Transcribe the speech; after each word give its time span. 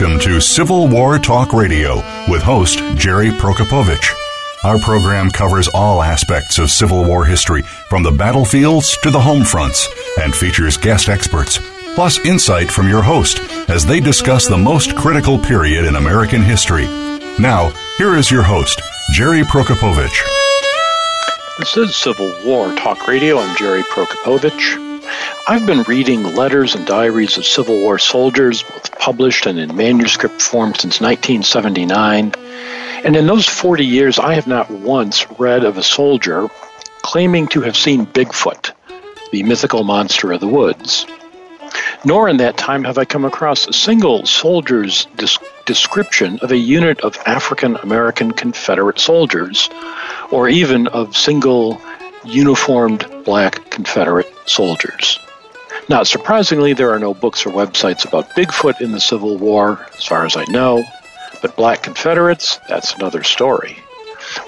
Welcome 0.00 0.20
to 0.20 0.40
Civil 0.40 0.86
War 0.86 1.18
Talk 1.18 1.52
Radio 1.52 1.96
with 2.28 2.40
host 2.40 2.78
Jerry 2.94 3.30
Prokopowicz. 3.30 4.14
Our 4.62 4.78
program 4.78 5.28
covers 5.28 5.66
all 5.74 6.04
aspects 6.04 6.60
of 6.60 6.70
Civil 6.70 7.04
War 7.04 7.24
history, 7.24 7.62
from 7.62 8.04
the 8.04 8.12
battlefields 8.12 8.96
to 8.98 9.10
the 9.10 9.18
home 9.18 9.42
fronts, 9.42 9.88
and 10.20 10.32
features 10.32 10.76
guest 10.76 11.08
experts, 11.08 11.58
plus 11.96 12.24
insight 12.24 12.70
from 12.70 12.88
your 12.88 13.02
host 13.02 13.40
as 13.68 13.84
they 13.84 13.98
discuss 13.98 14.46
the 14.46 14.56
most 14.56 14.94
critical 14.94 15.36
period 15.36 15.84
in 15.84 15.96
American 15.96 16.44
history. 16.44 16.86
Now, 17.40 17.72
here 17.96 18.14
is 18.14 18.30
your 18.30 18.44
host, 18.44 18.80
Jerry 19.10 19.42
Prokopowicz. 19.42 20.16
This 21.58 21.76
is 21.76 21.96
Civil 21.96 22.32
War 22.44 22.72
Talk 22.76 23.08
Radio. 23.08 23.40
I'm 23.40 23.56
Jerry 23.56 23.82
Prokopowicz. 23.82 24.87
I've 25.46 25.66
been 25.66 25.82
reading 25.82 26.22
letters 26.34 26.74
and 26.74 26.86
diaries 26.86 27.38
of 27.38 27.46
Civil 27.46 27.80
War 27.80 27.98
soldiers, 27.98 28.62
both 28.62 28.98
published 28.98 29.46
and 29.46 29.58
in 29.58 29.74
manuscript 29.74 30.42
form, 30.42 30.74
since 30.74 31.00
1979. 31.00 32.34
And 33.04 33.16
in 33.16 33.26
those 33.26 33.46
40 33.46 33.86
years, 33.86 34.18
I 34.18 34.34
have 34.34 34.46
not 34.46 34.70
once 34.70 35.30
read 35.38 35.64
of 35.64 35.78
a 35.78 35.82
soldier 35.82 36.48
claiming 37.02 37.48
to 37.48 37.62
have 37.62 37.76
seen 37.76 38.06
Bigfoot, 38.06 38.72
the 39.32 39.42
mythical 39.42 39.84
monster 39.84 40.32
of 40.32 40.40
the 40.40 40.48
woods. 40.48 41.06
Nor 42.04 42.28
in 42.28 42.36
that 42.38 42.56
time 42.56 42.84
have 42.84 42.98
I 42.98 43.04
come 43.04 43.24
across 43.24 43.66
a 43.66 43.72
single 43.72 44.26
soldier's 44.26 45.06
description 45.64 46.38
of 46.40 46.50
a 46.52 46.56
unit 46.56 47.00
of 47.00 47.18
African 47.26 47.76
American 47.76 48.32
Confederate 48.32 48.98
soldiers, 48.98 49.68
or 50.30 50.48
even 50.48 50.86
of 50.88 51.16
single 51.16 51.80
uniformed 52.24 53.06
black 53.24 53.70
Confederate 53.70 54.32
soldiers. 54.46 55.18
Not 55.88 56.06
surprisingly, 56.06 56.74
there 56.74 56.90
are 56.90 56.98
no 56.98 57.14
books 57.14 57.46
or 57.46 57.50
websites 57.50 58.06
about 58.06 58.30
Bigfoot 58.30 58.80
in 58.80 58.92
the 58.92 59.00
Civil 59.00 59.38
War, 59.38 59.86
as 59.96 60.04
far 60.04 60.26
as 60.26 60.36
I 60.36 60.44
know, 60.48 60.84
but 61.40 61.56
black 61.56 61.82
Confederates, 61.82 62.58
that's 62.68 62.94
another 62.94 63.22
story. 63.22 63.78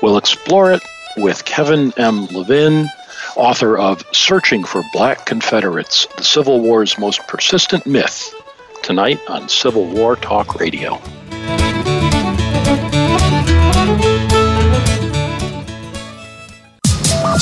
We'll 0.03 0.19
explore 0.19 0.73
it 0.73 0.83
with 1.17 1.45
Kevin 1.45 1.93
M. 1.97 2.27
Levin, 2.27 2.89
author 3.37 3.79
of 3.79 4.05
Searching 4.13 4.65
for 4.65 4.83
Black 4.93 5.27
Confederates, 5.27 6.07
the 6.17 6.25
Civil 6.25 6.61
War's 6.61 6.99
most 6.99 7.27
persistent 7.27 7.87
myth, 7.87 8.35
tonight 8.83 9.21
on 9.29 9.49
Civil 9.49 9.87
War 9.87 10.17
Talk 10.17 10.57
Radio. 10.57 11.01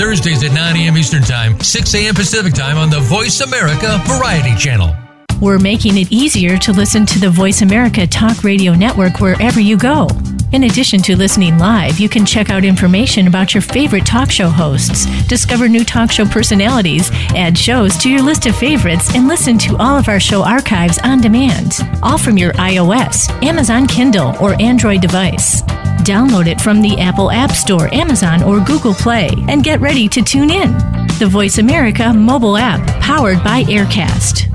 Thursdays 0.00 0.42
at 0.42 0.54
9 0.54 0.76
a.m. 0.76 0.96
Eastern 0.96 1.22
Time, 1.22 1.60
6 1.60 1.94
a.m. 1.94 2.14
Pacific 2.14 2.54
Time 2.54 2.78
on 2.78 2.88
the 2.88 3.00
Voice 3.00 3.42
America 3.42 4.00
Variety 4.06 4.56
Channel. 4.56 4.96
We're 5.42 5.58
making 5.58 5.98
it 5.98 6.10
easier 6.10 6.56
to 6.56 6.72
listen 6.72 7.04
to 7.04 7.18
the 7.18 7.28
Voice 7.28 7.60
America 7.60 8.06
Talk 8.06 8.42
Radio 8.42 8.72
Network 8.72 9.20
wherever 9.20 9.60
you 9.60 9.76
go. 9.76 10.08
In 10.52 10.64
addition 10.64 11.02
to 11.02 11.18
listening 11.18 11.58
live, 11.58 12.00
you 12.00 12.08
can 12.08 12.24
check 12.24 12.48
out 12.48 12.64
information 12.64 13.26
about 13.26 13.52
your 13.52 13.60
favorite 13.60 14.06
talk 14.06 14.30
show 14.30 14.48
hosts, 14.48 15.04
discover 15.26 15.68
new 15.68 15.84
talk 15.84 16.10
show 16.10 16.24
personalities, 16.24 17.10
add 17.36 17.58
shows 17.58 17.98
to 17.98 18.08
your 18.08 18.22
list 18.22 18.46
of 18.46 18.56
favorites, 18.56 19.14
and 19.14 19.28
listen 19.28 19.58
to 19.58 19.76
all 19.76 19.98
of 19.98 20.08
our 20.08 20.18
show 20.18 20.42
archives 20.42 20.98
on 21.00 21.20
demand, 21.20 21.74
all 22.02 22.16
from 22.16 22.38
your 22.38 22.54
iOS, 22.54 23.28
Amazon 23.44 23.86
Kindle, 23.86 24.34
or 24.40 24.58
Android 24.62 25.02
device. 25.02 25.62
Download 26.04 26.46
it 26.46 26.60
from 26.60 26.82
the 26.82 26.98
Apple 26.98 27.30
App 27.30 27.52
Store, 27.52 27.92
Amazon, 27.94 28.42
or 28.42 28.60
Google 28.60 28.94
Play, 28.94 29.30
and 29.48 29.62
get 29.62 29.80
ready 29.80 30.08
to 30.08 30.22
tune 30.22 30.50
in. 30.50 30.72
The 31.18 31.28
Voice 31.30 31.58
America 31.58 32.12
mobile 32.12 32.56
app, 32.56 32.86
powered 33.00 33.42
by 33.44 33.64
Aircast 33.64 34.50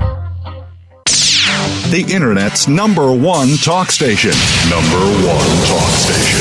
the 1.90 2.02
Internet's 2.12 2.66
number 2.66 3.12
one 3.12 3.56
talk 3.58 3.90
station. 3.92 4.32
Number 4.68 4.98
one 5.24 5.66
talk 5.66 5.92
station. 5.94 6.40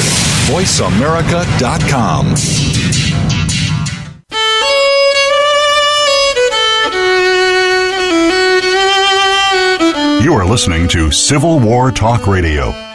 VoiceAmerica.com. 0.50 2.36
You 10.24 10.34
are 10.34 10.46
listening 10.46 10.88
to 10.90 11.12
Civil 11.12 11.60
War 11.60 11.92
Talk 11.92 12.26
Radio. 12.26 12.95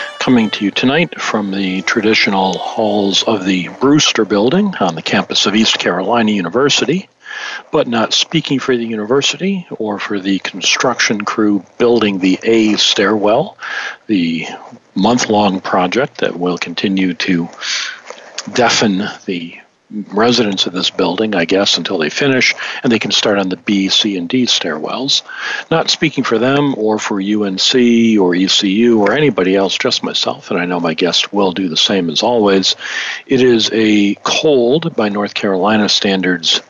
coming 0.21 0.51
to 0.51 0.63
you 0.63 0.69
tonight 0.69 1.19
from 1.19 1.49
the 1.49 1.81
traditional 1.81 2.55
halls 2.55 3.23
of 3.23 3.43
the 3.43 3.67
Brewster 3.79 4.23
Building 4.23 4.75
on 4.79 4.93
the 4.93 5.01
campus 5.01 5.47
of 5.47 5.55
East 5.55 5.79
Carolina 5.79 6.31
University 6.31 7.09
but 7.71 7.87
not 7.87 8.13
speaking 8.13 8.59
for 8.59 8.77
the 8.77 8.85
university 8.85 9.65
or 9.79 9.97
for 9.97 10.19
the 10.19 10.37
construction 10.37 11.25
crew 11.25 11.65
building 11.79 12.19
the 12.19 12.37
A 12.43 12.75
stairwell, 12.75 13.57
the 14.05 14.45
month 14.93 15.27
long 15.27 15.59
project 15.59 16.19
that 16.19 16.37
will 16.37 16.59
continue 16.59 17.15
to 17.15 17.49
deafen 18.53 19.05
the 19.25 19.59
residents 20.13 20.65
of 20.65 20.73
this 20.73 20.89
building, 20.89 21.35
I 21.35 21.45
guess, 21.45 21.77
until 21.77 21.97
they 21.97 22.09
finish, 22.09 22.55
and 22.83 22.91
they 22.91 22.99
can 22.99 23.11
start 23.11 23.37
on 23.37 23.49
the 23.49 23.57
B, 23.57 23.89
C, 23.89 24.17
and 24.17 24.29
D 24.29 24.45
stairwells. 24.45 25.23
Not 25.69 25.89
speaking 25.89 26.23
for 26.23 26.37
them 26.37 26.75
or 26.77 26.97
for 26.99 27.21
UNC 27.21 27.75
or 28.19 28.35
ECU 28.35 28.99
or 28.99 29.13
anybody 29.13 29.55
else, 29.55 29.77
just 29.77 30.03
myself, 30.03 30.51
and 30.51 30.59
I 30.59 30.65
know 30.65 30.79
my 30.79 30.93
guest 30.93 31.33
will 31.33 31.51
do 31.51 31.69
the 31.69 31.77
same 31.77 32.09
as 32.09 32.23
always. 32.23 32.75
It 33.25 33.41
is 33.41 33.69
a 33.73 34.15
cold, 34.23 34.95
by 34.95 35.09
North 35.09 35.33
Carolina 35.33 35.89
standards, 35.89 36.61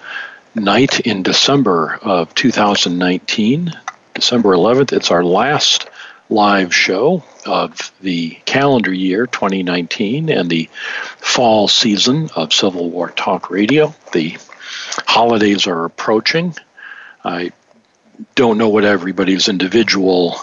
night 0.55 1.01
in 1.01 1.23
December 1.23 1.99
of 2.01 2.33
2019, 2.35 3.71
December 4.13 4.49
11th. 4.49 4.93
It's 4.93 5.11
our 5.11 5.23
last 5.23 5.89
live 6.31 6.73
show 6.73 7.21
of 7.45 7.91
the 7.99 8.31
calendar 8.45 8.93
year 8.93 9.27
2019 9.27 10.29
and 10.29 10.49
the 10.49 10.69
fall 11.17 11.67
season 11.67 12.29
of 12.35 12.53
Civil 12.53 12.89
War 12.89 13.09
Talk 13.09 13.51
Radio. 13.51 13.93
The 14.13 14.37
holidays 15.05 15.67
are 15.67 15.83
approaching. 15.83 16.55
I 17.23 17.51
don't 18.35 18.57
know 18.57 18.69
what 18.69 18.85
everybody's 18.85 19.49
individual 19.49 20.37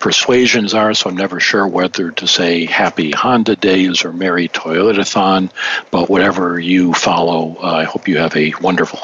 persuasions 0.00 0.74
are, 0.74 0.92
so 0.94 1.10
I'm 1.10 1.16
never 1.16 1.38
sure 1.38 1.66
whether 1.68 2.10
to 2.10 2.26
say 2.26 2.64
Happy 2.64 3.12
Honda 3.12 3.54
Days 3.54 4.04
or 4.04 4.12
Merry 4.12 4.48
Toyotathon, 4.48 5.52
but 5.90 6.08
whatever 6.08 6.58
you 6.58 6.94
follow, 6.94 7.56
uh, 7.62 7.66
I 7.66 7.84
hope 7.84 8.08
you 8.08 8.18
have 8.18 8.34
a 8.34 8.52
wonderful 8.60 8.98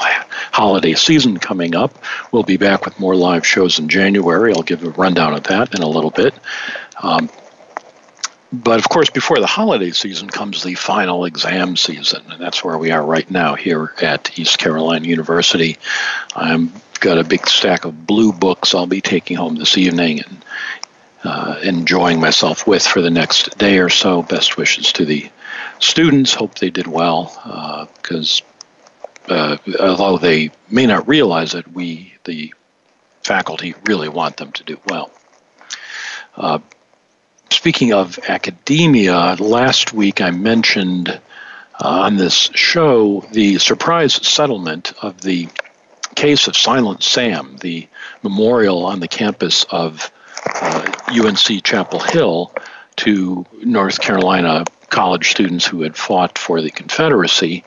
holiday 0.51 0.95
season 0.95 1.37
coming 1.37 1.75
up. 1.75 1.93
We'll 2.31 2.43
be 2.43 2.57
back 2.57 2.83
with 2.83 2.99
more 2.99 3.15
live 3.15 3.45
shows 3.45 3.79
in 3.79 3.87
January. 3.87 4.53
I'll 4.53 4.63
give 4.63 4.83
a 4.83 4.89
rundown 4.89 5.35
of 5.35 5.43
that 5.43 5.75
in 5.75 5.83
a 5.83 5.87
little 5.87 6.11
bit. 6.11 6.33
Um, 7.01 7.29
but 8.51 8.79
of 8.79 8.89
course, 8.89 9.09
before 9.09 9.39
the 9.39 9.47
holiday 9.47 9.91
season 9.91 10.29
comes 10.29 10.63
the 10.63 10.73
final 10.73 11.25
exam 11.25 11.75
season, 11.75 12.31
and 12.31 12.41
that's 12.41 12.63
where 12.63 12.77
we 12.77 12.91
are 12.91 13.05
right 13.05 13.29
now 13.29 13.55
here 13.55 13.93
at 14.01 14.39
East 14.39 14.57
Carolina 14.57 15.05
University. 15.05 15.77
I've 16.35 16.99
got 16.99 17.17
a 17.17 17.23
big 17.23 17.45
stack 17.47 17.85
of 17.85 18.07
blue 18.07 18.31
books 18.31 18.73
I'll 18.73 18.87
be 18.87 19.01
taking 19.01 19.37
home 19.37 19.55
this 19.55 19.77
evening, 19.77 20.21
and 20.21 20.43
uh, 21.23 21.59
enjoying 21.63 22.19
myself 22.19 22.67
with 22.67 22.85
for 22.85 23.01
the 23.01 23.09
next 23.09 23.57
day 23.57 23.79
or 23.79 23.89
so. 23.89 24.23
Best 24.23 24.57
wishes 24.57 24.91
to 24.93 25.05
the 25.05 25.29
students. 25.79 26.33
Hope 26.33 26.55
they 26.55 26.69
did 26.69 26.87
well 26.87 27.89
because 28.01 28.41
uh, 29.29 29.57
uh, 29.67 29.79
although 29.79 30.17
they 30.17 30.51
may 30.69 30.85
not 30.85 31.07
realize 31.07 31.53
it, 31.53 31.67
we, 31.73 32.13
the 32.23 32.53
faculty 33.23 33.75
really 33.85 34.07
want 34.09 34.37
them 34.37 34.51
to 34.53 34.63
do 34.63 34.79
well. 34.87 35.11
Speaking 37.49 37.91
of 37.91 38.19
academia, 38.27 39.35
last 39.39 39.93
week 39.93 40.21
I 40.21 40.31
mentioned 40.31 41.09
uh, 41.09 41.19
on 41.79 42.15
this 42.15 42.49
show 42.53 43.21
the 43.31 43.57
surprise 43.57 44.13
settlement 44.25 44.93
of 45.01 45.21
the 45.21 45.49
case 46.15 46.47
of 46.47 46.55
Silent 46.55 47.03
Sam, 47.03 47.57
the 47.57 47.87
memorial 48.23 48.85
on 48.85 48.99
the 48.99 49.07
campus 49.07 49.65
of 49.65 50.11
UNC 51.09 51.63
Chapel 51.63 51.99
Hill 51.99 52.53
to 52.97 53.45
North 53.63 53.99
Carolina 53.99 54.65
college 54.89 55.29
students 55.31 55.65
who 55.65 55.81
had 55.81 55.95
fought 55.95 56.37
for 56.37 56.61
the 56.61 56.71
Confederacy. 56.71 57.63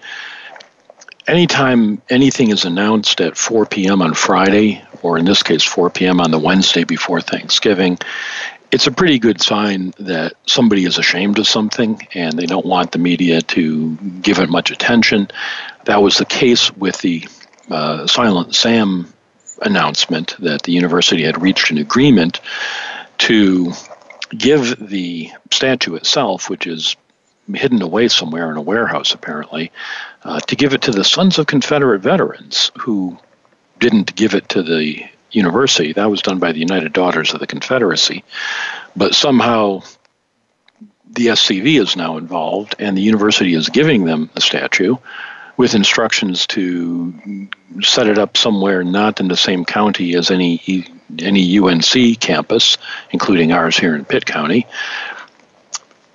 Anytime 1.27 2.01
anything 2.09 2.51
is 2.51 2.65
announced 2.65 3.21
at 3.21 3.37
4 3.37 3.67
p.m. 3.67 4.03
on 4.03 4.15
Friday, 4.15 4.83
or 5.03 5.19
in 5.19 5.25
this 5.25 5.43
case, 5.43 5.63
4 5.63 5.91
p.m. 5.91 6.21
on 6.21 6.31
the 6.31 6.39
Wednesday 6.39 6.85
before 6.85 7.21
Thanksgiving, 7.21 7.99
it's 8.73 8.87
a 8.87 8.93
pretty 8.93 9.19
good 9.19 9.41
sign 9.41 9.93
that 9.99 10.35
somebody 10.47 10.85
is 10.85 10.99
ashamed 10.99 11.39
of 11.39 11.47
something 11.47 12.07
and 12.15 12.39
they 12.39 12.47
don't 12.47 12.67
want 12.67 12.93
the 12.93 12.99
media 12.99 13.43
to 13.43 13.97
give 14.23 14.39
it 14.39 14.49
much 14.49 14.71
attention. 14.71 15.29
That 15.85 16.03
was 16.03 16.19
the 16.19 16.25
case 16.25 16.75
with 16.77 16.99
the 16.99 17.27
uh, 17.69 18.07
Silent 18.07 18.55
Sam 18.55 19.13
announcement 19.61 20.37
that 20.41 20.63
the 20.63 20.73
university 20.73 21.25
had 21.25 21.41
reached 21.41 21.71
an 21.71 21.79
agreement 21.79 22.41
to 23.19 23.73
give 24.37 24.89
the 24.89 25.31
statue 25.51 25.95
itself, 25.95 26.49
which 26.49 26.67
is 26.67 26.97
hidden 27.53 27.83
away 27.83 28.09
somewhere 28.09 28.51
in 28.51 28.57
a 28.57 28.63
warehouse 28.63 29.13
apparently, 29.13 29.73
uh, 30.25 30.41
to 30.41 30.57
give 30.57 30.73
it 30.73 30.83
to 30.83 30.93
the 30.93 31.05
Sons 31.05 31.39
of 31.39 31.47
Confederate 31.47 32.01
Veterans 32.01 32.71
who 32.79 33.19
didn't 33.79 34.15
give 34.15 34.35
it 34.35 34.49
to 34.51 34.63
the 34.63 35.05
university. 35.33 35.93
That 35.93 36.11
was 36.11 36.23
done 36.23 36.39
by 36.39 36.53
the 36.53 36.61
United 36.61 36.93
Daughters 36.93 37.35
of 37.35 37.41
the 37.41 37.47
Confederacy. 37.47 38.25
But 38.97 39.15
somehow 39.15 39.83
the 41.11 41.29
SCV 41.29 41.81
is 41.81 41.97
now 41.97 42.19
involved, 42.19 42.77
and 42.79 42.97
the 42.97 43.03
university 43.03 43.55
is 43.55 43.69
giving 43.69 44.05
them 44.05 44.31
the 44.35 44.41
statue 44.41 44.97
with 45.61 45.75
instructions 45.75 46.47
to 46.47 47.13
set 47.83 48.07
it 48.07 48.17
up 48.17 48.35
somewhere 48.35 48.83
not 48.83 49.21
in 49.21 49.29
the 49.29 49.37
same 49.37 49.67
county 49.67 50.15
as 50.15 50.31
any 50.31 50.87
any 51.19 51.59
UNC 51.59 52.19
campus, 52.19 52.79
including 53.11 53.53
ours 53.53 53.77
here 53.77 53.95
in 53.95 54.07
Pitt 54.07 54.25
County. 54.25 54.67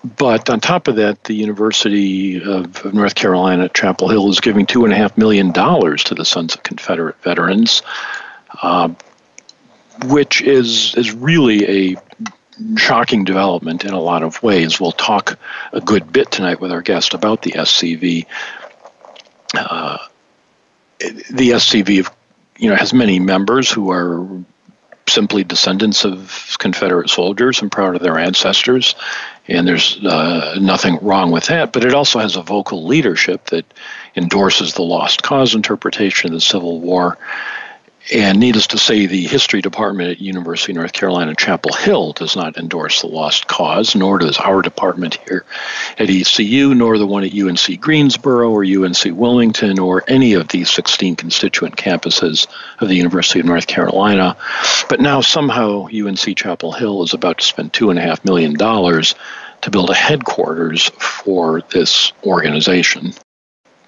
But 0.04 0.50
on 0.50 0.62
top 0.62 0.88
of 0.88 0.96
that, 0.96 1.26
the 1.26 1.36
University 1.36 2.42
of 2.42 2.92
North 2.92 3.14
Carolina 3.14 3.66
at 3.66 3.76
Chapel 3.76 4.10
Hill 4.10 4.32
is 4.32 4.40
giving 4.40 4.66
two 4.66 4.84
and 4.84 4.92
a 4.92 4.98
half 4.98 5.16
million 5.16 5.52
dollars 5.52 6.06
to 6.06 6.16
the 6.16 6.26
Sons 6.26 6.56
of 6.56 6.64
Confederate 6.64 7.22
Veterans 7.22 7.84
uh, 8.64 8.90
which 10.06 10.42
is 10.42 10.96
is 10.96 11.14
really 11.14 11.94
a 11.94 11.98
shocking 12.78 13.24
development 13.24 13.84
in 13.84 13.94
a 13.94 14.00
lot 14.00 14.24
of 14.24 14.42
ways. 14.42 14.80
We'll 14.80 14.92
talk 14.92 15.38
a 15.74 15.82
good 15.82 16.12
bit 16.12 16.32
tonight 16.32 16.62
with 16.62 16.72
our 16.72 16.82
guest 16.82 17.14
about 17.14 17.42
the 17.42 17.52
SCV. 17.52 18.26
Uh, 19.54 19.98
the 21.00 21.52
SCV, 21.52 22.10
you 22.58 22.70
know, 22.70 22.76
has 22.76 22.94
many 22.94 23.20
members 23.20 23.72
who 23.72 23.92
are 23.92 24.28
simply 25.08 25.44
descendants 25.44 26.04
of 26.04 26.56
Confederate 26.60 27.10
soldiers 27.10 27.62
and 27.62 27.72
proud 27.72 27.96
of 27.96 28.02
their 28.02 28.18
ancestors, 28.18 28.96
and 29.48 29.68
there's 29.68 30.04
uh, 30.04 30.58
nothing 30.60 30.98
wrong 31.02 31.32
with 31.32 31.46
that. 31.46 31.74
But 31.74 31.84
it 31.84 31.94
also 31.94 32.20
has 32.20 32.36
a 32.36 32.42
vocal 32.42 32.86
leadership 32.86 33.46
that 33.46 33.66
endorses 34.16 34.74
the 34.74 34.82
lost 34.82 35.22
cause 35.22 35.54
interpretation 35.54 36.30
of 36.30 36.34
the 36.34 36.42
Civil 36.42 36.80
War 36.80 37.18
and 38.14 38.40
needless 38.40 38.68
to 38.68 38.78
say, 38.78 39.08
the 39.08 39.26
history 39.26 39.62
department 39.62 40.12
at 40.12 40.22
University 40.22 40.72
of 40.74 40.78
North 40.78 40.94
Carolina 40.94 41.34
Chapel 41.34 41.74
Hill 41.74 42.14
does 42.14 42.36
not 42.36 42.58
endorse 42.58 43.02
the 43.02 43.08
lost 43.08 43.48
cause, 43.48 43.96
nor 43.96 44.20
does 44.20 44.38
our 44.38 44.62
department 44.62 45.18
here 45.28 45.44
at 45.98 46.10
ECU, 46.10 46.76
nor 46.76 46.98
the 46.98 47.08
one 47.08 47.24
at 47.24 47.34
UNC 47.34 47.80
Greensboro 47.80 48.52
or 48.52 48.64
UNC 48.64 49.06
Wilmington 49.06 49.80
or 49.80 50.04
any 50.08 50.34
of 50.34 50.50
the 50.50 50.64
16 50.66 51.16
constituent 51.16 51.78
campuses 51.78 52.48
of 52.80 52.90
the 52.90 52.96
University 52.96 53.40
of 53.40 53.48
North 53.48 53.66
Carolina. 53.66 54.38
But 54.88 55.00
now 55.00 55.22
somehow 55.22 55.88
UNC 55.88 56.38
Chapel 56.38 56.74
Hill 56.74 57.02
is 57.02 57.14
about 57.14 57.40
to 57.40 57.46
spend 57.46 57.74
$2.5 57.74 58.24
million 58.24 58.56
to 58.56 59.72
build 59.72 59.90
a 59.90 59.96
headquarters 59.96 60.90
for 61.00 61.62
this 61.72 62.12
organization. 62.24 63.14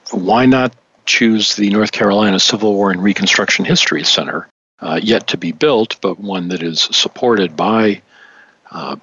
Why 0.09 0.47
not 0.47 0.73
choose 1.07 1.55
the 1.55 1.69
North 1.69 1.91
Carolina 1.91 2.39
Civil 2.39 2.73
War 2.73 2.91
and 2.91 3.01
Reconstruction 3.01 3.65
History 3.65 4.03
Center, 4.03 4.47
uh, 4.79 4.99
yet 5.01 5.27
to 5.27 5.37
be 5.37 5.51
built, 5.51 5.99
but 6.01 6.19
one 6.19 6.49
that 6.49 6.61
is 6.61 6.81
supported 6.91 7.55
by 7.55 8.01
uh, 8.69 8.97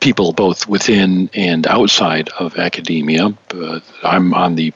people 0.00 0.32
both 0.32 0.68
within 0.68 1.28
and 1.34 1.66
outside 1.66 2.28
of 2.30 2.56
academia. 2.56 3.34
Uh, 3.52 3.80
I'm 4.02 4.32
on 4.34 4.54
the 4.54 4.72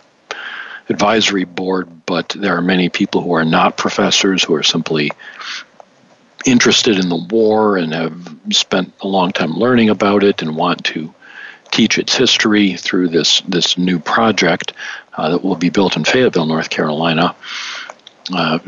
advisory 0.88 1.44
board, 1.44 1.88
but 2.04 2.28
there 2.30 2.56
are 2.56 2.62
many 2.62 2.88
people 2.88 3.22
who 3.22 3.32
are 3.32 3.44
not 3.44 3.76
professors 3.76 4.44
who 4.44 4.54
are 4.54 4.62
simply 4.62 5.10
interested 6.44 6.98
in 6.98 7.08
the 7.08 7.26
war 7.30 7.78
and 7.78 7.94
have 7.94 8.36
spent 8.50 8.92
a 9.00 9.08
long 9.08 9.32
time 9.32 9.52
learning 9.52 9.88
about 9.88 10.22
it 10.22 10.42
and 10.42 10.56
want 10.56 10.84
to 10.84 11.14
teach 11.70 11.98
its 11.98 12.14
history 12.14 12.74
through 12.76 13.08
this 13.08 13.40
this 13.48 13.76
new 13.76 13.98
project 13.98 14.72
uh, 15.16 15.30
that 15.30 15.44
will 15.44 15.56
be 15.56 15.70
built 15.70 15.96
in 15.96 16.04
Fayetteville, 16.04 16.46
North 16.46 16.70
Carolina. 16.70 17.34
Uh, 18.32 18.58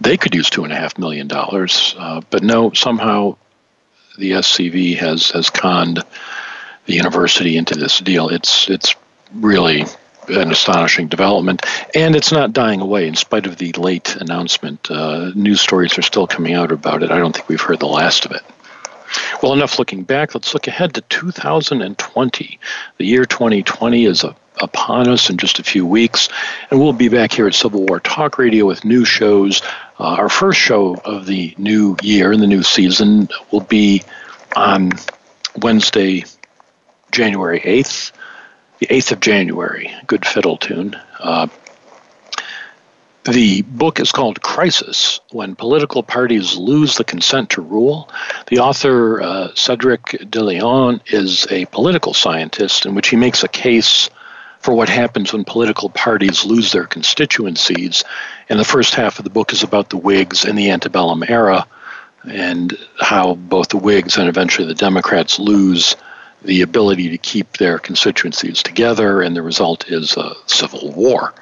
they 0.00 0.16
could 0.16 0.34
use 0.34 0.50
two 0.50 0.64
and 0.64 0.72
a 0.72 0.76
half 0.76 0.98
million 0.98 1.28
dollars, 1.28 1.94
uh, 1.98 2.20
but 2.30 2.42
no, 2.42 2.72
somehow 2.72 3.36
the 4.18 4.32
SCV 4.32 4.96
has 4.98 5.30
has 5.30 5.50
conned 5.50 6.02
the 6.86 6.94
university 6.94 7.56
into 7.56 7.74
this 7.74 7.98
deal. 8.00 8.28
It's 8.28 8.68
it's 8.68 8.94
really 9.32 9.84
an 10.28 10.50
astonishing 10.50 11.08
development, 11.08 11.64
and 11.94 12.16
it's 12.16 12.32
not 12.32 12.52
dying 12.52 12.80
away 12.80 13.06
in 13.06 13.14
spite 13.14 13.46
of 13.46 13.56
the 13.56 13.72
late 13.72 14.16
announcement. 14.16 14.90
Uh, 14.90 15.30
news 15.34 15.60
stories 15.60 15.98
are 15.98 16.02
still 16.02 16.26
coming 16.26 16.54
out 16.54 16.72
about 16.72 17.02
it. 17.02 17.10
I 17.10 17.18
don't 17.18 17.34
think 17.34 17.48
we've 17.48 17.60
heard 17.60 17.80
the 17.80 17.86
last 17.86 18.24
of 18.24 18.32
it. 18.32 18.42
Well, 19.42 19.52
enough 19.52 19.78
looking 19.78 20.02
back. 20.02 20.34
Let's 20.34 20.54
look 20.54 20.66
ahead 20.66 20.94
to 20.94 21.00
2020. 21.02 22.58
The 22.96 23.06
year 23.06 23.24
2020 23.24 24.06
is 24.06 24.24
a, 24.24 24.34
upon 24.60 25.08
us 25.08 25.30
in 25.30 25.36
just 25.36 25.58
a 25.58 25.64
few 25.64 25.86
weeks, 25.86 26.28
and 26.70 26.80
we'll 26.80 26.92
be 26.92 27.08
back 27.08 27.32
here 27.32 27.46
at 27.46 27.54
Civil 27.54 27.84
War 27.86 28.00
Talk 28.00 28.38
Radio 28.38 28.66
with 28.66 28.84
new 28.84 29.04
shows. 29.04 29.62
Uh, 29.98 30.14
our 30.14 30.28
first 30.28 30.58
show 30.60 30.94
of 30.96 31.26
the 31.26 31.54
new 31.58 31.96
year 32.02 32.32
and 32.32 32.42
the 32.42 32.46
new 32.46 32.62
season 32.62 33.28
will 33.50 33.60
be 33.60 34.02
on 34.56 34.92
Wednesday, 35.56 36.24
January 37.10 37.60
8th, 37.60 38.12
the 38.78 38.86
8th 38.86 39.12
of 39.12 39.20
January. 39.20 39.92
Good 40.06 40.26
fiddle 40.26 40.56
tune. 40.56 40.96
Uh, 41.18 41.48
the 43.24 43.62
book 43.62 44.00
is 44.00 44.12
called 44.12 44.42
Crisis 44.42 45.20
When 45.30 45.56
Political 45.56 46.02
Parties 46.02 46.56
Lose 46.56 46.96
the 46.96 47.04
Consent 47.04 47.50
to 47.50 47.62
Rule. 47.62 48.10
The 48.48 48.58
author, 48.58 49.22
uh, 49.22 49.54
Cedric 49.54 50.30
de 50.30 50.42
Leon, 50.42 51.00
is 51.06 51.46
a 51.50 51.64
political 51.66 52.12
scientist 52.12 52.84
in 52.84 52.94
which 52.94 53.08
he 53.08 53.16
makes 53.16 53.42
a 53.42 53.48
case 53.48 54.10
for 54.64 54.72
what 54.72 54.88
happens 54.88 55.30
when 55.30 55.44
political 55.44 55.90
parties 55.90 56.46
lose 56.46 56.72
their 56.72 56.86
constituencies. 56.86 58.02
And 58.48 58.58
the 58.58 58.64
first 58.64 58.94
half 58.94 59.18
of 59.18 59.24
the 59.24 59.30
book 59.30 59.52
is 59.52 59.62
about 59.62 59.90
the 59.90 59.98
Whigs 59.98 60.46
and 60.46 60.56
the 60.56 60.70
antebellum 60.70 61.22
era 61.28 61.66
and 62.22 62.72
how 62.98 63.34
both 63.34 63.68
the 63.68 63.76
Whigs 63.76 64.16
and 64.16 64.26
eventually 64.26 64.66
the 64.66 64.74
Democrats 64.74 65.38
lose 65.38 65.96
the 66.40 66.62
ability 66.62 67.10
to 67.10 67.18
keep 67.18 67.58
their 67.58 67.78
constituencies 67.78 68.62
together, 68.62 69.20
and 69.20 69.36
the 69.36 69.42
result 69.42 69.90
is 69.90 70.16
a 70.16 70.32
civil 70.46 70.92
war. 70.92 71.34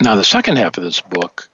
Now, 0.00 0.16
the 0.16 0.24
second 0.24 0.56
half 0.56 0.78
of 0.78 0.82
this 0.82 1.00
book 1.00 1.48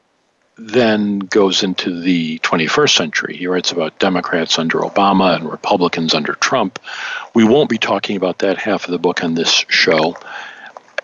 then 0.56 1.18
goes 1.18 1.62
into 1.62 2.00
the 2.00 2.38
21st 2.38 2.96
century. 2.96 3.36
He 3.36 3.46
writes 3.46 3.72
about 3.72 3.98
Democrats 3.98 4.58
under 4.58 4.78
Obama 4.78 5.36
and 5.36 5.50
Republicans 5.50 6.14
under 6.14 6.32
Trump. 6.34 6.78
We 7.34 7.44
won't 7.44 7.68
be 7.68 7.78
talking 7.78 8.16
about 8.16 8.38
that 8.38 8.56
half 8.56 8.84
of 8.84 8.90
the 8.90 8.98
book 8.98 9.22
on 9.22 9.34
this 9.34 9.66
show. 9.68 10.16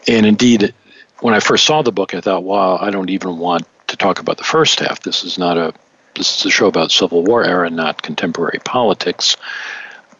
And 0.08 0.24
indeed, 0.24 0.74
when 1.20 1.34
I 1.34 1.40
first 1.40 1.66
saw 1.66 1.82
the 1.82 1.92
book, 1.92 2.14
I 2.14 2.20
thought, 2.20 2.42
wow, 2.42 2.78
I 2.80 2.90
don't 2.90 3.10
even 3.10 3.38
want 3.38 3.66
to 3.88 3.96
talk 3.96 4.20
about 4.20 4.38
the 4.38 4.44
first 4.44 4.80
half. 4.80 5.00
This 5.00 5.22
is 5.22 5.38
not 5.38 5.58
a 5.58 5.74
this 6.16 6.40
is 6.40 6.46
a 6.46 6.50
show 6.50 6.66
about 6.66 6.90
Civil 6.90 7.22
War 7.22 7.44
era, 7.44 7.70
not 7.70 8.02
contemporary 8.02 8.58
politics. 8.64 9.36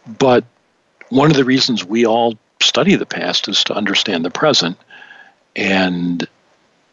But 0.07 0.45
one 1.09 1.31
of 1.31 1.37
the 1.37 1.45
reasons 1.45 1.85
we 1.85 2.07
all 2.07 2.39
study 2.61 2.95
the 2.95 3.07
past 3.07 3.49
is 3.49 3.65
to 3.65 3.75
understand 3.75 4.25
the 4.25 4.31
present. 4.31 4.79
And 5.57 6.27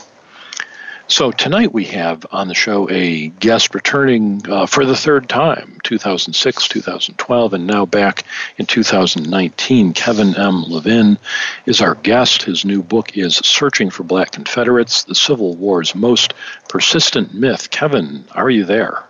So 1.10 1.32
tonight 1.32 1.74
we 1.74 1.86
have 1.86 2.28
on 2.30 2.48
the 2.48 2.54
show 2.54 2.88
a 2.92 3.30
guest 3.30 3.74
returning 3.74 4.48
uh, 4.48 4.68
for 4.68 4.86
the 4.86 4.96
third 4.96 5.28
time, 5.28 5.80
2006, 5.82 6.68
2012, 6.68 7.54
and 7.56 7.66
now 7.66 7.88
back 7.88 8.26
in 8.60 8.68
2019. 8.68 9.94
Kevin 9.94 10.36
M. 10.36 10.62
Levin 10.66 11.18
is 11.66 11.82
our 11.82 11.96
guest. 11.96 12.44
His 12.44 12.64
new 12.64 12.84
book 12.84 13.18
is 13.18 13.38
Searching 13.38 13.90
for 13.90 14.04
Black 14.04 14.34
Confederates, 14.34 15.06
the 15.06 15.16
Civil 15.16 15.56
War's 15.56 15.96
Most 15.96 16.36
Persistent 16.68 17.34
Myth. 17.34 17.72
Kevin, 17.72 18.26
are 18.34 18.52
you 18.52 18.64
there? 18.64 19.09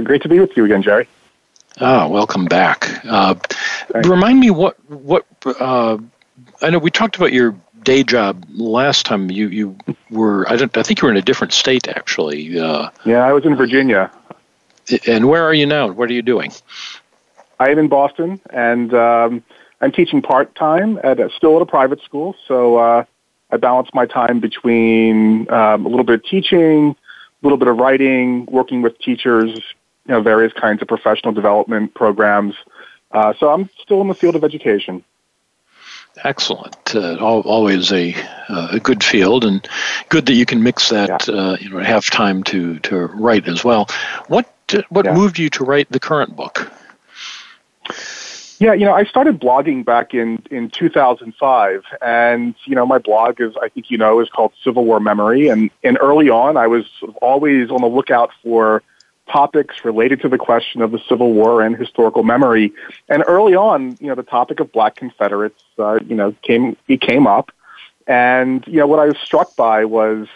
Great 0.00 0.22
to 0.22 0.28
be 0.28 0.40
with 0.40 0.56
you 0.56 0.64
again, 0.64 0.82
Jerry. 0.82 1.06
Ah, 1.80 2.06
welcome 2.08 2.46
back. 2.46 3.04
Uh, 3.04 3.34
remind 4.04 4.40
me 4.40 4.50
what 4.50 4.76
what 4.90 5.26
uh, 5.44 5.98
I 6.60 6.70
know 6.70 6.78
we 6.78 6.90
talked 6.90 7.16
about 7.16 7.32
your 7.32 7.54
day 7.82 8.02
job 8.02 8.44
last 8.50 9.06
time 9.06 9.30
you 9.30 9.48
you 9.48 9.76
were 10.10 10.48
I 10.50 10.56
don't 10.56 10.74
I 10.76 10.82
think 10.82 11.00
you 11.00 11.06
were 11.06 11.12
in 11.12 11.18
a 11.18 11.22
different 11.22 11.52
state 11.52 11.88
actually. 11.88 12.58
Uh, 12.58 12.90
yeah, 13.04 13.26
I 13.26 13.32
was 13.32 13.44
in 13.44 13.54
Virginia. 13.56 14.10
And 15.06 15.28
where 15.28 15.44
are 15.44 15.54
you 15.54 15.66
now? 15.66 15.88
What 15.88 16.10
are 16.10 16.12
you 16.12 16.22
doing? 16.22 16.52
I 17.60 17.70
am 17.70 17.78
in 17.78 17.88
Boston, 17.88 18.40
and 18.50 18.92
um, 18.92 19.44
I'm 19.80 19.92
teaching 19.92 20.20
part 20.20 20.54
time 20.56 20.98
at 21.04 21.20
a, 21.20 21.30
still 21.36 21.54
at 21.56 21.62
a 21.62 21.66
private 21.66 22.02
school. 22.02 22.34
So 22.48 22.78
uh, 22.78 23.04
I 23.50 23.56
balance 23.58 23.90
my 23.94 24.06
time 24.06 24.40
between 24.40 25.48
um, 25.50 25.86
a 25.86 25.88
little 25.88 26.04
bit 26.04 26.16
of 26.16 26.24
teaching, 26.24 26.90
a 26.90 27.46
little 27.46 27.58
bit 27.58 27.68
of 27.68 27.76
writing, 27.76 28.46
working 28.46 28.82
with 28.82 28.98
teachers, 28.98 29.60
you 30.06 30.14
know, 30.14 30.20
various 30.20 30.52
kinds 30.52 30.82
of 30.82 30.88
professional 30.88 31.32
development 31.32 31.94
programs. 31.94 32.54
Uh, 33.10 33.34
so 33.38 33.50
I'm 33.50 33.68
still 33.80 34.00
in 34.00 34.08
the 34.08 34.14
field 34.14 34.36
of 34.36 34.44
education. 34.44 35.04
Excellent. 36.24 36.94
Uh, 36.94 37.16
always 37.18 37.90
a 37.90 38.14
uh, 38.48 38.68
a 38.72 38.80
good 38.80 39.02
field, 39.02 39.44
and 39.44 39.66
good 40.10 40.26
that 40.26 40.34
you 40.34 40.44
can 40.44 40.62
mix 40.62 40.90
that. 40.90 41.26
Yeah. 41.26 41.34
Uh, 41.34 41.56
you 41.58 41.70
know, 41.70 41.78
have 41.78 42.04
time 42.06 42.42
to 42.44 42.78
to 42.80 43.06
write 43.06 43.48
as 43.48 43.64
well. 43.64 43.88
What 44.28 44.52
what 44.90 45.06
yeah. 45.06 45.14
moved 45.14 45.38
you 45.38 45.48
to 45.50 45.64
write 45.64 45.90
the 45.90 46.00
current 46.00 46.36
book? 46.36 46.70
Yeah, 48.58 48.74
you 48.74 48.84
know, 48.84 48.94
I 48.94 49.04
started 49.04 49.40
blogging 49.40 49.84
back 49.84 50.14
in 50.14 50.40
in 50.50 50.70
2005, 50.70 51.82
and 52.00 52.54
you 52.66 52.74
know, 52.76 52.86
my 52.86 52.98
blog 52.98 53.40
is 53.40 53.54
I 53.60 53.68
think 53.70 53.90
you 53.90 53.96
know 53.96 54.20
is 54.20 54.28
called 54.28 54.52
Civil 54.62 54.84
War 54.84 55.00
Memory, 55.00 55.48
and 55.48 55.70
and 55.82 55.96
early 56.00 56.28
on, 56.28 56.56
I 56.56 56.66
was 56.66 56.84
always 57.22 57.70
on 57.70 57.80
the 57.80 57.88
lookout 57.88 58.30
for 58.42 58.82
topics 59.32 59.84
related 59.84 60.20
to 60.20 60.28
the 60.28 60.38
question 60.38 60.82
of 60.82 60.92
the 60.92 61.00
Civil 61.08 61.32
War 61.32 61.62
and 61.62 61.76
historical 61.76 62.22
memory. 62.22 62.72
And 63.08 63.24
early 63.26 63.54
on, 63.54 63.96
you 64.00 64.08
know, 64.08 64.14
the 64.14 64.22
topic 64.22 64.60
of 64.60 64.70
Black 64.70 64.96
Confederates, 64.96 65.62
uh, 65.78 65.98
you 66.06 66.14
know, 66.14 66.34
came 66.42 66.76
it 66.88 67.00
came 67.00 67.26
up, 67.26 67.50
and 68.06 68.64
you 68.66 68.78
know, 68.78 68.86
what 68.86 68.98
I 68.98 69.06
was 69.06 69.16
struck 69.24 69.56
by 69.56 69.84
was, 69.86 70.28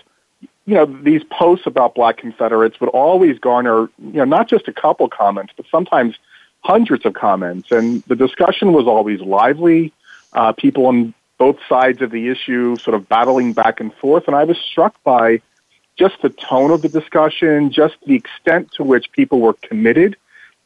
you 0.65 0.75
know, 0.75 0.87
these 0.87 1.23
posts 1.25 1.67
about 1.67 1.95
Black 1.95 2.17
Confederates 2.17 2.81
would 2.81 2.91
always 2.91 3.39
garner, 3.39 3.89
you 3.99 4.19
know, 4.21 4.25
not 4.25 4.49
just 4.49 4.67
a 4.67 4.73
couple 4.73 5.09
comments, 5.09 5.53
but 5.57 5.67
sometimes 5.71 6.17
hundreds 6.61 7.05
of 7.05 7.13
comments, 7.15 7.71
and 7.71 8.03
the 8.05 8.17
discussion 8.17 8.73
was 8.73 8.87
always 8.87 9.21
lively. 9.21 9.93
Uh, 10.33 10.53
people 10.53 10.87
on 10.87 11.15
both 11.39 11.59
sides 11.69 12.01
of 12.03 12.11
the 12.11 12.29
issue 12.29 12.77
sort 12.77 12.95
of 12.95 13.09
battling 13.09 13.53
back 13.53 13.79
and 13.81 13.93
forth, 13.95 14.25
and 14.27 14.35
I 14.35 14.45
was 14.45 14.59
struck 14.59 14.95
by 15.05 15.43
just 15.97 16.21
the 16.23 16.31
tone 16.31 16.71
of 16.71 16.83
the 16.83 16.89
discussion, 16.89 17.71
just 17.71 17.97
the 18.07 18.15
extent 18.15 18.73
to 18.73 18.85
which 18.85 19.11
people 19.13 19.41
were 19.41 19.55
committed 19.55 20.17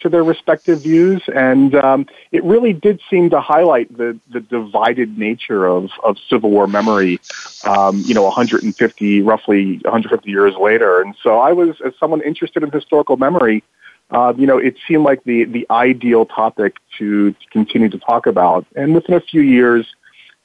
to 0.01 0.09
their 0.09 0.25
respective 0.25 0.83
views, 0.83 1.23
and 1.35 1.75
um, 1.75 2.07
it 2.33 2.43
really 2.43 2.73
did 2.73 3.01
seem 3.11 3.31
to 3.31 3.41
highlight 3.41 3.95
the 3.97 4.19
the 4.31 4.41
divided 4.41 5.19
nature 5.19 5.67
of 5.67 5.91
of 6.03 6.17
Civil 6.29 6.51
War 6.51 6.67
memory. 6.67 7.21
Um, 7.65 7.99
you 8.07 8.15
know, 8.15 8.23
150, 8.23 9.21
roughly 9.21 9.75
150 9.85 10.31
years 10.31 10.55
later, 10.57 11.03
and 11.03 11.15
so 11.23 11.39
I 11.39 11.53
was, 11.53 11.77
as 11.85 11.93
someone 12.01 12.23
interested 12.23 12.63
in 12.63 12.71
historical 12.71 13.19
memory, 13.19 13.63
uh, 14.11 14.33
you 14.37 14.47
know, 14.47 14.59
it 14.59 14.77
seemed 14.89 15.05
like 15.05 15.23
the 15.25 15.45
the 15.45 15.67
ideal 15.71 16.27
topic 16.27 16.77
to, 16.99 17.33
to 17.33 17.47
continue 17.51 17.89
to 17.91 17.99
talk 17.99 18.27
about. 18.27 18.67
And 18.75 18.95
within 18.95 19.15
a 19.15 19.21
few 19.21 19.43
years, 19.43 19.87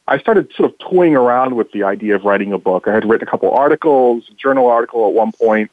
I 0.07 0.19
started 0.19 0.53
sort 0.53 0.71
of 0.71 0.77
toying 0.77 1.15
around 1.15 1.55
with 1.55 1.71
the 1.71 1.83
idea 1.83 2.15
of 2.15 2.25
writing 2.25 2.53
a 2.53 2.59
book. 2.59 2.87
I 2.87 2.93
had 2.93 3.09
written 3.09 3.27
a 3.27 3.31
couple 3.31 3.51
articles, 3.51 4.29
a 4.29 4.33
journal 4.35 4.67
article 4.67 5.07
at 5.07 5.13
one 5.13 5.31
point. 5.31 5.71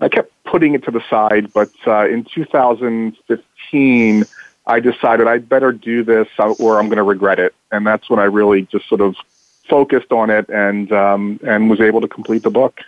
I 0.00 0.08
kept 0.08 0.32
putting 0.44 0.74
it 0.74 0.84
to 0.84 0.90
the 0.90 1.02
side, 1.08 1.52
but 1.52 1.70
uh, 1.86 2.08
in 2.08 2.24
2015, 2.24 4.24
I 4.66 4.80
decided 4.80 5.26
I'd 5.26 5.48
better 5.48 5.72
do 5.72 6.02
this 6.02 6.28
or 6.38 6.78
I'm 6.78 6.86
going 6.86 6.96
to 6.96 7.02
regret 7.02 7.38
it. 7.38 7.54
And 7.70 7.86
that's 7.86 8.08
when 8.08 8.18
I 8.18 8.24
really 8.24 8.62
just 8.62 8.88
sort 8.88 9.00
of 9.00 9.16
focused 9.68 10.12
on 10.12 10.30
it 10.30 10.48
and 10.48 10.90
um, 10.92 11.40
and 11.44 11.70
was 11.70 11.80
able 11.80 12.00
to 12.00 12.08
complete 12.08 12.42
the 12.42 12.50
book. 12.50 12.80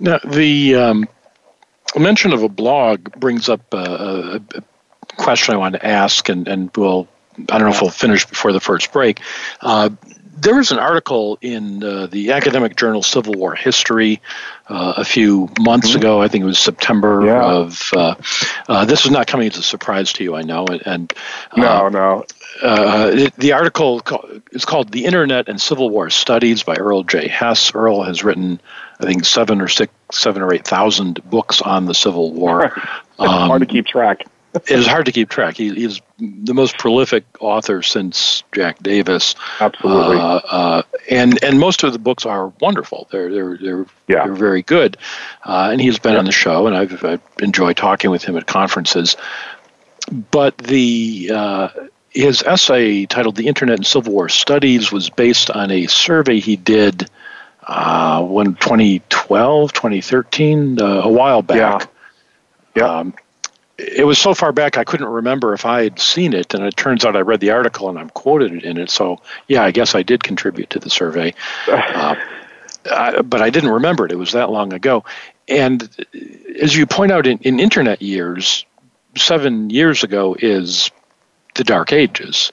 Now, 0.00 0.18
the 0.24 0.76
um, 0.76 1.08
mention 1.96 2.32
of 2.32 2.42
a 2.42 2.48
blog 2.48 3.12
brings 3.18 3.48
up 3.48 3.72
a, 3.72 4.40
a 4.54 4.62
question 5.16 5.54
I 5.54 5.58
want 5.58 5.74
to 5.74 5.86
ask, 5.86 6.28
and, 6.28 6.48
and 6.48 6.70
we'll 6.76 7.08
I 7.48 7.58
don't 7.58 7.68
know 7.68 7.74
if 7.74 7.82
we'll 7.82 7.90
finish 7.90 8.26
before 8.26 8.52
the 8.52 8.60
first 8.60 8.92
break. 8.92 9.20
Uh, 9.60 9.90
there 10.36 10.56
was 10.56 10.72
an 10.72 10.78
article 10.78 11.38
in 11.40 11.82
uh, 11.82 12.06
the 12.06 12.32
academic 12.32 12.76
journal 12.76 13.02
Civil 13.02 13.34
War 13.34 13.54
History 13.54 14.20
uh, 14.68 14.94
a 14.96 15.04
few 15.04 15.48
months 15.60 15.90
mm-hmm. 15.90 15.98
ago. 15.98 16.20
I 16.20 16.28
think 16.28 16.42
it 16.42 16.46
was 16.46 16.58
September 16.58 17.24
yeah. 17.24 17.44
of. 17.44 17.90
Uh, 17.94 18.14
uh 18.68 18.84
this 18.84 19.04
is 19.04 19.10
not 19.10 19.26
coming 19.26 19.48
as 19.48 19.56
a 19.56 19.62
surprise 19.62 20.12
to 20.14 20.24
you, 20.24 20.34
I 20.34 20.42
know. 20.42 20.66
And 20.66 21.12
uh, 21.52 21.60
no, 21.60 21.88
no. 21.88 22.24
Uh, 22.62 23.10
it, 23.12 23.36
the 23.36 23.52
article 23.52 24.02
is 24.52 24.64
called 24.64 24.90
"The 24.90 25.04
Internet 25.04 25.48
and 25.48 25.60
Civil 25.60 25.90
War 25.90 26.10
Studies" 26.10 26.62
by 26.62 26.76
Earl 26.76 27.04
J. 27.04 27.28
Hess. 27.28 27.74
Earl 27.74 28.02
has 28.02 28.24
written, 28.24 28.60
I 29.00 29.06
think, 29.06 29.24
seven 29.24 29.60
or 29.60 29.68
six, 29.68 29.92
seven 30.12 30.42
or 30.42 30.52
eight 30.52 30.66
thousand 30.66 31.22
books 31.28 31.62
on 31.62 31.86
the 31.86 31.94
Civil 31.94 32.32
War. 32.32 32.64
um, 33.18 33.28
hard 33.28 33.60
to 33.60 33.66
keep 33.66 33.86
track 33.86 34.26
it 34.54 34.70
is 34.70 34.86
hard 34.86 35.06
to 35.06 35.12
keep 35.12 35.28
track. 35.28 35.56
He, 35.56 35.74
he's 35.74 36.00
the 36.18 36.54
most 36.54 36.78
prolific 36.78 37.24
author 37.40 37.82
since 37.82 38.44
Jack 38.52 38.80
Davis. 38.80 39.34
Absolutely. 39.60 40.16
Uh, 40.16 40.20
uh, 40.20 40.82
and 41.10 41.42
and 41.42 41.58
most 41.58 41.82
of 41.82 41.92
the 41.92 41.98
books 41.98 42.24
are 42.24 42.48
wonderful. 42.60 43.08
They're 43.10 43.32
they're 43.32 43.58
they're, 43.58 43.86
yeah. 44.06 44.24
they're 44.24 44.34
very 44.34 44.62
good. 44.62 44.96
Uh, 45.44 45.70
and 45.72 45.80
he's 45.80 45.98
been 45.98 46.16
on 46.16 46.24
the 46.24 46.32
show, 46.32 46.66
and 46.68 46.76
I've, 46.76 47.04
I've, 47.04 47.20
enjoyed 47.40 47.76
talking 47.76 48.10
with 48.10 48.22
him 48.22 48.36
at 48.36 48.46
conferences. 48.46 49.16
But 50.30 50.56
the 50.58 51.30
uh, 51.34 51.68
his 52.10 52.42
essay 52.42 53.06
titled 53.06 53.34
"The 53.34 53.48
Internet 53.48 53.78
and 53.78 53.86
Civil 53.86 54.12
War 54.12 54.28
Studies" 54.28 54.92
was 54.92 55.10
based 55.10 55.50
on 55.50 55.72
a 55.72 55.86
survey 55.86 56.38
he 56.38 56.54
did 56.54 57.10
uh, 57.66 58.22
when 58.22 58.54
2012, 58.54 59.72
2013, 59.72 60.80
uh, 60.80 60.84
a 60.84 61.08
while 61.08 61.42
back. 61.42 61.56
Yeah. 61.56 61.86
Yeah. 62.76 62.98
Um, 62.98 63.14
it 63.76 64.06
was 64.06 64.18
so 64.18 64.34
far 64.34 64.52
back 64.52 64.78
I 64.78 64.84
couldn't 64.84 65.08
remember 65.08 65.52
if 65.52 65.66
I 65.66 65.84
had 65.84 65.98
seen 65.98 66.32
it, 66.32 66.54
and 66.54 66.64
it 66.64 66.76
turns 66.76 67.04
out 67.04 67.16
I 67.16 67.20
read 67.20 67.40
the 67.40 67.50
article 67.50 67.88
and 67.88 67.98
I'm 67.98 68.10
quoted 68.10 68.64
in 68.64 68.78
it. 68.78 68.90
So 68.90 69.20
yeah, 69.48 69.62
I 69.62 69.70
guess 69.70 69.94
I 69.94 70.02
did 70.02 70.22
contribute 70.22 70.70
to 70.70 70.78
the 70.78 70.90
survey, 70.90 71.34
uh, 71.68 72.14
I, 72.90 73.22
but 73.22 73.42
I 73.42 73.50
didn't 73.50 73.70
remember 73.70 74.06
it. 74.06 74.12
It 74.12 74.16
was 74.16 74.32
that 74.32 74.50
long 74.50 74.72
ago. 74.72 75.04
And 75.48 75.88
as 76.60 76.74
you 76.74 76.86
point 76.86 77.12
out, 77.12 77.26
in, 77.26 77.38
in 77.38 77.60
internet 77.60 78.00
years, 78.00 78.64
seven 79.16 79.70
years 79.70 80.02
ago 80.02 80.36
is 80.38 80.90
the 81.54 81.64
dark 81.64 81.92
ages. 81.92 82.52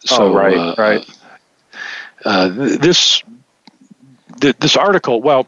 So 0.00 0.28
oh, 0.28 0.34
right, 0.34 0.56
uh, 0.56 0.74
right. 0.78 1.18
Uh, 2.24 2.48
this 2.48 3.22
this 4.38 4.76
article, 4.76 5.22
well, 5.22 5.46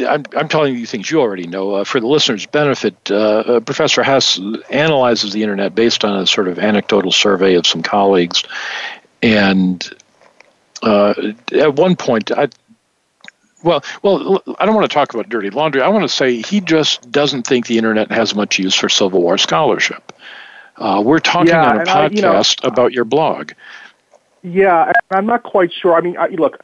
I'm, 0.00 0.24
I'm 0.36 0.48
telling 0.48 0.76
you 0.76 0.86
things 0.86 1.10
you 1.10 1.20
already 1.20 1.46
know. 1.46 1.74
Uh, 1.76 1.84
for 1.84 2.00
the 2.00 2.06
listeners' 2.06 2.46
benefit, 2.46 2.96
uh, 3.10 3.14
uh, 3.14 3.60
Professor 3.60 4.02
Hess 4.02 4.40
analyzes 4.70 5.32
the 5.32 5.42
internet 5.42 5.74
based 5.74 6.04
on 6.04 6.20
a 6.20 6.26
sort 6.26 6.48
of 6.48 6.58
anecdotal 6.58 7.12
survey 7.12 7.54
of 7.54 7.66
some 7.66 7.82
colleagues. 7.82 8.44
And 9.22 9.88
uh, 10.82 11.14
at 11.52 11.74
one 11.74 11.96
point, 11.96 12.30
I, 12.30 12.48
well, 13.62 13.82
well, 14.02 14.42
I 14.58 14.66
don't 14.66 14.74
want 14.74 14.88
to 14.88 14.94
talk 14.94 15.14
about 15.14 15.28
dirty 15.28 15.50
laundry. 15.50 15.82
I 15.82 15.88
want 15.88 16.04
to 16.04 16.08
say 16.08 16.42
he 16.42 16.60
just 16.60 17.10
doesn't 17.10 17.46
think 17.46 17.66
the 17.66 17.78
internet 17.78 18.10
has 18.10 18.34
much 18.34 18.58
use 18.58 18.74
for 18.74 18.88
Civil 18.88 19.22
War 19.22 19.38
scholarship. 19.38 20.12
Uh, 20.76 21.02
we're 21.04 21.20
talking 21.20 21.48
yeah, 21.48 21.70
on 21.70 21.80
a 21.80 21.84
podcast 21.84 21.88
I, 21.88 22.06
you 22.08 22.22
know, 22.22 22.42
about 22.62 22.92
your 22.92 23.04
blog. 23.04 23.52
Yeah, 24.42 24.92
I'm 25.10 25.26
not 25.26 25.42
quite 25.42 25.72
sure. 25.72 25.94
I 25.96 26.00
mean, 26.02 26.16
I, 26.16 26.28
look, 26.28 26.62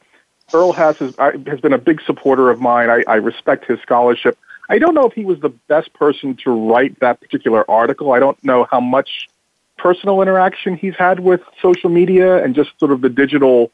Earl 0.53 0.73
Hess 0.73 0.99
has, 0.99 1.15
has 1.17 1.61
been 1.61 1.73
a 1.73 1.79
big 1.79 2.01
supporter 2.03 2.51
of 2.51 2.61
mine. 2.61 2.91
I, 2.91 3.03
I 3.07 3.17
respect 3.17 3.67
his 3.67 3.81
scholarship. 3.81 4.39
I 4.69 4.79
don't 4.79 4.95
know 4.95 5.07
if 5.07 5.13
he 5.13 5.25
was 5.25 5.41
the 5.41 5.49
best 5.49 5.93
person 5.93 6.37
to 6.45 6.51
write 6.51 6.99
that 7.01 7.21
particular 7.21 7.69
article. 7.71 8.13
I 8.13 8.21
don't 8.21 8.43
know 8.45 8.67
how 8.71 8.81
much 8.81 9.29
personal 9.77 10.23
interaction 10.23 10.77
he's 10.77 10.95
had 10.97 11.21
with 11.21 11.41
social 11.61 11.91
media 11.91 12.43
and 12.43 12.55
just 12.55 12.71
sort 12.79 12.93
of 12.93 13.01
the 13.01 13.09
digital 13.09 13.71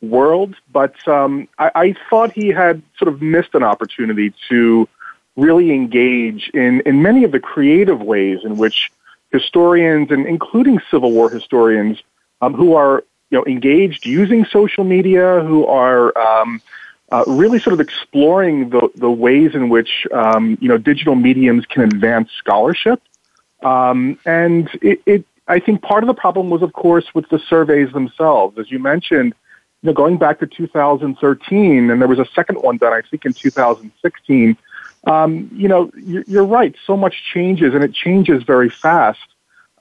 world, 0.00 0.56
but 0.72 0.96
um, 1.06 1.48
I, 1.58 1.70
I 1.74 1.96
thought 2.10 2.32
he 2.32 2.48
had 2.48 2.82
sort 2.98 3.08
of 3.08 3.22
missed 3.22 3.54
an 3.54 3.62
opportunity 3.62 4.34
to 4.48 4.88
really 5.36 5.72
engage 5.72 6.50
in, 6.52 6.80
in 6.84 7.00
many 7.00 7.24
of 7.24 7.32
the 7.32 7.40
creative 7.40 8.00
ways 8.00 8.40
in 8.44 8.56
which 8.58 8.90
historians 9.30 10.10
and 10.10 10.26
including 10.26 10.80
Civil 10.90 11.12
War 11.12 11.30
historians 11.30 12.02
um, 12.42 12.52
who 12.52 12.74
are 12.74 13.04
you 13.32 13.38
know, 13.38 13.44
engaged 13.46 14.04
using 14.04 14.44
social 14.44 14.84
media, 14.84 15.40
who 15.40 15.66
are 15.66 16.16
um, 16.18 16.60
uh, 17.10 17.24
really 17.26 17.58
sort 17.58 17.72
of 17.72 17.80
exploring 17.80 18.68
the, 18.68 18.90
the 18.94 19.10
ways 19.10 19.54
in 19.54 19.70
which 19.70 20.06
um, 20.12 20.58
you 20.60 20.68
know 20.68 20.76
digital 20.76 21.14
mediums 21.14 21.64
can 21.64 21.82
advance 21.82 22.30
scholarship. 22.32 23.02
Um, 23.62 24.18
and 24.26 24.68
it, 24.82 25.00
it, 25.06 25.24
I 25.48 25.60
think 25.60 25.80
part 25.80 26.02
of 26.02 26.08
the 26.08 26.14
problem 26.14 26.50
was, 26.50 26.62
of 26.62 26.74
course, 26.74 27.14
with 27.14 27.28
the 27.30 27.38
surveys 27.38 27.90
themselves. 27.92 28.58
As 28.58 28.70
you 28.70 28.78
mentioned, 28.78 29.34
you 29.82 29.86
know, 29.86 29.94
going 29.94 30.18
back 30.18 30.38
to 30.40 30.46
2013, 30.46 31.90
and 31.90 32.00
there 32.00 32.08
was 32.08 32.18
a 32.18 32.26
second 32.34 32.56
one 32.56 32.76
done, 32.76 32.92
I 32.92 33.00
think, 33.00 33.24
in 33.24 33.32
2016. 33.32 34.56
Um, 35.04 35.50
you 35.54 35.68
know, 35.68 35.90
you're, 35.96 36.24
you're 36.26 36.44
right. 36.44 36.74
So 36.86 36.98
much 36.98 37.14
changes, 37.32 37.72
and 37.74 37.82
it 37.82 37.94
changes 37.94 38.42
very 38.42 38.68
fast. 38.68 39.20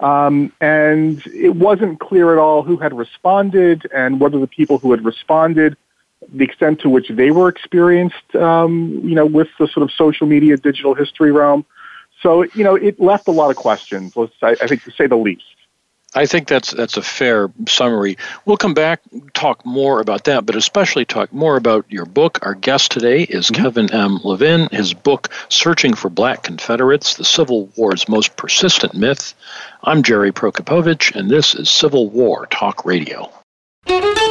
Um, 0.01 0.51
and 0.59 1.23
it 1.27 1.55
wasn't 1.55 1.99
clear 1.99 2.33
at 2.33 2.39
all 2.39 2.63
who 2.63 2.77
had 2.77 2.97
responded 2.97 3.87
and 3.93 4.19
whether 4.19 4.39
the 4.39 4.47
people 4.47 4.79
who 4.79 4.91
had 4.91 5.05
responded, 5.05 5.77
the 6.33 6.43
extent 6.43 6.81
to 6.81 6.89
which 6.89 7.07
they 7.09 7.29
were 7.29 7.47
experienced, 7.47 8.35
um, 8.35 8.99
you 9.03 9.15
know, 9.15 9.25
with 9.25 9.47
the 9.59 9.67
sort 9.67 9.83
of 9.83 9.91
social 9.91 10.25
media 10.25 10.57
digital 10.57 10.95
history 10.95 11.31
realm. 11.31 11.65
So, 12.21 12.43
you 12.43 12.63
know, 12.63 12.75
it 12.75 12.99
left 12.99 13.27
a 13.27 13.31
lot 13.31 13.51
of 13.51 13.57
questions, 13.57 14.13
I 14.41 14.55
think 14.55 14.83
to 14.83 14.91
say 14.91 15.07
the 15.07 15.15
least. 15.15 15.43
I 16.13 16.25
think 16.25 16.47
that's 16.47 16.71
that's 16.71 16.97
a 16.97 17.01
fair 17.01 17.51
summary. 17.67 18.17
We'll 18.45 18.57
come 18.57 18.73
back 18.73 19.01
talk 19.33 19.65
more 19.65 20.01
about 20.01 20.25
that, 20.25 20.45
but 20.45 20.55
especially 20.55 21.05
talk 21.05 21.31
more 21.31 21.55
about 21.55 21.85
your 21.89 22.05
book. 22.05 22.39
Our 22.41 22.53
guest 22.53 22.91
today 22.91 23.23
is 23.23 23.49
mm-hmm. 23.49 23.63
Kevin 23.63 23.93
M. 23.93 24.19
Levin. 24.23 24.67
His 24.71 24.93
book, 24.93 25.29
Searching 25.47 25.93
for 25.93 26.09
Black 26.09 26.43
Confederates: 26.43 27.15
The 27.15 27.23
Civil 27.23 27.69
War's 27.77 28.09
Most 28.09 28.35
Persistent 28.35 28.93
Myth. 28.93 29.33
I'm 29.83 30.03
Jerry 30.03 30.33
Prokopowicz, 30.33 31.15
and 31.15 31.29
this 31.29 31.55
is 31.55 31.69
Civil 31.69 32.09
War 32.09 32.45
Talk 32.47 32.83
Radio. 32.83 33.31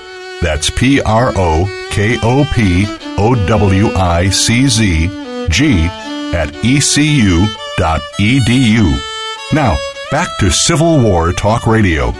That's 0.41 0.69
P 0.69 1.01
R 1.01 1.31
O 1.35 1.87
K 1.91 2.17
O 2.23 2.45
P 2.53 2.85
O 3.17 3.35
W 3.47 3.87
I 3.93 4.29
C 4.29 4.67
Z 4.67 5.07
G 5.49 5.87
at 6.33 6.49
ecu.edu. 6.63 7.47
Now, 9.53 9.77
back 10.11 10.29
to 10.39 10.49
Civil 10.49 11.01
War 11.01 11.31
Talk 11.33 11.67
Radio. 11.67 12.13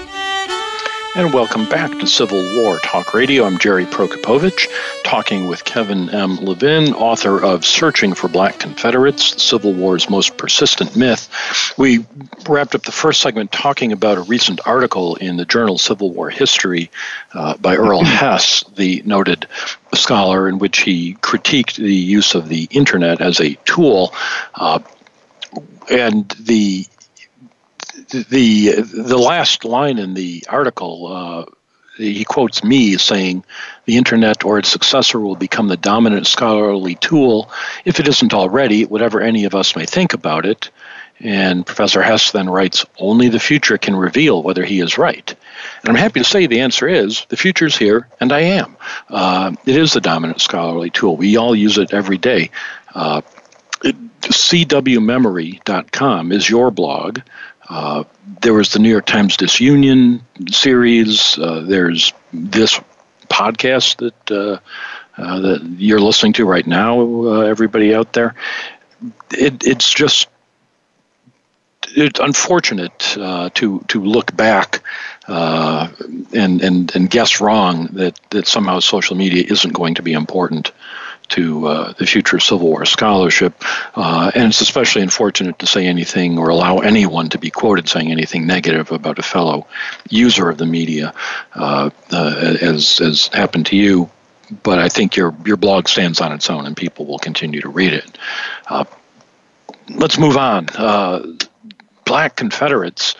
And 1.14 1.34
welcome 1.34 1.68
back 1.68 1.92
to 2.00 2.08
Civil 2.08 2.42
War 2.56 2.80
Talk 2.80 3.14
Radio. 3.14 3.44
I'm 3.44 3.58
Jerry 3.58 3.84
Prokopowicz, 3.84 4.70
talking 5.04 5.50
with 5.50 5.66
Kevin 5.66 6.10
M. 6.10 6.38
Levin, 6.38 6.94
author 6.94 7.44
of 7.44 7.66
Searching 7.66 8.14
for 8.14 8.30
Black 8.30 8.60
Confederates, 8.60 9.34
the 9.34 9.42
Civil 9.42 9.74
War's 9.74 10.10
Most 10.10 10.38
Persistent 10.38 10.96
Myth. 10.96 11.74
We 11.78 12.06
wrapped 12.48 12.76
up 12.76 12.84
the 12.84 12.94
first 12.94 13.20
segment 13.20 13.52
talking 13.52 13.92
about 13.92 14.20
a 14.20 14.22
recent 14.22 14.62
article 14.66 15.16
in 15.18 15.36
the 15.36 15.44
journal 15.44 15.78
Civil 15.78 16.14
War 16.14 16.30
History 16.30 16.90
uh, 17.34 17.58
by 17.58 17.76
Earl 17.76 18.04
Hess, 18.06 18.64
the 18.78 19.04
noted 19.06 19.48
scholar, 19.94 20.48
in 20.48 20.60
which 20.60 20.80
he 20.80 21.16
critiqued 21.16 21.76
the 21.76 21.94
use 21.94 22.36
of 22.36 22.48
the 22.48 22.70
internet 22.72 23.20
as 23.20 23.42
a 23.42 23.56
tool. 23.66 24.14
Uh, 24.56 24.80
and 25.90 26.30
the 26.40 26.86
the 28.12 28.82
the 28.82 29.18
last 29.18 29.66
line 29.66 29.98
in 29.98 30.14
the 30.14 30.46
article, 30.50 31.08
uh, 31.08 31.46
he 31.98 32.24
quotes 32.24 32.64
me 32.64 32.98
saying, 32.98 33.44
"The 33.86 33.98
internet 33.98 34.44
or 34.44 34.60
its 34.60 34.70
successor 34.70 35.20
will 35.20 35.36
become 35.36 35.68
the 35.68 35.78
dominant 35.78 36.28
scholarly 36.28 36.96
tool, 36.96 37.50
if 37.86 38.00
it 38.00 38.08
isn't 38.08 38.34
already, 38.34 38.86
whatever 38.86 39.22
any 39.22 39.46
of 39.46 39.56
us 39.56 39.76
may 39.76 39.86
think 39.86 40.14
about 40.14 40.46
it." 40.46 40.70
And 41.20 41.66
Professor 41.66 42.02
Hess 42.02 42.32
then 42.32 42.50
writes, 42.50 42.86
"Only 42.98 43.30
the 43.30 43.40
future 43.40 43.78
can 43.78 43.96
reveal 43.96 44.42
whether 44.42 44.64
he 44.64 44.80
is 44.80 44.98
right." 44.98 45.34
And 45.82 45.90
I'm 45.90 45.96
happy 45.96 46.20
to 46.20 46.26
say 46.26 46.48
the 46.48 46.62
answer 46.62 46.88
is 46.88 47.26
the 47.30 47.38
future's 47.38 47.78
here, 47.78 48.08
and 48.20 48.32
I 48.32 48.42
am. 48.42 48.76
Uh, 49.10 49.54
it 49.66 49.76
is 49.76 49.94
the 49.94 50.02
dominant 50.02 50.42
scholarly 50.42 50.90
tool. 50.90 51.16
We 51.16 51.38
all 51.38 51.56
use 51.56 51.78
it 51.78 51.94
every 51.94 52.18
day. 52.18 52.50
Uh, 52.94 53.22
CWmemory.com 54.22 56.32
is 56.32 56.50
your 56.50 56.72
blog. 56.72 57.20
Uh, 57.72 58.04
there 58.42 58.54
was 58.54 58.74
the 58.74 58.80
New 58.80 58.90
York 58.90 59.06
Times 59.06 59.38
Disunion 59.38 60.22
series. 60.52 61.40
Uh, 61.40 61.62
there's 61.66 62.12
this 62.34 62.78
podcast 63.30 63.96
that 63.98 64.32
uh, 64.32 64.60
uh 65.18 65.40
that 65.40 65.64
you're 65.78 66.02
listening 66.02 66.34
to 66.34 66.44
right 66.44 66.68
now. 66.68 67.00
Uh, 67.00 67.40
everybody 67.44 67.96
out 67.96 68.12
there, 68.12 68.36
it, 69.32 69.66
it's 69.66 69.90
just 69.90 70.28
it's 71.96 72.20
unfortunate 72.20 73.00
to 73.00 73.80
to 73.88 74.04
look 74.04 74.36
back 74.36 74.84
and 75.30 76.62
and 76.62 76.94
and 76.94 77.10
guess 77.10 77.40
wrong 77.40 77.88
that 77.94 78.20
that 78.32 78.48
somehow 78.48 78.80
social 78.80 79.16
media 79.16 79.46
isn't 79.48 79.74
going 79.74 79.96
to 79.96 80.04
be 80.04 80.12
important 80.12 80.74
to 81.32 81.68
uh, 81.68 81.94
the 81.94 82.06
future 82.06 82.40
Civil 82.40 82.68
War 82.68 82.86
scholarship. 82.86 83.54
Uh, 83.96 84.32
and 84.34 84.50
it's 84.50 84.62
especially 84.62 85.02
unfortunate 85.02 85.60
to 85.60 85.68
say 85.68 85.88
anything 85.88 86.38
or 86.38 86.50
allow 86.50 86.80
anyone 86.80 87.30
to 87.30 87.40
be 87.40 87.50
quoted 87.50 87.90
saying 87.90 88.12
anything 88.12 88.46
negative 88.46 88.92
about 88.92 89.20
a 89.20 89.24
fellow 89.24 89.68
user 90.10 90.50
of 90.50 90.58
the 90.58 90.66
media, 90.66 91.14
uh, 91.56 91.90
uh 92.12 92.56
as, 92.62 93.02
as 93.02 93.28
happened 93.28 93.66
to 93.68 93.76
you. 93.76 94.10
But 94.64 94.80
I 94.80 94.90
think 94.90 95.16
your, 95.16 95.36
your 95.46 95.58
blog 95.58 95.88
stands 95.88 96.20
on 96.20 96.34
its 96.34 96.50
own 96.50 96.66
and 96.66 96.76
people 96.76 97.06
will 97.06 97.20
continue 97.20 97.62
to 97.62 97.70
read 97.70 97.94
it. 97.94 98.18
Uh, 98.68 98.84
let's 99.90 100.18
move 100.18 100.38
on. 100.38 100.68
Uh, 100.76 101.38
Black 102.06 102.36
Confederates 102.36 103.16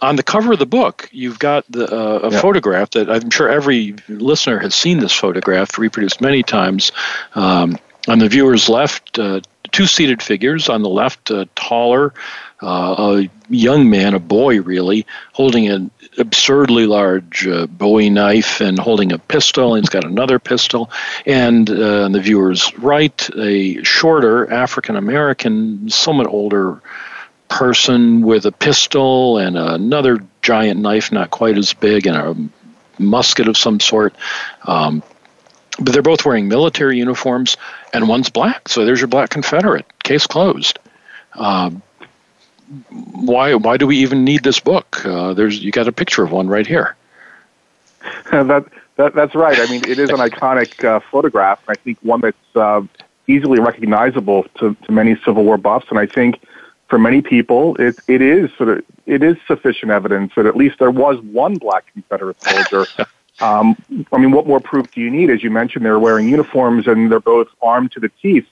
on 0.00 0.16
the 0.16 0.22
cover 0.22 0.52
of 0.52 0.58
the 0.58 0.66
book, 0.66 1.08
you've 1.12 1.38
got 1.38 1.64
the, 1.70 1.86
uh, 1.86 2.28
a 2.28 2.30
yeah. 2.30 2.40
photograph 2.40 2.90
that 2.90 3.10
I'm 3.10 3.30
sure 3.30 3.48
every 3.48 3.96
listener 4.08 4.58
has 4.58 4.74
seen 4.74 4.98
this 4.98 5.12
photograph 5.12 5.78
reproduced 5.78 6.20
many 6.20 6.42
times. 6.42 6.92
Um, 7.34 7.78
on 8.08 8.18
the 8.18 8.28
viewer's 8.28 8.68
left, 8.68 9.18
uh, 9.18 9.40
two 9.70 9.86
seated 9.86 10.22
figures. 10.22 10.68
On 10.68 10.82
the 10.82 10.88
left, 10.88 11.30
uh, 11.30 11.44
taller, 11.54 12.12
a 12.60 13.28
young 13.48 13.90
man, 13.90 14.14
a 14.14 14.18
boy 14.18 14.60
really, 14.60 15.06
holding 15.32 15.68
an 15.68 15.90
absurdly 16.18 16.86
large 16.86 17.46
uh, 17.46 17.66
Bowie 17.66 18.10
knife 18.10 18.60
and 18.60 18.78
holding 18.78 19.12
a 19.12 19.18
pistol. 19.18 19.74
And 19.74 19.84
he's 19.84 19.90
got 19.90 20.04
another 20.04 20.38
pistol. 20.38 20.90
And 21.26 21.68
uh, 21.68 22.04
on 22.04 22.12
the 22.12 22.20
viewer's 22.20 22.76
right, 22.78 23.28
a 23.36 23.82
shorter 23.82 24.52
African 24.52 24.96
American, 24.96 25.90
somewhat 25.90 26.26
older 26.26 26.80
person 27.52 28.22
with 28.22 28.46
a 28.46 28.52
pistol 28.52 29.36
and 29.36 29.58
another 29.58 30.18
giant 30.40 30.80
knife, 30.80 31.12
not 31.12 31.30
quite 31.30 31.58
as 31.58 31.74
big, 31.74 32.06
and 32.06 32.16
a 32.16 33.02
musket 33.02 33.46
of 33.46 33.58
some 33.58 33.78
sort. 33.78 34.14
Um, 34.64 35.02
but 35.78 35.92
they're 35.92 36.02
both 36.02 36.24
wearing 36.24 36.48
military 36.48 36.96
uniforms, 36.96 37.58
and 37.92 38.08
one's 38.08 38.30
black. 38.30 38.68
So 38.68 38.86
there's 38.86 39.00
your 39.00 39.08
black 39.08 39.28
Confederate. 39.28 39.86
Case 40.02 40.26
closed. 40.26 40.78
Um, 41.34 41.82
why? 42.90 43.54
Why 43.54 43.76
do 43.76 43.86
we 43.86 43.98
even 43.98 44.24
need 44.24 44.42
this 44.42 44.58
book? 44.58 45.04
Uh, 45.04 45.34
there's 45.34 45.62
you 45.62 45.72
got 45.72 45.88
a 45.88 45.92
picture 45.92 46.22
of 46.22 46.32
one 46.32 46.48
right 46.48 46.66
here. 46.66 46.96
that, 48.30 48.64
that 48.96 49.14
that's 49.14 49.34
right. 49.34 49.58
I 49.58 49.66
mean, 49.70 49.82
it 49.86 49.98
is 49.98 50.08
an 50.08 50.16
iconic 50.30 50.82
uh, 50.84 51.00
photograph. 51.10 51.60
I 51.68 51.74
think 51.74 51.98
one 52.00 52.22
that's 52.22 52.56
uh, 52.56 52.82
easily 53.26 53.60
recognizable 53.60 54.44
to, 54.58 54.74
to 54.74 54.92
many 54.92 55.16
Civil 55.24 55.44
War 55.44 55.58
buffs, 55.58 55.86
and 55.90 55.98
I 55.98 56.06
think 56.06 56.40
for 56.92 56.98
many 56.98 57.22
people, 57.22 57.74
it, 57.76 57.98
it 58.06 58.20
is 58.20 58.50
sort 58.58 58.68
of 58.68 58.84
it 59.06 59.22
is 59.22 59.38
sufficient 59.46 59.90
evidence 59.90 60.30
that 60.36 60.44
at 60.44 60.58
least 60.58 60.78
there 60.78 60.90
was 60.90 61.18
one 61.22 61.54
black 61.54 61.90
Confederate 61.90 62.36
soldier. 62.42 62.86
um, 63.40 63.74
I 64.12 64.18
mean, 64.18 64.30
what 64.30 64.46
more 64.46 64.60
proof 64.60 64.90
do 64.92 65.00
you 65.00 65.10
need? 65.10 65.30
As 65.30 65.42
you 65.42 65.50
mentioned, 65.50 65.86
they're 65.86 65.98
wearing 65.98 66.28
uniforms 66.28 66.86
and 66.86 67.10
they're 67.10 67.18
both 67.18 67.48
armed 67.62 67.92
to 67.92 68.00
the 68.00 68.10
teeth. 68.20 68.44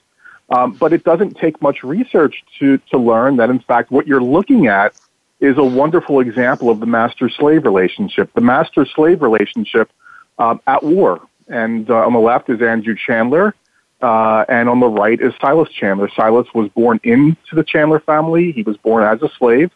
Um, 0.49 0.71
but 0.71 0.91
it 0.91 1.03
doesn't 1.03 1.37
take 1.37 1.61
much 1.61 1.83
research 1.83 2.43
to 2.57 2.79
to 2.89 2.97
learn 2.97 3.37
that, 3.37 3.51
in 3.51 3.59
fact, 3.59 3.91
what 3.91 4.07
you're 4.07 4.23
looking 4.23 4.65
at 4.65 4.95
is 5.39 5.59
a 5.59 5.63
wonderful 5.63 6.19
example 6.19 6.71
of 6.71 6.79
the 6.79 6.87
master-slave 6.87 7.63
relationship. 7.63 8.33
The 8.33 8.41
master-slave 8.41 9.21
relationship 9.21 9.91
um, 10.39 10.59
at 10.65 10.81
war. 10.81 11.21
And 11.47 11.87
uh, 11.91 12.07
on 12.07 12.13
the 12.13 12.19
left 12.19 12.49
is 12.49 12.59
Andrew 12.59 12.95
Chandler, 12.95 13.53
uh, 14.01 14.45
and 14.49 14.69
on 14.69 14.79
the 14.79 14.87
right 14.87 15.19
is 15.19 15.33
Silas 15.39 15.69
Chandler. 15.69 16.09
Silas 16.09 16.47
was 16.53 16.69
born 16.69 16.99
into 17.03 17.55
the 17.55 17.63
Chandler 17.63 17.99
family. 17.99 18.51
He 18.51 18.63
was 18.63 18.77
born 18.77 19.03
as 19.03 19.21
a 19.21 19.29
slave. 19.29 19.71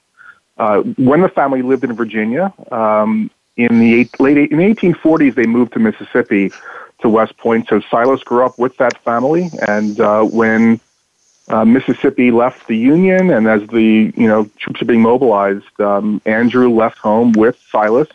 Uh, 0.57 0.81
when 0.81 1.21
the 1.21 1.29
family 1.29 1.61
lived 1.61 1.83
in 1.83 1.93
Virginia, 1.93 2.53
um, 2.71 3.29
in 3.57 3.79
the 3.79 3.95
eight, 3.95 4.19
late 4.19 4.37
in 4.37 4.57
the 4.57 4.63
1840s, 4.63 5.35
they 5.35 5.45
moved 5.45 5.73
to 5.73 5.79
Mississippi 5.79 6.51
to 6.99 7.09
West 7.09 7.37
Point. 7.37 7.67
So 7.69 7.81
Silas 7.91 8.23
grew 8.23 8.45
up 8.45 8.57
with 8.57 8.77
that 8.77 8.97
family, 9.03 9.49
and 9.67 9.99
uh, 9.99 10.23
when 10.23 10.79
uh, 11.49 11.65
Mississippi 11.65 12.31
left 12.31 12.67
the 12.67 12.77
Union, 12.77 13.29
and 13.29 13.47
as 13.47 13.67
the 13.67 14.13
you 14.15 14.27
know 14.27 14.49
troops 14.57 14.81
are 14.81 14.85
being 14.85 15.01
mobilized, 15.01 15.79
um, 15.79 16.21
Andrew 16.25 16.69
left 16.69 16.97
home 16.97 17.33
with 17.33 17.57
Silas, 17.69 18.07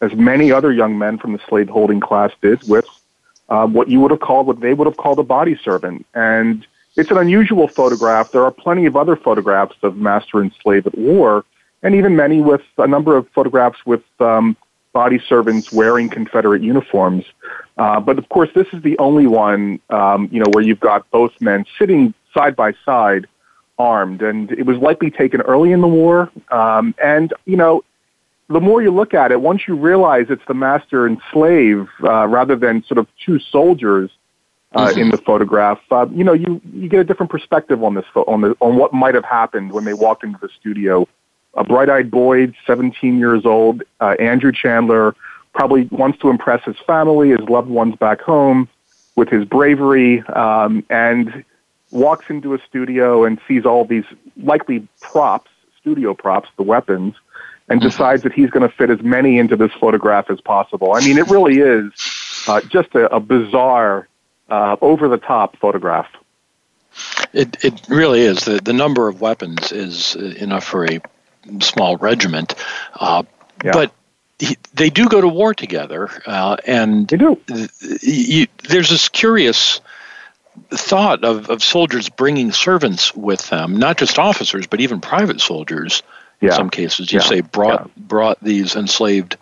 as 0.00 0.14
many 0.14 0.50
other 0.50 0.72
young 0.72 0.98
men 0.98 1.18
from 1.18 1.32
the 1.32 1.40
slaveholding 1.48 2.00
class 2.00 2.32
did, 2.40 2.66
with 2.68 2.86
uh, 3.48 3.66
what 3.66 3.88
you 3.88 4.00
would 4.00 4.10
have 4.10 4.20
called, 4.20 4.46
what 4.46 4.60
they 4.60 4.74
would 4.74 4.86
have 4.86 4.96
called 4.96 5.18
a 5.18 5.22
body 5.22 5.58
servant. 5.62 6.06
And 6.14 6.66
it's 6.96 7.10
an 7.10 7.18
unusual 7.18 7.68
photograph. 7.68 8.32
There 8.32 8.44
are 8.44 8.50
plenty 8.50 8.86
of 8.86 8.96
other 8.96 9.16
photographs 9.16 9.76
of 9.82 9.96
master 9.96 10.40
and 10.40 10.52
slave 10.62 10.86
at 10.86 10.96
war, 10.96 11.44
and 11.82 11.94
even 11.94 12.16
many 12.16 12.40
with 12.40 12.62
a 12.76 12.86
number 12.86 13.16
of 13.16 13.28
photographs 13.30 13.78
with 13.86 14.02
um, 14.20 14.56
body 14.92 15.20
servants 15.28 15.72
wearing 15.72 16.08
Confederate 16.08 16.62
uniforms. 16.62 17.24
Uh, 17.76 18.00
but 18.00 18.18
of 18.18 18.28
course, 18.28 18.50
this 18.54 18.66
is 18.72 18.82
the 18.82 18.98
only 18.98 19.26
one, 19.26 19.78
um, 19.90 20.28
you 20.32 20.40
know, 20.40 20.50
where 20.50 20.64
you've 20.64 20.80
got 20.80 21.08
both 21.10 21.40
men 21.40 21.64
sitting 21.78 22.14
side 22.34 22.56
by 22.56 22.74
side, 22.84 23.26
armed, 23.78 24.22
and 24.22 24.50
it 24.50 24.66
was 24.66 24.78
likely 24.78 25.10
taken 25.10 25.40
early 25.42 25.70
in 25.70 25.80
the 25.80 25.88
war. 25.88 26.30
Um, 26.50 26.94
and 27.02 27.32
you 27.44 27.56
know, 27.56 27.84
the 28.48 28.60
more 28.60 28.82
you 28.82 28.90
look 28.90 29.14
at 29.14 29.30
it, 29.30 29.40
once 29.40 29.68
you 29.68 29.76
realize 29.76 30.26
it's 30.30 30.44
the 30.48 30.54
master 30.54 31.06
and 31.06 31.20
slave 31.32 31.88
uh, 32.02 32.26
rather 32.26 32.56
than 32.56 32.82
sort 32.84 32.98
of 32.98 33.06
two 33.24 33.38
soldiers 33.38 34.10
uh, 34.74 34.88
mm-hmm. 34.88 35.00
in 35.00 35.10
the 35.10 35.18
photograph, 35.18 35.80
uh, 35.90 36.06
you 36.10 36.24
know, 36.24 36.32
you, 36.32 36.60
you 36.72 36.88
get 36.88 37.00
a 37.00 37.04
different 37.04 37.30
perspective 37.30 37.82
on 37.84 37.94
this 37.94 38.04
on 38.14 38.40
the 38.40 38.56
on 38.60 38.76
what 38.76 38.92
might 38.92 39.14
have 39.14 39.24
happened 39.24 39.72
when 39.72 39.84
they 39.84 39.94
walked 39.94 40.24
into 40.24 40.38
the 40.40 40.48
studio. 40.60 41.06
A 41.54 41.64
bright-eyed 41.64 42.10
boy, 42.10 42.52
17 42.66 43.18
years 43.18 43.44
old, 43.44 43.82
uh, 44.00 44.14
Andrew 44.18 44.52
Chandler, 44.52 45.14
probably 45.54 45.88
wants 45.90 46.18
to 46.20 46.30
impress 46.30 46.62
his 46.64 46.76
family, 46.86 47.30
his 47.30 47.40
loved 47.48 47.68
ones 47.68 47.96
back 47.96 48.20
home, 48.20 48.68
with 49.16 49.28
his 49.28 49.44
bravery, 49.44 50.20
um, 50.28 50.84
and 50.88 51.44
walks 51.90 52.26
into 52.28 52.54
a 52.54 52.58
studio 52.68 53.24
and 53.24 53.40
sees 53.48 53.64
all 53.64 53.84
these 53.84 54.04
likely 54.36 54.86
props, 55.00 55.50
studio 55.80 56.14
props, 56.14 56.48
the 56.56 56.62
weapons 56.62 57.14
and 57.68 57.80
mm-hmm. 57.80 57.88
decides 57.88 58.22
that 58.22 58.32
he's 58.32 58.50
going 58.50 58.68
to 58.68 58.74
fit 58.74 58.90
as 58.90 59.02
many 59.02 59.38
into 59.38 59.56
this 59.56 59.72
photograph 59.72 60.30
as 60.30 60.40
possible. 60.40 60.94
I 60.94 61.00
mean, 61.00 61.18
it 61.18 61.28
really 61.28 61.58
is 61.58 61.92
uh, 62.46 62.60
just 62.62 62.94
a, 62.94 63.14
a 63.14 63.20
bizarre, 63.20 64.08
uh, 64.48 64.76
over 64.80 65.08
the 65.08 65.18
top 65.18 65.56
photograph. 65.58 66.08
It, 67.32 67.62
it 67.64 67.88
really 67.88 68.20
is. 68.20 68.44
The, 68.44 68.60
the 68.62 68.72
number 68.72 69.08
of 69.08 69.20
weapons 69.20 69.72
is 69.72 70.14
enough 70.16 70.64
for 70.64 70.86
a 70.86 71.00
small 71.60 71.96
regiment. 71.96 72.54
Uh, 72.94 73.24
yeah. 73.62 73.72
But 73.72 73.92
he, 74.38 74.56
they 74.72 74.90
do 74.90 75.08
go 75.08 75.20
to 75.20 75.28
war 75.28 75.52
together. 75.54 76.08
Uh, 76.26 76.56
and 76.66 77.06
they 77.06 77.16
do. 77.16 77.40
You, 78.00 78.46
there's 78.68 78.88
this 78.88 79.08
curious 79.08 79.80
thought 80.70 81.24
of, 81.24 81.50
of 81.50 81.62
soldiers 81.62 82.08
bringing 82.08 82.52
servants 82.52 83.14
with 83.14 83.48
them, 83.50 83.76
not 83.76 83.98
just 83.98 84.18
officers, 84.18 84.66
but 84.66 84.80
even 84.80 85.00
private 85.00 85.40
soldiers 85.40 86.02
in 86.40 86.52
some 86.52 86.70
cases. 86.70 87.12
You 87.12 87.20
say 87.20 87.40
brought 87.40 87.94
brought 87.96 88.42
these 88.42 88.76
enslaved 88.76 89.36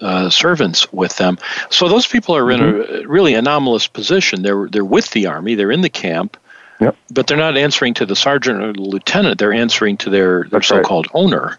uh, 0.00 0.30
servants 0.30 0.92
with 0.92 1.16
them. 1.16 1.38
So 1.70 1.88
those 1.88 2.06
people 2.06 2.36
are 2.36 2.50
in 2.50 2.60
mm-hmm. 2.60 3.04
a 3.04 3.08
really 3.08 3.34
anomalous 3.34 3.86
position. 3.86 4.42
They're 4.42 4.68
they're 4.68 4.84
with 4.84 5.10
the 5.10 5.26
army. 5.26 5.54
They're 5.54 5.72
in 5.72 5.82
the 5.82 5.90
camp. 5.90 6.36
Yep. 6.80 6.96
But 7.10 7.26
they're 7.28 7.38
not 7.38 7.56
answering 7.56 7.94
to 7.94 8.06
the 8.06 8.16
sergeant 8.16 8.60
or 8.60 8.72
the 8.72 8.80
lieutenant. 8.80 9.38
They're 9.38 9.52
answering 9.52 9.96
to 9.98 10.10
their, 10.10 10.44
their 10.44 10.60
so-called 10.60 11.06
right. 11.06 11.20
owner. 11.22 11.58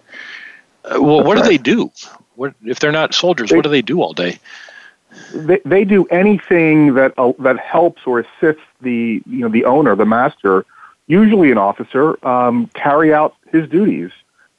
Uh, 0.84 1.02
well, 1.02 1.17
That's 1.17 1.28
what 1.28 1.36
do 1.36 1.41
right. 1.41 1.48
they 1.48 1.58
do? 1.58 1.89
What 2.36 2.54
if 2.65 2.80
they're 2.80 2.91
not 2.91 3.13
soldiers? 3.13 3.50
They, 3.50 3.56
what 3.56 3.63
do 3.63 3.69
they 3.69 3.82
do 3.82 4.02
all 4.02 4.12
day? 4.12 4.39
They, 5.34 5.62
they 5.63 5.86
do 5.86 6.06
anything 6.08 6.95
that 6.95 7.13
uh, 7.17 7.32
that 7.39 7.58
helps 7.60 8.02
or 8.06 8.19
assists 8.19 8.62
the 8.82 9.24
you 9.26 9.39
know 9.39 9.48
the 9.48 9.63
owner, 9.63 9.95
the 9.95 10.06
master, 10.06 10.65
usually 11.08 11.50
an 11.50 11.58
officer, 11.58 12.24
um, 12.28 12.67
carry 12.74 13.13
out 13.13 13.36
his 13.52 13.69
duties 13.69 14.12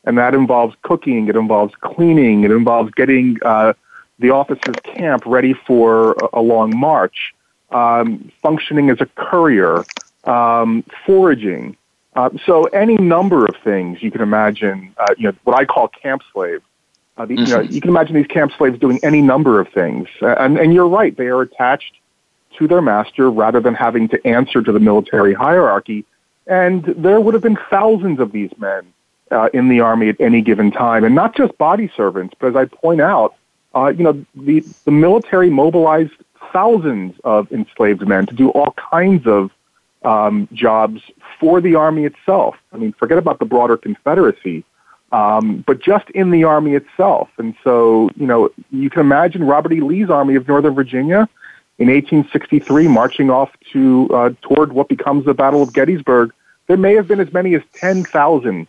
and 0.06 0.16
that 0.16 0.34
involves 0.34 0.74
cooking, 0.82 1.28
it 1.28 1.36
involves 1.36 1.74
cleaning, 1.80 2.44
it 2.44 2.52
involves 2.52 2.92
getting 2.92 3.36
uh, 3.44 3.74
the 4.18 4.30
officer's 4.30 4.76
camp 4.84 5.24
ready 5.26 5.52
for 5.52 6.12
a, 6.12 6.40
a 6.40 6.40
long 6.40 6.76
march, 6.76 7.34
um, 7.70 8.30
functioning 8.40 8.88
as 8.88 9.00
a 9.00 9.06
courier, 9.06 9.84
um, 10.24 10.84
foraging. 11.04 11.76
Uh, 12.14 12.30
so 12.46 12.64
any 12.66 12.96
number 12.96 13.44
of 13.44 13.54
things 13.62 14.02
you 14.02 14.10
can 14.10 14.22
imagine, 14.22 14.94
uh, 14.96 15.14
you 15.18 15.24
know, 15.24 15.36
what 15.44 15.58
I 15.58 15.64
call 15.64 15.88
camp 15.88 16.22
slaves. 16.32 16.62
Uh, 17.18 17.26
the, 17.26 17.34
mm-hmm. 17.34 17.44
you, 17.44 17.50
know, 17.50 17.62
mm-hmm. 17.62 17.72
you 17.72 17.80
can 17.80 17.90
imagine 17.90 18.14
these 18.14 18.26
camp 18.26 18.52
slaves 18.56 18.78
doing 18.78 19.00
any 19.02 19.20
number 19.20 19.60
of 19.60 19.68
things. 19.70 20.08
Uh, 20.22 20.28
and, 20.38 20.58
and 20.58 20.72
you're 20.72 20.88
right, 20.88 21.16
they 21.16 21.26
are 21.26 21.42
attached 21.42 21.96
to 22.58 22.68
their 22.68 22.80
master 22.80 23.30
rather 23.30 23.60
than 23.60 23.74
having 23.74 24.08
to 24.08 24.26
answer 24.26 24.62
to 24.62 24.72
the 24.72 24.80
military 24.80 25.34
hierarchy. 25.34 26.04
And 26.46 26.84
there 26.84 27.20
would 27.20 27.34
have 27.34 27.42
been 27.42 27.58
thousands 27.68 28.20
of 28.20 28.32
these 28.32 28.50
men 28.56 28.92
uh, 29.30 29.48
in 29.52 29.68
the 29.68 29.80
Army 29.80 30.08
at 30.08 30.20
any 30.20 30.40
given 30.40 30.70
time, 30.70 31.04
and 31.04 31.14
not 31.14 31.36
just 31.36 31.56
body 31.58 31.90
servants, 31.96 32.34
but 32.38 32.48
as 32.48 32.56
I 32.56 32.64
point 32.66 33.00
out, 33.00 33.34
uh, 33.74 33.88
you 33.88 34.04
know, 34.04 34.24
the, 34.34 34.64
the 34.84 34.90
military 34.90 35.50
mobilized 35.50 36.14
thousands 36.52 37.14
of 37.24 37.50
enslaved 37.52 38.06
men 38.06 38.26
to 38.26 38.34
do 38.34 38.50
all 38.50 38.74
kinds 38.90 39.26
of 39.26 39.50
um, 40.02 40.48
jobs 40.52 41.02
for 41.38 41.60
the 41.60 41.74
Army 41.74 42.04
itself. 42.04 42.56
I 42.72 42.76
mean, 42.76 42.92
forget 42.92 43.18
about 43.18 43.38
the 43.38 43.44
broader 43.44 43.76
Confederacy, 43.76 44.64
um, 45.12 45.64
but 45.66 45.80
just 45.80 46.08
in 46.10 46.30
the 46.30 46.44
Army 46.44 46.74
itself. 46.74 47.28
And 47.38 47.54
so, 47.62 48.10
you 48.16 48.26
know, 48.26 48.50
you 48.70 48.88
can 48.88 49.00
imagine 49.00 49.44
Robert 49.44 49.72
E. 49.72 49.80
Lee's 49.80 50.10
Army 50.10 50.36
of 50.36 50.46
Northern 50.48 50.74
Virginia 50.74 51.28
in 51.78 51.88
1863 51.88 52.88
marching 52.88 53.30
off 53.30 53.50
to 53.72 54.08
uh, 54.12 54.30
toward 54.40 54.72
what 54.72 54.88
becomes 54.88 55.24
the 55.24 55.34
Battle 55.34 55.62
of 55.62 55.72
Gettysburg. 55.72 56.32
There 56.68 56.76
may 56.76 56.94
have 56.94 57.06
been 57.06 57.20
as 57.20 57.32
many 57.32 57.54
as 57.54 57.62
10,000 57.74 58.66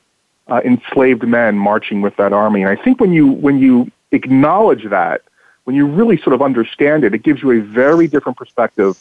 uh, 0.49 0.61
enslaved 0.63 1.27
men 1.27 1.57
marching 1.57 2.01
with 2.01 2.15
that 2.17 2.33
army. 2.33 2.61
And 2.61 2.69
I 2.69 2.81
think 2.81 2.99
when 2.99 3.13
you 3.13 3.27
when 3.27 3.59
you 3.59 3.91
acknowledge 4.11 4.89
that, 4.89 5.21
when 5.65 5.75
you 5.75 5.85
really 5.85 6.17
sort 6.17 6.33
of 6.33 6.41
understand 6.41 7.03
it, 7.03 7.13
it 7.13 7.23
gives 7.23 7.41
you 7.41 7.51
a 7.51 7.61
very 7.61 8.07
different 8.07 8.37
perspective 8.37 8.97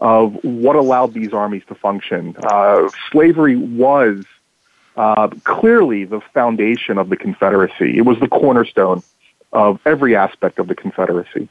of 0.00 0.42
what 0.44 0.76
allowed 0.76 1.12
these 1.12 1.32
armies 1.32 1.62
to 1.68 1.74
function. 1.74 2.34
Uh, 2.42 2.88
slavery 3.10 3.56
was 3.56 4.24
uh, 4.96 5.28
clearly 5.44 6.04
the 6.04 6.20
foundation 6.32 6.98
of 6.98 7.08
the 7.10 7.16
Confederacy. 7.16 7.96
It 7.96 8.02
was 8.02 8.18
the 8.18 8.28
cornerstone 8.28 9.02
of 9.52 9.80
every 9.84 10.16
aspect 10.16 10.58
of 10.58 10.68
the 10.68 10.74
Confederacy. 10.74 11.48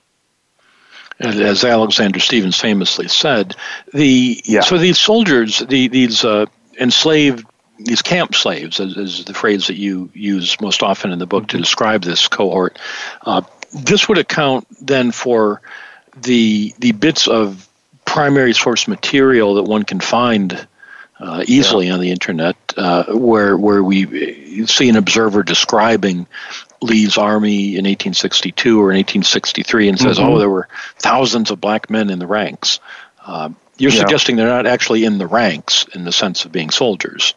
As 1.20 1.66
Alexander 1.66 2.20
Stephens 2.20 2.58
famously 2.58 3.10
said, 3.10 3.56
the 3.94 4.42
yeah. 4.46 4.62
so 4.62 4.78
these 4.78 4.98
soldiers, 4.98 5.60
the, 5.60 5.90
these 5.90 6.24
uh, 6.24 6.46
enslaved 6.80 7.46
these 7.80 8.02
camp 8.02 8.36
slaves, 8.36 8.80
is, 8.80 8.98
is, 8.98 9.26
the 9.26 9.34
phrase 9.34 9.68
that 9.68 9.78
you 9.78 10.10
use 10.14 10.60
most 10.62 10.84
often 10.84 11.12
in 11.12 11.20
the 11.20 11.26
book 11.26 11.48
to 11.48 11.56
mm-hmm. 11.56 11.64
describe 11.64 12.04
this 12.04 12.28
cohort. 12.28 12.78
Uh, 13.26 13.42
this 13.74 14.08
would 14.10 14.18
account 14.18 14.68
then 14.86 15.12
for 15.12 15.62
the 16.22 16.74
the 16.80 16.92
bits 16.92 17.28
of 17.28 17.68
primary 18.06 18.54
source 18.54 18.88
material 18.88 19.56
that 19.56 19.64
one 19.64 19.84
can 19.84 20.00
find 20.00 20.68
uh, 21.20 21.44
easily 21.48 21.88
yeah. 21.88 21.94
on 21.94 22.00
the 22.00 22.12
internet, 22.12 22.56
uh, 22.76 23.06
where 23.14 23.58
where 23.58 23.84
we 23.84 24.66
see 24.66 24.90
an 24.90 24.96
observer 24.96 25.44
describing 25.44 26.28
Lee's 26.82 27.18
army 27.18 27.78
in 27.78 27.86
1862 27.86 28.80
or 28.80 28.92
in 28.92 28.98
1863 28.98 29.90
and 29.90 30.00
says, 30.00 30.18
mm-hmm. 30.18 30.30
"Oh, 30.30 30.40
there 30.40 30.50
were 30.50 30.68
thousands 30.98 31.52
of 31.52 31.62
black 31.62 31.90
men 31.90 32.10
in 32.10 32.20
the 32.20 32.28
ranks." 32.28 32.80
Uh, 33.24 33.50
you're 33.78 33.92
yeah. 33.92 34.00
suggesting 34.00 34.36
they're 34.36 34.48
not 34.48 34.68
actually 34.68 35.06
in 35.06 35.18
the 35.18 35.28
ranks 35.28 35.86
in 35.94 36.04
the 36.04 36.12
sense 36.12 36.46
of 36.46 36.52
being 36.52 36.70
soldiers. 36.70 37.34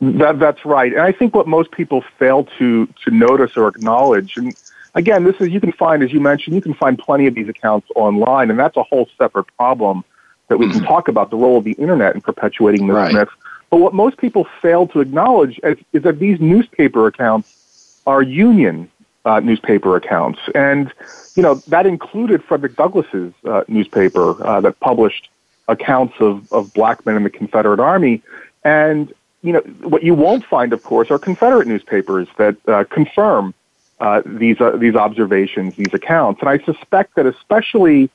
That 0.00 0.38
that's 0.38 0.64
right, 0.66 0.92
and 0.92 1.00
I 1.00 1.12
think 1.12 1.34
what 1.34 1.46
most 1.46 1.70
people 1.70 2.04
fail 2.18 2.44
to 2.58 2.86
to 2.86 3.10
notice 3.10 3.56
or 3.56 3.68
acknowledge, 3.68 4.36
and 4.36 4.54
again, 4.94 5.24
this 5.24 5.36
is 5.40 5.48
you 5.48 5.60
can 5.60 5.72
find, 5.72 6.02
as 6.02 6.12
you 6.12 6.20
mentioned, 6.20 6.54
you 6.54 6.60
can 6.60 6.74
find 6.74 6.98
plenty 6.98 7.26
of 7.26 7.34
these 7.34 7.48
accounts 7.48 7.88
online, 7.94 8.50
and 8.50 8.58
that's 8.58 8.76
a 8.76 8.82
whole 8.82 9.08
separate 9.16 9.46
problem 9.56 10.04
that 10.48 10.58
we 10.58 10.66
can 10.68 10.76
mm-hmm. 10.76 10.86
talk 10.86 11.08
about 11.08 11.30
the 11.30 11.36
role 11.36 11.58
of 11.58 11.64
the 11.64 11.72
internet 11.72 12.14
in 12.14 12.20
perpetuating 12.20 12.86
this 12.86 12.94
right. 12.94 13.14
myth. 13.14 13.28
But 13.70 13.78
what 13.78 13.94
most 13.94 14.18
people 14.18 14.46
fail 14.62 14.86
to 14.88 15.00
acknowledge 15.00 15.58
is, 15.62 15.78
is 15.92 16.02
that 16.02 16.18
these 16.18 16.40
newspaper 16.40 17.06
accounts 17.06 18.00
are 18.06 18.22
Union 18.22 18.90
uh, 19.24 19.40
newspaper 19.40 19.96
accounts, 19.96 20.38
and 20.54 20.92
you 21.34 21.42
know 21.42 21.56
that 21.66 21.84
included 21.84 22.44
Frederick 22.44 22.76
Douglass's 22.76 23.34
uh, 23.44 23.64
newspaper 23.66 24.42
uh, 24.46 24.60
that 24.60 24.78
published 24.80 25.28
accounts 25.68 26.14
of, 26.20 26.50
of 26.52 26.72
black 26.74 27.04
men 27.04 27.16
in 27.16 27.24
the 27.24 27.30
Confederate 27.30 27.80
Army. 27.80 28.22
And 28.62 29.12
you 29.46 29.52
know, 29.52 29.60
what 29.88 30.02
you 30.02 30.14
won't 30.14 30.44
find, 30.44 30.72
of 30.72 30.82
course, 30.82 31.08
are 31.10 31.18
Confederate 31.20 31.68
newspapers 31.68 32.26
that 32.36 32.56
uh, 32.68 32.82
confirm 32.84 33.54
uh, 34.00 34.22
these 34.26 34.60
uh, 34.60 34.72
these 34.72 34.96
observations, 34.96 35.76
these 35.76 35.94
accounts. 35.94 36.40
And 36.40 36.50
I 36.50 36.58
suspect 36.64 37.14
that, 37.14 37.26
especially 37.26 38.10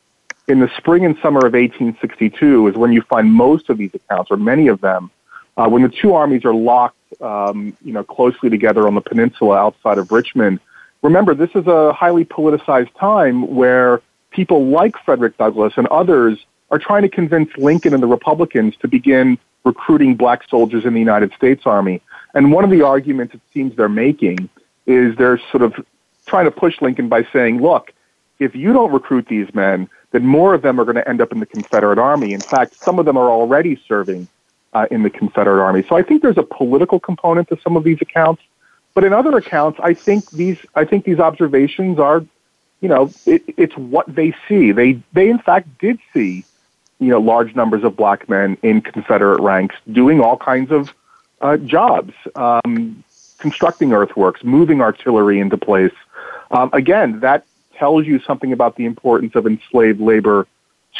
in 0.49 0.59
the 0.59 0.69
spring 0.75 1.05
and 1.05 1.15
summer 1.21 1.39
of 1.39 1.53
1862, 1.53 2.67
is 2.67 2.75
when 2.75 2.91
you 2.91 3.01
find 3.03 3.33
most 3.33 3.69
of 3.69 3.77
these 3.77 3.93
accounts, 3.93 4.29
or 4.29 4.35
many 4.35 4.67
of 4.67 4.81
them, 4.81 5.09
uh, 5.55 5.69
when 5.69 5.83
the 5.83 5.89
two 5.89 6.13
armies 6.13 6.43
are 6.43 6.53
locked, 6.53 6.97
um, 7.21 7.75
you 7.83 7.93
know, 7.93 8.03
closely 8.03 8.49
together 8.49 8.85
on 8.85 8.93
the 8.95 9.01
peninsula 9.01 9.57
outside 9.57 9.97
of 9.97 10.11
Richmond. 10.11 10.59
Remember, 11.01 11.33
this 11.33 11.49
is 11.55 11.65
a 11.65 11.93
highly 11.93 12.25
politicized 12.25 12.93
time 12.99 13.55
where 13.55 14.01
people 14.31 14.67
like 14.67 14.95
Frederick 15.05 15.37
Douglass 15.37 15.73
and 15.77 15.87
others 15.87 16.45
are 16.69 16.77
trying 16.77 17.03
to 17.03 17.09
convince 17.09 17.49
Lincoln 17.57 17.93
and 17.93 18.03
the 18.03 18.07
Republicans 18.07 18.75
to 18.81 18.87
begin 18.87 19.37
recruiting 19.63 20.15
black 20.15 20.47
soldiers 20.49 20.85
in 20.85 20.93
the 20.93 20.99
United 20.99 21.33
States 21.33 21.63
Army. 21.65 22.01
And 22.33 22.51
one 22.51 22.63
of 22.63 22.69
the 22.69 22.81
arguments 22.81 23.33
it 23.35 23.41
seems 23.53 23.75
they're 23.75 23.89
making 23.89 24.49
is 24.85 25.15
they're 25.17 25.39
sort 25.51 25.63
of 25.63 25.85
trying 26.25 26.45
to 26.45 26.51
push 26.51 26.81
Lincoln 26.81 27.09
by 27.09 27.27
saying, 27.31 27.61
look, 27.61 27.93
if 28.39 28.55
you 28.55 28.73
don't 28.73 28.91
recruit 28.91 29.27
these 29.27 29.53
men, 29.53 29.89
then 30.11 30.25
more 30.25 30.53
of 30.53 30.61
them 30.61 30.79
are 30.79 30.85
going 30.85 30.95
to 30.95 31.07
end 31.07 31.21
up 31.21 31.31
in 31.31 31.39
the 31.39 31.45
Confederate 31.45 31.99
Army. 31.99 32.33
In 32.33 32.41
fact, 32.41 32.75
some 32.75 32.99
of 32.99 33.05
them 33.05 33.17
are 33.17 33.29
already 33.29 33.79
serving 33.87 34.27
uh, 34.73 34.87
in 34.91 35.03
the 35.03 35.09
Confederate 35.09 35.61
Army. 35.61 35.83
So 35.87 35.95
I 35.95 36.03
think 36.03 36.21
there's 36.21 36.37
a 36.37 36.43
political 36.43 36.99
component 36.99 37.49
to 37.49 37.59
some 37.61 37.77
of 37.77 37.83
these 37.83 37.99
accounts. 38.01 38.41
But 38.93 39.03
in 39.03 39.13
other 39.13 39.37
accounts, 39.37 39.79
I 39.81 39.93
think 39.93 40.29
these 40.31 40.57
I 40.75 40.83
think 40.83 41.05
these 41.05 41.19
observations 41.19 41.97
are, 41.97 42.25
you 42.81 42.89
know, 42.89 43.09
it, 43.25 43.43
it's 43.55 43.75
what 43.77 44.13
they 44.13 44.33
see. 44.47 44.73
They 44.73 45.01
they 45.13 45.29
in 45.29 45.39
fact 45.39 45.79
did 45.79 45.99
see 46.13 46.43
you 47.01 47.07
know, 47.07 47.19
large 47.19 47.55
numbers 47.55 47.83
of 47.83 47.97
black 47.97 48.29
men 48.29 48.57
in 48.61 48.79
Confederate 48.79 49.41
ranks 49.41 49.75
doing 49.91 50.21
all 50.21 50.37
kinds 50.37 50.71
of 50.71 50.93
uh, 51.41 51.57
jobs, 51.57 52.13
um, 52.35 53.03
constructing 53.39 53.91
earthworks, 53.91 54.43
moving 54.43 54.81
artillery 54.81 55.39
into 55.39 55.57
place. 55.57 55.93
Um, 56.51 56.69
again, 56.73 57.19
that 57.21 57.43
tells 57.75 58.05
you 58.05 58.19
something 58.19 58.53
about 58.53 58.75
the 58.75 58.85
importance 58.85 59.33
of 59.33 59.47
enslaved 59.47 59.99
labor 59.99 60.45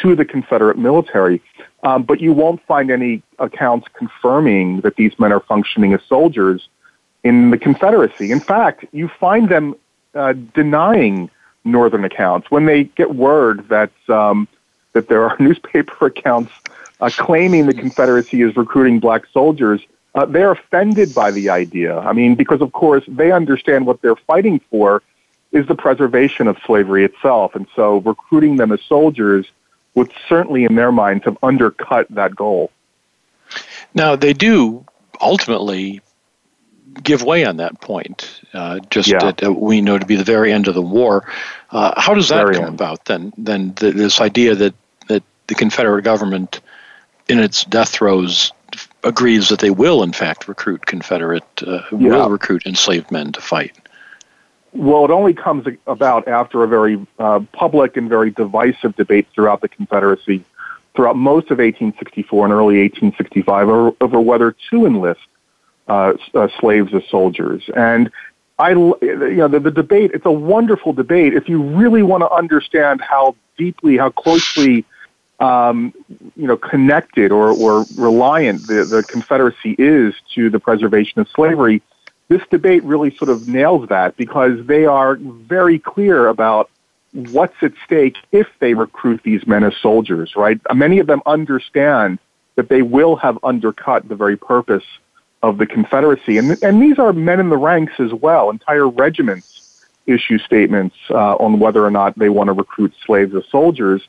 to 0.01 0.15
the 0.15 0.25
Confederate 0.25 0.77
military. 0.77 1.39
Um, 1.83 2.01
but 2.01 2.19
you 2.19 2.33
won't 2.33 2.65
find 2.65 2.89
any 2.89 3.21
accounts 3.37 3.87
confirming 3.93 4.81
that 4.81 4.95
these 4.95 5.17
men 5.19 5.31
are 5.31 5.41
functioning 5.41 5.93
as 5.93 6.01
soldiers 6.09 6.67
in 7.23 7.51
the 7.51 7.59
Confederacy. 7.59 8.31
In 8.31 8.39
fact, 8.39 8.85
you 8.91 9.07
find 9.07 9.49
them 9.49 9.75
uh, 10.15 10.33
denying 10.33 11.29
Northern 11.63 12.03
accounts 12.05 12.49
when 12.49 12.65
they 12.65 12.85
get 12.85 13.13
word 13.13 13.69
that 13.69 13.91
um, 14.09 14.47
that 14.93 15.07
there 15.07 15.23
are 15.23 15.35
newspaper 15.39 16.07
accounts 16.07 16.51
uh, 16.99 17.09
claiming 17.09 17.65
the 17.65 17.73
Confederacy 17.73 18.41
is 18.41 18.55
recruiting 18.55 18.99
black 18.99 19.25
soldiers. 19.33 19.81
Uh, 20.13 20.25
they're 20.25 20.51
offended 20.51 21.15
by 21.15 21.31
the 21.31 21.49
idea. 21.49 21.97
I 21.97 22.13
mean, 22.13 22.35
because 22.35 22.61
of 22.61 22.73
course 22.73 23.03
they 23.07 23.31
understand 23.31 23.85
what 23.85 24.01
they're 24.01 24.15
fighting 24.15 24.59
for 24.69 25.01
is 25.51 25.67
the 25.67 25.75
preservation 25.75 26.47
of 26.47 26.57
slavery 26.65 27.03
itself. 27.03 27.55
And 27.55 27.67
so 27.75 27.97
recruiting 27.97 28.57
them 28.57 28.71
as 28.71 28.81
soldiers 28.81 29.47
would 29.95 30.11
certainly, 30.29 30.63
in 30.65 30.75
their 30.75 30.91
minds, 30.91 31.25
have 31.25 31.37
undercut 31.43 32.07
that 32.11 32.35
goal. 32.35 32.71
Now, 33.93 34.15
they 34.15 34.33
do 34.33 34.85
ultimately 35.19 36.01
give 37.01 37.23
way 37.23 37.45
on 37.45 37.57
that 37.57 37.79
point, 37.81 38.41
uh, 38.53 38.79
just 38.89 39.09
yeah. 39.09 39.27
at, 39.27 39.43
uh, 39.43 39.51
we 39.51 39.81
know 39.81 39.97
to 39.97 40.05
be 40.05 40.15
the 40.15 40.23
very 40.23 40.51
end 40.51 40.67
of 40.67 40.75
the 40.75 40.81
war. 40.81 41.27
Uh, 41.69 41.99
how 41.99 42.13
does 42.13 42.29
that 42.29 42.43
very 42.43 42.55
come 42.55 42.65
end. 42.65 42.73
about 42.73 43.05
then? 43.05 43.33
Then 43.37 43.73
the, 43.75 43.91
this 43.91 44.21
idea 44.21 44.55
that 44.55 44.73
the 45.51 45.55
Confederate 45.55 46.03
government, 46.03 46.61
in 47.27 47.37
its 47.37 47.65
death 47.65 47.89
throes, 47.89 48.53
agrees 49.03 49.49
that 49.49 49.59
they 49.59 49.69
will, 49.69 50.01
in 50.01 50.13
fact, 50.13 50.47
recruit 50.47 50.85
Confederate, 50.85 51.43
uh, 51.67 51.81
yeah. 51.91 52.09
will 52.09 52.29
recruit 52.29 52.65
enslaved 52.65 53.11
men 53.11 53.33
to 53.33 53.41
fight. 53.41 53.75
Well, 54.71 55.03
it 55.03 55.11
only 55.11 55.33
comes 55.33 55.67
about 55.87 56.29
after 56.29 56.63
a 56.63 56.69
very 56.69 57.05
uh, 57.19 57.41
public 57.51 57.97
and 57.97 58.07
very 58.07 58.31
divisive 58.31 58.95
debate 58.95 59.27
throughout 59.35 59.59
the 59.59 59.67
Confederacy, 59.67 60.45
throughout 60.95 61.17
most 61.17 61.51
of 61.51 61.57
1864 61.57 62.45
and 62.45 62.53
early 62.53 62.79
1865, 62.79 63.67
over, 63.67 63.95
over 63.99 64.21
whether 64.21 64.55
to 64.69 64.85
enlist 64.85 65.19
uh, 65.89 66.13
uh, 66.33 66.47
slaves 66.61 66.93
as 66.93 67.03
soldiers. 67.09 67.69
And 67.75 68.09
I, 68.57 68.69
you 68.69 69.35
know, 69.35 69.49
the, 69.49 69.59
the 69.59 69.71
debate, 69.71 70.11
it's 70.13 70.25
a 70.25 70.31
wonderful 70.31 70.93
debate. 70.93 71.33
If 71.33 71.49
you 71.49 71.61
really 71.61 72.03
want 72.03 72.21
to 72.21 72.31
understand 72.31 73.01
how 73.01 73.35
deeply, 73.57 73.97
how 73.97 74.11
closely, 74.11 74.85
um, 75.41 75.93
you 76.35 76.47
know, 76.47 76.55
connected 76.55 77.31
or, 77.31 77.49
or 77.49 77.85
reliant 77.97 78.67
the, 78.67 78.85
the 78.85 79.03
Confederacy 79.03 79.75
is 79.77 80.13
to 80.35 80.49
the 80.49 80.59
preservation 80.59 81.19
of 81.19 81.27
slavery, 81.35 81.81
this 82.27 82.41
debate 82.49 82.83
really 82.83 83.13
sort 83.17 83.29
of 83.29 83.47
nails 83.47 83.89
that 83.89 84.15
because 84.15 84.65
they 84.67 84.85
are 84.85 85.15
very 85.15 85.79
clear 85.79 86.27
about 86.27 86.69
what's 87.13 87.55
at 87.61 87.73
stake 87.85 88.15
if 88.31 88.47
they 88.59 88.73
recruit 88.73 89.21
these 89.23 89.45
men 89.45 89.63
as 89.63 89.75
soldiers, 89.81 90.35
right? 90.35 90.61
Many 90.73 90.99
of 90.99 91.07
them 91.07 91.21
understand 91.25 92.19
that 92.55 92.69
they 92.69 92.83
will 92.83 93.15
have 93.17 93.37
undercut 93.43 94.07
the 94.07 94.15
very 94.15 94.37
purpose 94.37 94.85
of 95.41 95.57
the 95.57 95.65
Confederacy. 95.65 96.37
And, 96.37 96.61
and 96.63 96.81
these 96.81 96.99
are 96.99 97.11
men 97.11 97.39
in 97.39 97.49
the 97.49 97.57
ranks 97.57 97.93
as 97.99 98.13
well. 98.13 98.49
Entire 98.49 98.87
regiments 98.87 99.85
issue 100.07 100.37
statements 100.39 100.95
uh, 101.09 101.35
on 101.35 101.59
whether 101.59 101.85
or 101.85 101.91
not 101.91 102.17
they 102.17 102.29
want 102.29 102.47
to 102.47 102.53
recruit 102.53 102.93
slaves 103.05 103.33
as 103.35 103.43
soldiers. 103.49 104.01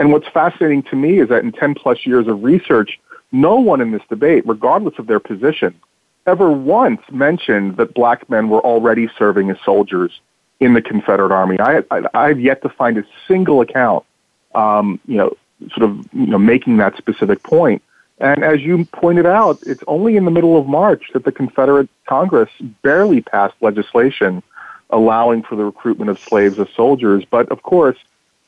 And 0.00 0.12
what's 0.12 0.26
fascinating 0.28 0.82
to 0.84 0.96
me 0.96 1.18
is 1.18 1.28
that 1.28 1.44
in 1.44 1.52
10 1.52 1.74
plus 1.74 2.06
years 2.06 2.26
of 2.26 2.42
research, 2.42 2.98
no 3.32 3.56
one 3.56 3.82
in 3.82 3.90
this 3.90 4.00
debate, 4.08 4.44
regardless 4.46 4.98
of 4.98 5.06
their 5.06 5.20
position, 5.20 5.78
ever 6.26 6.50
once 6.50 7.02
mentioned 7.12 7.76
that 7.76 7.92
black 7.92 8.30
men 8.30 8.48
were 8.48 8.60
already 8.60 9.10
serving 9.18 9.50
as 9.50 9.58
soldiers 9.62 10.18
in 10.58 10.72
the 10.72 10.80
Confederate 10.80 11.32
Army. 11.32 11.60
I, 11.60 11.82
I, 12.14 12.28
have 12.28 12.40
yet 12.40 12.62
to 12.62 12.70
find 12.70 12.96
a 12.96 13.04
single 13.28 13.60
account, 13.60 14.06
um, 14.54 14.98
you 15.06 15.18
know, 15.18 15.36
sort 15.74 15.90
of 15.90 15.98
you 16.14 16.28
know, 16.28 16.38
making 16.38 16.78
that 16.78 16.96
specific 16.96 17.42
point. 17.42 17.82
And 18.16 18.42
as 18.42 18.62
you 18.62 18.86
pointed 18.86 19.26
out, 19.26 19.58
it's 19.66 19.84
only 19.86 20.16
in 20.16 20.24
the 20.24 20.30
middle 20.30 20.58
of 20.58 20.66
March 20.66 21.10
that 21.12 21.24
the 21.24 21.32
Confederate 21.32 21.90
Congress 22.06 22.48
barely 22.80 23.20
passed 23.20 23.56
legislation 23.60 24.42
allowing 24.88 25.42
for 25.42 25.56
the 25.56 25.64
recruitment 25.64 26.10
of 26.10 26.18
slaves 26.18 26.58
as 26.58 26.70
soldiers. 26.70 27.22
But 27.26 27.50
of 27.50 27.62
course, 27.62 27.98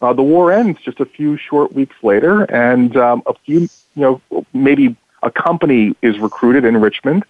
uh, 0.02 0.12
the 0.12 0.22
war 0.22 0.52
ends 0.52 0.80
just 0.82 0.98
a 1.00 1.06
few 1.06 1.36
short 1.36 1.72
weeks 1.72 1.94
later, 2.02 2.42
and 2.42 2.96
um, 2.96 3.22
a 3.26 3.34
few, 3.34 3.60
you 3.60 3.70
know, 3.94 4.44
maybe 4.52 4.96
a 5.22 5.30
company 5.30 5.94
is 6.02 6.18
recruited 6.18 6.64
in 6.64 6.76
Richmond. 6.76 7.24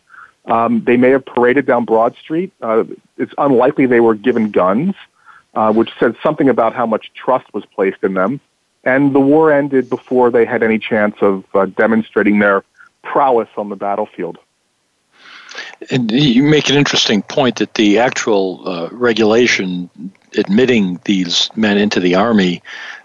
Um, 0.47 0.83
they 0.83 0.97
may 0.97 1.11
have 1.11 1.25
paraded 1.25 1.67
down 1.67 1.85
Broad 1.85 2.17
Street. 2.17 2.53
Uh, 2.61 2.85
it's 3.19 3.35
unlikely 3.37 3.87
they 3.87 4.01
were 4.01 4.15
given 4.15 4.51
guns, 4.51 4.95
uh, 5.55 5.73
which 5.73 5.91
said 6.01 6.17
something 6.23 6.49
about 6.49 6.75
how 6.75 6.87
much 6.87 7.13
trust 7.13 7.53
was 7.53 7.65
placed 7.67 8.03
in 8.03 8.15
them. 8.15 8.41
And 8.85 9.15
the 9.15 9.21
war 9.21 9.53
ended 9.53 9.89
before 9.89 10.31
they 10.31 10.45
had 10.45 10.63
any 10.63 10.79
chance 10.79 11.15
of 11.21 11.45
uh, 11.55 11.67
demonstrating 11.67 12.39
their 12.39 12.65
prowess 13.03 13.49
on 13.57 13.69
the 13.69 13.77
battlefield. 13.77 14.39
And 15.91 16.11
you 16.11 16.43
make 16.43 16.71
an 16.71 16.77
interesting 16.77 17.23
point 17.23 17.57
that 17.57 17.75
the 17.75 17.99
actual 17.99 18.67
uh, 18.67 18.89
regulation 18.91 19.91
admitting 20.37 21.01
these 21.05 21.51
men 21.57 21.79
into 21.79 22.01
the 22.01 22.15
army 22.15 22.63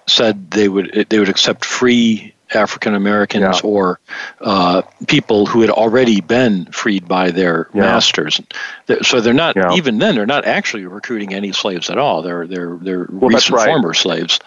said 0.08 0.52
they 0.52 0.70
would 0.70 1.08
they 1.10 1.20
would 1.20 1.30
accept 1.30 1.66
free 1.66 2.34
African 2.54 2.96
Americans 2.96 3.62
yeah. 3.62 3.70
or 3.70 4.00
uh, 4.40 4.82
people 5.08 5.46
who 5.46 5.62
had 5.62 5.70
already 5.70 6.22
been 6.22 6.66
freed 6.68 7.08
by 7.08 7.32
their 7.32 7.70
yeah. 7.74 7.82
masters. 7.82 8.42
So 9.02 9.20
they're 9.20 9.34
not 9.34 9.56
yeah. 9.56 9.74
even 9.74 9.98
then 10.00 10.16
they're 10.16 10.26
not 10.26 10.46
actually 10.46 10.86
recruiting 10.86 11.34
any 11.34 11.52
slaves 11.52 11.90
at 11.90 11.98
all. 11.98 12.22
They're 12.22 12.48
they're 12.48 12.78
they're 12.78 13.08
well, 13.10 13.30
recent 13.30 13.58
right. 13.58 13.68
former 13.68 13.94
slaves. 13.94 14.40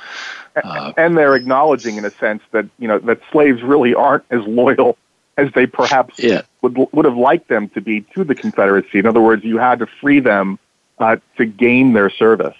Uh, 0.57 0.93
and 0.97 1.16
they're 1.16 1.37
acknowledging, 1.37 1.97
in 1.97 2.05
a 2.05 2.11
sense, 2.11 2.43
that 2.51 2.66
you 2.79 2.88
know 2.88 2.99
that 2.99 3.21
slaves 3.31 3.62
really 3.62 3.95
aren't 3.95 4.25
as 4.31 4.45
loyal 4.47 4.97
as 5.37 5.53
they 5.53 5.66
perhaps 5.66 6.21
would 6.62 6.77
would 6.93 7.05
have 7.05 7.16
liked 7.16 7.49
them 7.49 7.69
to 7.71 7.81
be 7.81 8.01
to 8.14 8.25
the 8.25 8.35
Confederacy. 8.35 8.99
In 8.99 9.07
other 9.07 9.21
words, 9.21 9.45
you 9.45 9.59
had 9.59 9.79
to 9.79 9.87
free 9.87 10.21
them 10.21 10.59
uh, 10.99 11.16
to 11.37 11.47
gain 11.47 11.93
their 11.93 12.11
service. 12.11 12.57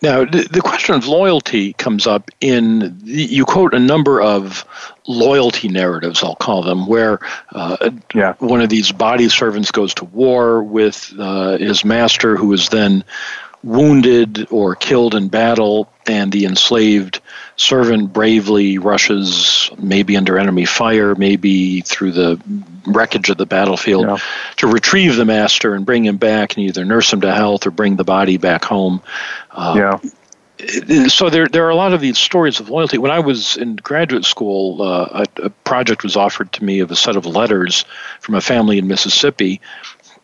Now, 0.00 0.24
the 0.24 0.60
question 0.62 0.94
of 0.94 1.06
loyalty 1.06 1.72
comes 1.74 2.06
up 2.06 2.30
in 2.40 3.00
you 3.04 3.44
quote 3.44 3.74
a 3.74 3.78
number 3.78 4.20
of 4.20 4.64
loyalty 5.06 5.68
narratives, 5.68 6.22
I'll 6.22 6.36
call 6.36 6.62
them, 6.62 6.86
where 6.86 7.20
uh, 7.52 7.90
yeah. 8.14 8.34
one 8.38 8.60
of 8.60 8.68
these 8.68 8.92
body 8.92 9.28
servants 9.28 9.70
goes 9.70 9.94
to 9.94 10.04
war 10.04 10.62
with 10.62 11.12
uh, 11.18 11.58
his 11.58 11.84
master, 11.84 12.36
who 12.36 12.52
is 12.52 12.68
then 12.68 13.04
wounded 13.62 14.48
or 14.50 14.74
killed 14.74 15.14
in 15.14 15.28
battle, 15.28 15.90
and 16.06 16.32
the 16.32 16.46
enslaved 16.46 17.20
servant 17.56 18.12
bravely 18.12 18.78
rushes, 18.78 19.70
maybe 19.78 20.16
under 20.16 20.38
enemy 20.38 20.64
fire, 20.64 21.14
maybe 21.14 21.80
through 21.82 22.12
the 22.12 22.40
wreckage 22.86 23.30
of 23.30 23.36
the 23.36 23.46
battlefield, 23.46 24.06
yeah. 24.06 24.16
to 24.56 24.66
retrieve 24.66 25.16
the 25.16 25.24
master 25.24 25.74
and 25.74 25.86
bring 25.86 26.04
him 26.04 26.16
back 26.16 26.56
and 26.56 26.66
either 26.66 26.84
nurse 26.84 27.12
him 27.12 27.20
to 27.20 27.32
health 27.32 27.66
or 27.66 27.70
bring 27.70 27.96
the 27.96 28.04
body 28.04 28.36
back 28.36 28.64
home. 28.64 29.00
Uh, 29.50 29.74
yeah 29.76 30.10
so 31.08 31.30
there 31.30 31.46
there 31.48 31.66
are 31.66 31.70
a 31.70 31.76
lot 31.76 31.92
of 31.92 32.00
these 32.00 32.18
stories 32.18 32.60
of 32.60 32.68
loyalty. 32.68 32.98
When 32.98 33.10
I 33.10 33.18
was 33.18 33.56
in 33.56 33.76
graduate 33.76 34.24
school, 34.24 34.82
uh, 34.82 35.24
a, 35.38 35.46
a, 35.46 35.50
project 35.50 36.04
was 36.04 36.16
offered 36.16 36.52
to 36.52 36.64
me 36.64 36.80
of 36.80 36.90
a 36.90 36.96
set 36.96 37.16
of 37.16 37.26
letters 37.26 37.84
from 38.20 38.34
a 38.34 38.40
family 38.40 38.78
in 38.78 38.86
Mississippi 38.86 39.60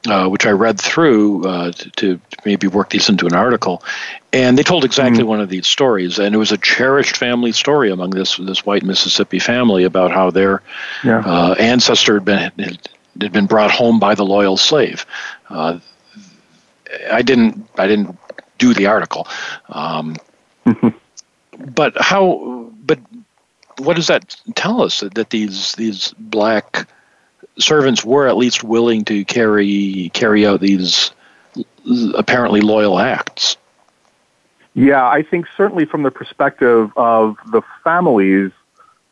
uh, 0.06 0.28
which 0.28 0.46
I 0.46 0.50
read 0.50 0.80
through 0.80 1.46
uh, 1.46 1.72
to, 1.72 1.90
to, 1.90 2.20
maybe 2.44 2.68
work 2.68 2.90
these 2.90 3.08
into 3.08 3.26
an 3.26 3.34
article, 3.34 3.82
and 4.32 4.56
they 4.56 4.62
told 4.62 4.84
exactly 4.84 5.24
mm 5.24 5.26
one 5.26 5.40
of 5.40 5.48
these 5.48 5.66
stories, 5.66 6.18
and 6.18 6.34
it 6.34 6.38
was 6.38 6.52
a 6.52 6.56
cherished 6.56 7.16
family 7.16 7.52
story 7.52 7.90
among 7.90 8.10
this 8.10 8.36
this 8.36 8.64
white 8.64 8.84
Mississippi 8.84 9.38
family 9.40 9.84
about 9.84 10.12
how 10.12 10.30
their 10.30 10.62
yeah. 11.02 11.18
uh, 11.18 11.54
ancestor 11.58 12.14
had 12.14 12.24
been 12.24 12.78
had 13.20 13.32
been 13.32 13.46
brought 13.46 13.70
home 13.70 13.98
by 13.98 14.14
the 14.14 14.24
loyal 14.24 14.56
slave. 14.56 15.04
Uh, 15.50 15.80
I 17.10 17.22
didn't 17.22 17.68
I 17.76 17.86
didn't 17.88 18.16
do 18.58 18.72
the 18.72 18.86
article, 18.86 19.26
um, 19.68 20.16
but 21.74 22.00
how 22.00 22.70
but 22.84 23.00
what 23.78 23.96
does 23.96 24.06
that 24.06 24.36
tell 24.54 24.82
us 24.82 25.00
that, 25.00 25.14
that 25.14 25.30
these 25.30 25.74
these 25.74 26.14
black 26.18 26.86
servants 27.58 28.04
were 28.04 28.26
at 28.28 28.36
least 28.36 28.64
willing 28.64 29.04
to 29.06 29.24
carry 29.24 30.10
carry 30.14 30.46
out 30.46 30.60
these 30.60 31.10
apparently 32.14 32.60
loyal 32.60 32.98
acts. 32.98 33.56
Yeah, 34.74 35.06
I 35.06 35.22
think 35.22 35.46
certainly 35.56 35.86
from 35.86 36.02
the 36.02 36.10
perspective 36.10 36.92
of 36.96 37.36
the 37.50 37.62
families 37.82 38.52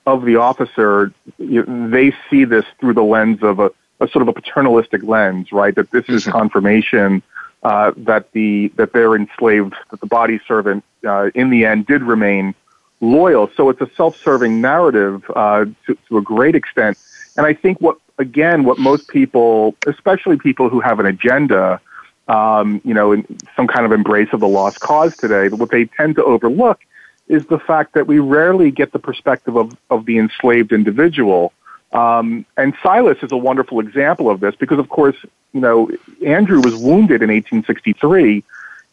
of 0.06 0.24
the 0.24 0.36
officer, 0.36 1.12
they 1.38 2.14
see 2.30 2.44
this 2.44 2.64
through 2.78 2.94
the 2.94 3.02
lens 3.02 3.42
of 3.42 3.58
a, 3.58 3.72
a 3.98 4.06
sort 4.06 4.22
of 4.22 4.28
a 4.28 4.32
paternalistic 4.32 5.02
lens, 5.02 5.50
right? 5.50 5.74
That 5.74 5.90
this 5.90 6.08
is 6.08 6.22
mm-hmm. 6.22 6.32
confirmation 6.32 7.22
uh, 7.64 7.92
that 7.96 8.30
the 8.32 8.68
that 8.76 8.92
they're 8.92 9.16
enslaved, 9.16 9.74
that 9.90 10.00
the 10.00 10.06
body 10.06 10.38
servant 10.46 10.84
uh, 11.04 11.30
in 11.34 11.50
the 11.50 11.64
end 11.64 11.86
did 11.86 12.02
remain 12.02 12.54
loyal. 13.00 13.50
So 13.56 13.68
it's 13.68 13.80
a 13.80 13.90
self-serving 13.96 14.60
narrative 14.60 15.24
uh, 15.34 15.66
to, 15.86 15.98
to 16.08 16.18
a 16.18 16.22
great 16.22 16.54
extent. 16.54 16.96
And 17.36 17.44
I 17.44 17.52
think 17.52 17.80
what 17.80 17.98
again, 18.18 18.64
what 18.64 18.78
most 18.78 19.08
people, 19.08 19.74
especially 19.86 20.38
people 20.38 20.68
who 20.68 20.80
have 20.80 21.00
an 21.00 21.06
agenda, 21.06 21.80
um, 22.28 22.80
you 22.84 22.94
know, 22.94 23.12
in 23.12 23.24
some 23.54 23.66
kind 23.66 23.84
of 23.84 23.92
embrace 23.92 24.28
of 24.32 24.40
the 24.40 24.48
lost 24.48 24.80
cause 24.80 25.16
today, 25.16 25.48
what 25.48 25.70
they 25.70 25.84
tend 25.84 26.16
to 26.16 26.24
overlook 26.24 26.80
is 27.28 27.46
the 27.46 27.58
fact 27.58 27.94
that 27.94 28.06
we 28.06 28.18
rarely 28.18 28.70
get 28.70 28.92
the 28.92 28.98
perspective 28.98 29.56
of, 29.56 29.76
of 29.90 30.06
the 30.06 30.18
enslaved 30.18 30.72
individual. 30.72 31.52
Um, 31.92 32.44
and 32.56 32.74
Silas 32.82 33.18
is 33.22 33.32
a 33.32 33.36
wonderful 33.36 33.80
example 33.80 34.30
of 34.30 34.40
this 34.40 34.54
because, 34.56 34.78
of 34.78 34.88
course, 34.88 35.16
you 35.52 35.60
know, 35.60 35.90
Andrew 36.24 36.60
was 36.60 36.74
wounded 36.74 37.22
in 37.22 37.30
1863, 37.30 38.44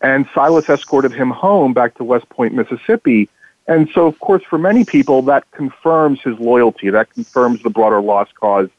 and 0.01 0.28
Silas 0.34 0.69
escorted 0.69 1.11
him 1.11 1.30
home 1.30 1.74
back 1.74 1.95
to 1.95 2.03
West 2.03 2.28
Point, 2.30 2.53
Mississippi. 2.53 3.30
And 3.67 3.89
so, 3.93 4.07
of 4.07 4.19
course, 4.19 4.43
for 4.43 4.57
many 4.57 4.84
people, 4.84 5.21
that 5.24 5.49
confirms 5.51 6.21
his 6.21 6.38
loyalty. 6.39 6.89
That 6.89 7.09
confirms 7.13 7.63
the 7.63 7.69
broader 7.69 8.01
lost 8.01 8.36
cause 8.36 8.69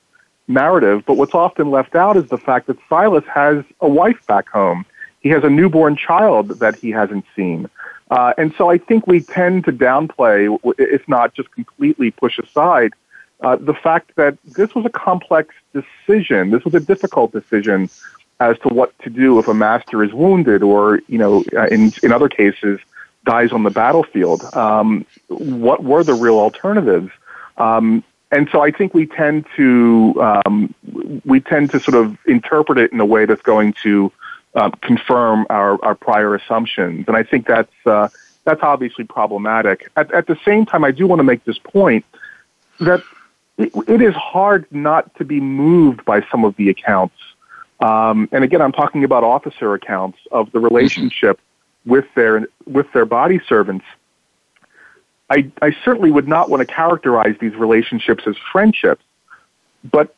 narrative, 0.47 1.05
but 1.07 1.17
what's 1.17 1.35
often 1.35 1.71
left 1.71 1.95
out 1.95 2.17
is 2.17 2.29
the 2.29 2.39
fact 2.39 2.67
that 2.67 2.77
Silas 2.89 3.25
has 3.33 3.65
a 3.81 3.89
wife 3.89 4.27
back 4.27 4.49
home. 4.49 4.85
He 5.21 5.31
has 5.31 5.43
a 5.45 5.51
newborn 5.51 5.97
child 5.97 6.49
that 6.61 6.77
he 6.77 6.91
hasn't 6.91 7.25
seen. 7.35 7.71
Uh, 8.11 8.35
and 8.37 8.55
so 8.59 8.71
I 8.71 8.79
think 8.79 9.07
we 9.07 9.21
tend 9.21 9.65
to 9.65 9.73
downplay, 9.73 10.59
if 10.79 11.09
not 11.09 11.35
just 11.35 11.51
completely 11.53 12.11
push 12.11 12.39
aside, 12.39 12.93
uh, 13.41 13.57
the 13.57 13.75
fact 13.75 14.13
that 14.17 14.37
this 14.45 14.75
was 14.75 14.85
a 14.85 14.91
complex 14.91 15.55
decision. 15.73 16.51
This 16.51 16.65
was 16.65 16.75
a 16.75 16.81
difficult 16.81 17.33
decision 17.33 17.89
as 18.41 18.59
to 18.61 18.69
what 18.69 18.97
to 19.01 19.11
do 19.11 19.39
if 19.39 19.49
a 19.49 19.55
master 19.55 20.03
is 20.05 20.13
wounded 20.13 20.63
or, 20.63 21.01
you 21.09 21.19
know, 21.19 21.45
uh, 21.57 21.67
in, 21.67 21.93
in 22.03 22.13
other 22.13 22.29
cases, 22.29 22.81
dies 23.25 23.53
on 23.53 23.63
the 23.63 23.71
battlefield. 23.71 24.45
Um, 24.55 25.07
what 25.29 25.83
were 25.83 26.05
the 26.05 26.15
real 26.15 26.39
alternatives? 26.39 27.11
Um, 27.57 28.05
and 28.35 28.49
so 28.51 28.63
I 28.63 28.73
think 28.73 28.95
we 28.95 29.07
tend 29.07 29.47
to 29.57 30.15
um, 30.21 30.75
we 31.25 31.41
tend 31.41 31.71
to 31.71 31.81
sort 31.81 31.95
of 31.95 32.19
interpret 32.27 32.79
it 32.79 32.93
in 32.93 32.99
a 32.99 33.07
way 33.07 33.27
that's 33.27 33.43
going 33.43 33.75
to 33.85 34.13
uh, 34.55 34.71
confirm 34.83 35.47
our, 35.51 35.83
our 35.85 35.95
prior 35.95 36.35
assumptions, 36.35 37.07
and 37.07 37.17
I 37.17 37.23
think 37.23 37.47
that's 37.47 37.73
uh, 37.87 38.09
that's 38.45 38.63
obviously 38.63 39.05
problematic. 39.05 39.91
At, 39.97 40.13
at 40.13 40.27
the 40.27 40.37
same 40.45 40.67
time, 40.67 40.85
I 40.85 40.91
do 40.91 41.07
want 41.07 41.21
to 41.21 41.25
make 41.25 41.45
this 41.45 41.59
point 41.59 42.05
that 42.81 43.03
it, 43.57 43.73
it 43.89 44.03
is 44.03 44.15
hard 44.15 44.67
not 44.73 45.15
to 45.17 45.25
be 45.25 45.41
moved 45.41 46.05
by 46.05 46.27
some 46.31 46.45
of 46.45 46.57
the 46.57 46.71
accounts. 46.71 47.17
Um, 47.79 48.29
and 48.33 48.43
again, 48.43 48.61
I'm 48.61 48.73
talking 48.73 49.05
about 49.05 49.23
officer 49.23 49.75
accounts 49.75 50.19
of 50.33 50.51
the 50.51 50.59
relationship 50.59 51.39
with 51.87 52.07
their 52.15 52.49
with 52.67 52.91
their 52.93 53.05
body 53.05 53.41
servants. 53.47 53.85
I, 55.31 55.51
I 55.63 55.75
certainly 55.85 56.11
would 56.11 56.29
not 56.29 56.51
want 56.51 56.67
to 56.67 56.73
characterize 56.73 57.37
these 57.41 57.55
relationships 57.55 58.25
as 58.27 58.37
friendships, 58.53 59.03
but 59.91 60.15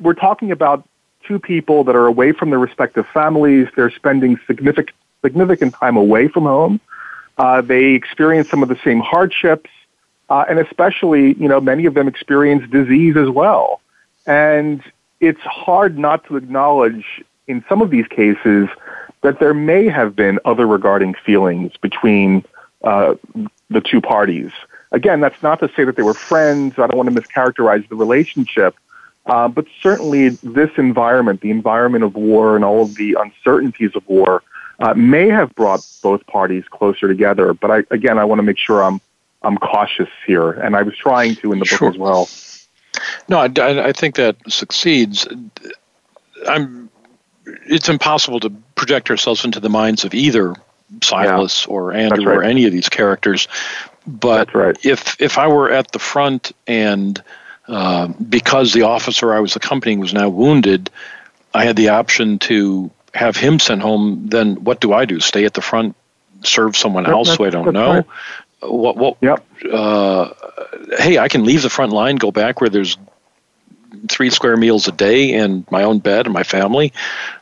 we're 0.00 0.14
talking 0.14 0.52
about 0.52 0.86
two 1.26 1.38
people 1.38 1.84
that 1.84 1.96
are 1.96 2.06
away 2.06 2.32
from 2.32 2.50
their 2.50 2.58
respective 2.58 3.06
families. 3.12 3.68
They're 3.74 3.90
spending 3.90 4.38
significant 4.46 4.96
significant 5.22 5.74
time 5.74 5.96
away 5.96 6.28
from 6.28 6.44
home. 6.44 6.80
Uh, 7.36 7.60
they 7.60 7.92
experience 7.92 8.48
some 8.48 8.62
of 8.62 8.68
the 8.68 8.78
same 8.82 9.00
hardships, 9.00 9.70
uh, 10.30 10.44
and 10.48 10.58
especially, 10.58 11.34
you 11.34 11.48
know, 11.48 11.60
many 11.60 11.84
of 11.84 11.94
them 11.94 12.08
experience 12.08 12.68
disease 12.70 13.16
as 13.16 13.28
well. 13.28 13.80
And 14.26 14.82
it's 15.20 15.40
hard 15.40 15.98
not 15.98 16.24
to 16.26 16.36
acknowledge 16.36 17.04
in 17.46 17.64
some 17.68 17.82
of 17.82 17.90
these 17.90 18.06
cases 18.06 18.68
that 19.22 19.40
there 19.40 19.52
may 19.52 19.88
have 19.88 20.16
been 20.16 20.38
other 20.44 20.66
regarding 20.66 21.14
feelings 21.14 21.72
between 21.82 22.44
uh, 22.82 23.14
the 23.68 23.80
two 23.80 24.00
parties. 24.00 24.52
Again, 24.92 25.20
that's 25.20 25.42
not 25.42 25.60
to 25.60 25.70
say 25.76 25.84
that 25.84 25.96
they 25.96 26.02
were 26.02 26.14
friends. 26.14 26.74
I 26.78 26.86
don't 26.86 26.96
want 26.96 27.14
to 27.14 27.20
mischaracterize 27.20 27.88
the 27.88 27.94
relationship. 27.94 28.74
Uh, 29.26 29.48
but 29.48 29.66
certainly, 29.82 30.30
this 30.30 30.70
environment, 30.76 31.40
the 31.40 31.50
environment 31.50 32.04
of 32.04 32.14
war 32.14 32.56
and 32.56 32.64
all 32.64 32.82
of 32.82 32.96
the 32.96 33.16
uncertainties 33.20 33.94
of 33.94 34.06
war, 34.08 34.42
uh, 34.80 34.94
may 34.94 35.28
have 35.28 35.54
brought 35.54 35.86
both 36.02 36.26
parties 36.26 36.64
closer 36.70 37.06
together. 37.06 37.52
But 37.54 37.70
I, 37.70 37.84
again, 37.90 38.18
I 38.18 38.24
want 38.24 38.38
to 38.38 38.42
make 38.42 38.58
sure 38.58 38.82
I'm 38.82 39.00
I'm 39.42 39.56
cautious 39.56 40.08
here, 40.26 40.50
and 40.50 40.76
I 40.76 40.82
was 40.82 40.96
trying 40.96 41.36
to 41.36 41.52
in 41.52 41.58
the 41.58 41.64
sure. 41.64 41.78
book 41.78 41.94
as 41.94 41.98
well. 41.98 42.28
No, 43.28 43.38
I, 43.38 43.88
I 43.88 43.92
think 43.92 44.16
that 44.16 44.36
succeeds. 44.48 45.28
I'm. 46.48 46.90
It's 47.66 47.88
impossible 47.88 48.40
to 48.40 48.50
project 48.74 49.10
ourselves 49.10 49.44
into 49.44 49.60
the 49.60 49.70
minds 49.70 50.04
of 50.04 50.14
either 50.14 50.54
Silas 51.02 51.66
yeah. 51.66 51.72
or 51.72 51.92
Andrew 51.92 52.26
right. 52.26 52.36
or 52.38 52.42
any 52.42 52.66
of 52.66 52.72
these 52.72 52.88
characters. 52.88 53.48
But 54.06 54.54
right. 54.54 54.76
if 54.84 55.20
if 55.20 55.38
I 55.38 55.48
were 55.48 55.70
at 55.70 55.92
the 55.92 55.98
front 55.98 56.52
and 56.66 57.22
uh, 57.68 58.08
because 58.08 58.72
the 58.72 58.82
officer 58.82 59.32
I 59.32 59.40
was 59.40 59.56
accompanying 59.56 60.00
was 60.00 60.12
now 60.12 60.28
wounded, 60.28 60.90
I 61.54 61.64
had 61.64 61.76
the 61.76 61.90
option 61.90 62.38
to 62.40 62.90
have 63.14 63.36
him 63.36 63.58
sent 63.58 63.82
home. 63.82 64.26
Then 64.28 64.64
what 64.64 64.80
do 64.80 64.92
I 64.92 65.04
do? 65.04 65.20
Stay 65.20 65.44
at 65.44 65.54
the 65.54 65.60
front, 65.60 65.94
serve 66.42 66.76
someone 66.76 67.04
that, 67.04 67.12
else 67.12 67.36
who 67.36 67.44
I 67.44 67.50
don't 67.50 67.72
know? 67.72 67.94
Right. 67.94 68.06
What? 68.62 68.96
What? 68.96 69.16
Yep. 69.20 69.44
Uh, 69.72 70.30
hey, 70.98 71.18
I 71.18 71.28
can 71.28 71.44
leave 71.44 71.62
the 71.62 71.70
front 71.70 71.92
line, 71.92 72.16
go 72.16 72.30
back 72.30 72.60
where 72.60 72.70
there's 72.70 72.96
three 74.08 74.30
square 74.30 74.56
meals 74.56 74.88
a 74.88 74.92
day 74.92 75.34
and 75.34 75.70
my 75.70 75.82
own 75.82 75.98
bed 75.98 76.26
and 76.26 76.32
my 76.32 76.42
family. 76.42 76.92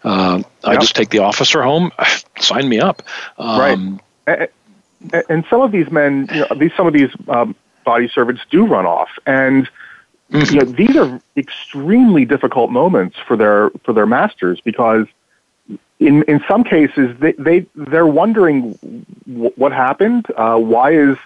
Uh, 0.04 0.38
yep. 0.38 0.46
I 0.64 0.76
just 0.76 0.96
take 0.96 1.10
the 1.10 1.20
officer 1.20 1.62
home. 1.62 1.92
Sign 2.38 2.68
me 2.68 2.80
up. 2.80 3.02
Um, 3.38 4.00
right. 4.26 4.50
And, 5.12 5.24
and 5.28 5.44
some 5.48 5.60
of 5.60 5.72
these 5.72 5.90
men, 5.90 6.28
you 6.32 6.40
know, 6.40 6.56
these 6.56 6.72
some 6.76 6.86
of 6.86 6.92
these 6.92 7.10
um, 7.28 7.54
body 7.84 8.08
servants 8.08 8.42
do 8.50 8.66
run 8.66 8.84
off, 8.84 9.08
and 9.26 9.68
mm-hmm. 10.30 10.54
you 10.54 10.60
know, 10.60 10.70
these 10.70 10.96
are 10.96 11.20
extremely 11.36 12.24
difficult 12.24 12.70
moments 12.70 13.16
for 13.26 13.36
their 13.36 13.70
for 13.84 13.92
their 13.92 14.06
masters 14.06 14.60
because 14.60 15.06
in 16.00 16.22
in 16.24 16.42
some 16.48 16.64
cases 16.64 17.16
they 17.20 17.32
they 17.32 17.66
they're 17.74 18.06
wondering 18.06 18.72
what 19.24 19.72
happened. 19.72 20.26
Uh, 20.36 20.58
why 20.58 20.92
is 20.92 21.16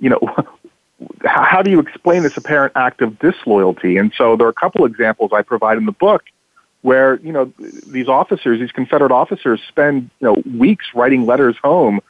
you 0.00 0.10
know 0.10 0.20
how 1.24 1.62
do 1.62 1.70
you 1.70 1.80
explain 1.80 2.22
this 2.22 2.36
apparent 2.36 2.72
act 2.76 3.02
of 3.02 3.18
disloyalty? 3.18 3.96
And 3.96 4.12
so 4.16 4.36
there 4.36 4.46
are 4.46 4.50
a 4.50 4.54
couple 4.54 4.84
examples 4.84 5.30
I 5.32 5.42
provide 5.42 5.78
in 5.78 5.86
the 5.86 5.92
book 5.92 6.24
where 6.82 7.18
you 7.20 7.32
know 7.32 7.52
these 7.86 8.08
officers, 8.08 8.60
these 8.60 8.72
Confederate 8.72 9.10
officers, 9.10 9.60
spend 9.68 10.10
you 10.20 10.26
know 10.26 10.42
weeks 10.58 10.86
writing 10.94 11.24
letters 11.24 11.56
home, 11.64 12.00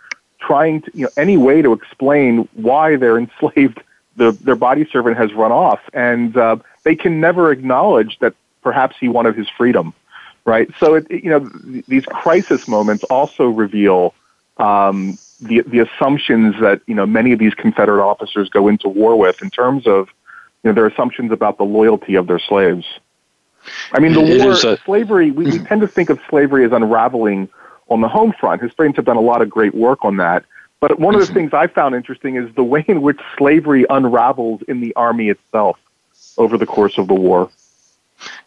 trying 0.41 0.83
to 0.83 0.91
you 0.95 1.05
know 1.05 1.11
any 1.17 1.37
way 1.37 1.63
to 1.63 1.73
explain 1.73 2.49
why 2.55 2.97
their 2.97 3.17
enslaved 3.25 3.81
the, 4.17 4.33
their 4.33 4.57
body 4.57 4.87
servant 4.91 5.17
has 5.17 5.33
run 5.33 5.53
off, 5.53 5.81
and 5.93 6.37
uh, 6.37 6.57
they 6.83 6.97
can 6.97 7.21
never 7.21 7.53
acknowledge 7.53 8.19
that 8.19 8.35
perhaps 8.63 8.97
he 8.99 9.09
wanted 9.09 9.37
his 9.37 9.49
freedom, 9.49 9.95
right? 10.45 10.69
So 10.81 10.95
it, 10.95 11.11
you 11.11 11.31
know 11.31 11.41
these 11.87 12.05
crisis 12.07 12.67
moments 12.67 13.05
also 13.05 13.49
reveal 13.49 14.13
um, 14.57 15.19
the 15.41 15.63
the 15.63 15.81
assumptions 15.81 16.55
that 16.61 16.81
you 16.87 16.95
know 16.95 17.07
many 17.07 17.33
of 17.33 17.39
these 17.39 17.55
Confederate 17.55 18.05
officers 18.05 18.49
go 18.49 18.69
into 18.69 18.89
war 18.89 19.17
with 19.17 19.43
in 19.43 19.51
terms 19.51 19.87
of 19.87 20.09
you 20.63 20.71
know 20.71 20.73
their 20.73 20.87
assumptions 20.87 21.33
about 21.33 21.59
the 21.59 21.65
loyalty 21.65 22.15
of 22.15 22.27
their 22.27 22.39
slaves. 22.39 22.87
I 23.93 24.01
mean, 24.01 24.13
the 24.13 24.21
it 24.21 24.45
war, 24.45 24.53
a- 24.53 24.77
slavery. 24.79 25.31
We, 25.31 25.45
we 25.45 25.59
tend 25.59 25.81
to 25.81 25.89
think 25.89 26.11
of 26.11 26.21
slavery 26.29 26.65
as 26.65 26.73
unraveling 26.73 27.49
on 27.89 28.01
the 28.01 28.09
home 28.09 28.33
front. 28.39 28.63
Historians 28.63 28.97
have 28.97 29.05
done 29.05 29.17
a 29.17 29.23
lot 29.23 29.43
of 29.43 29.51
great 29.51 29.75
work 29.75 30.05
on 30.05 30.19
that. 30.19 30.45
But 30.81 30.99
one 30.99 31.15
of 31.15 31.21
the 31.21 31.27
mm-hmm. 31.27 31.35
things 31.35 31.55
I 31.55 31.67
found 31.67 31.95
interesting 31.95 32.37
is 32.37 32.55
the 32.55 32.65
way 32.65 32.85
in 32.87 33.01
which 33.01 33.19
slavery 33.39 33.87
unravels 33.89 34.61
in 34.69 34.81
the 34.81 34.95
army 34.97 35.31
itself 35.31 35.79
over 36.37 36.59
the 36.59 36.67
course 36.67 36.99
of 36.99 37.09
the 37.09 37.15
war. 37.15 37.51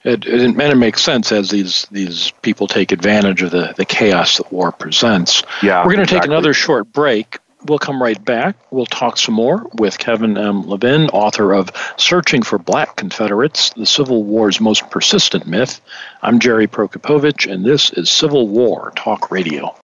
It, 0.03 0.25
it, 0.25 0.41
and 0.41 0.61
it 0.61 0.75
makes 0.75 1.01
sense 1.01 1.31
as 1.31 1.49
these 1.49 1.85
these 1.91 2.31
people 2.41 2.67
take 2.67 2.91
advantage 2.91 3.41
of 3.41 3.51
the, 3.51 3.73
the 3.77 3.85
chaos 3.85 4.37
that 4.37 4.51
war 4.51 4.71
presents. 4.71 5.43
Yeah, 5.61 5.79
We're 5.79 5.95
going 5.95 5.97
to 5.97 6.03
exactly. 6.03 6.19
take 6.21 6.27
another 6.29 6.53
short 6.53 6.91
break. 6.91 7.37
We'll 7.65 7.79
come 7.79 8.01
right 8.01 8.23
back. 8.23 8.55
We'll 8.71 8.85
talk 8.85 9.17
some 9.17 9.33
more 9.33 9.67
with 9.73 9.97
Kevin 9.97 10.37
M. 10.37 10.67
Levin, 10.67 11.09
author 11.09 11.53
of 11.53 11.71
Searching 11.97 12.43
for 12.43 12.59
Black 12.59 12.95
Confederates, 12.95 13.71
the 13.71 13.85
Civil 13.85 14.23
War's 14.23 14.61
Most 14.61 14.89
Persistent 14.91 15.47
Myth. 15.47 15.81
I'm 16.21 16.39
Jerry 16.39 16.67
Prokopowicz, 16.67 17.51
and 17.51 17.65
this 17.65 17.91
is 17.91 18.09
Civil 18.11 18.47
War 18.47 18.93
Talk 18.95 19.31
Radio. 19.31 19.75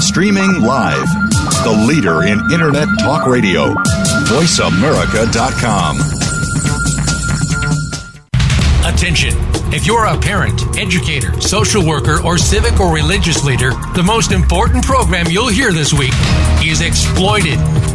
Streaming 0.00 0.60
live 0.62 1.23
the 1.64 1.72
leader 1.88 2.24
in 2.24 2.38
Internet 2.52 2.88
talk 3.00 3.26
radio. 3.26 3.74
VoiceAmerica.com. 4.28 5.98
Attention. 8.84 9.34
If 9.72 9.86
you're 9.86 10.04
a 10.04 10.16
parent, 10.16 10.60
educator, 10.78 11.40
social 11.40 11.84
worker, 11.84 12.22
or 12.24 12.38
civic 12.38 12.78
or 12.78 12.94
religious 12.94 13.44
leader, 13.44 13.70
the 13.94 14.02
most 14.02 14.30
important 14.30 14.84
program 14.84 15.26
you'll 15.28 15.48
hear 15.48 15.72
this 15.72 15.92
week 15.92 16.12
is 16.62 16.80
Exploited 16.80 17.58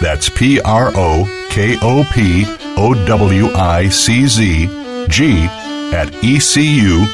That's 0.00 0.28
P 0.28 0.60
R 0.60 0.92
O 0.94 1.46
K 1.50 1.76
O 1.82 2.04
P 2.12 2.44
O 2.76 2.94
W 3.06 3.48
I 3.48 3.88
C 3.88 4.26
Z 4.26 4.66
G 5.08 5.46
at 5.92 6.12
ecu.edu. 6.22 7.08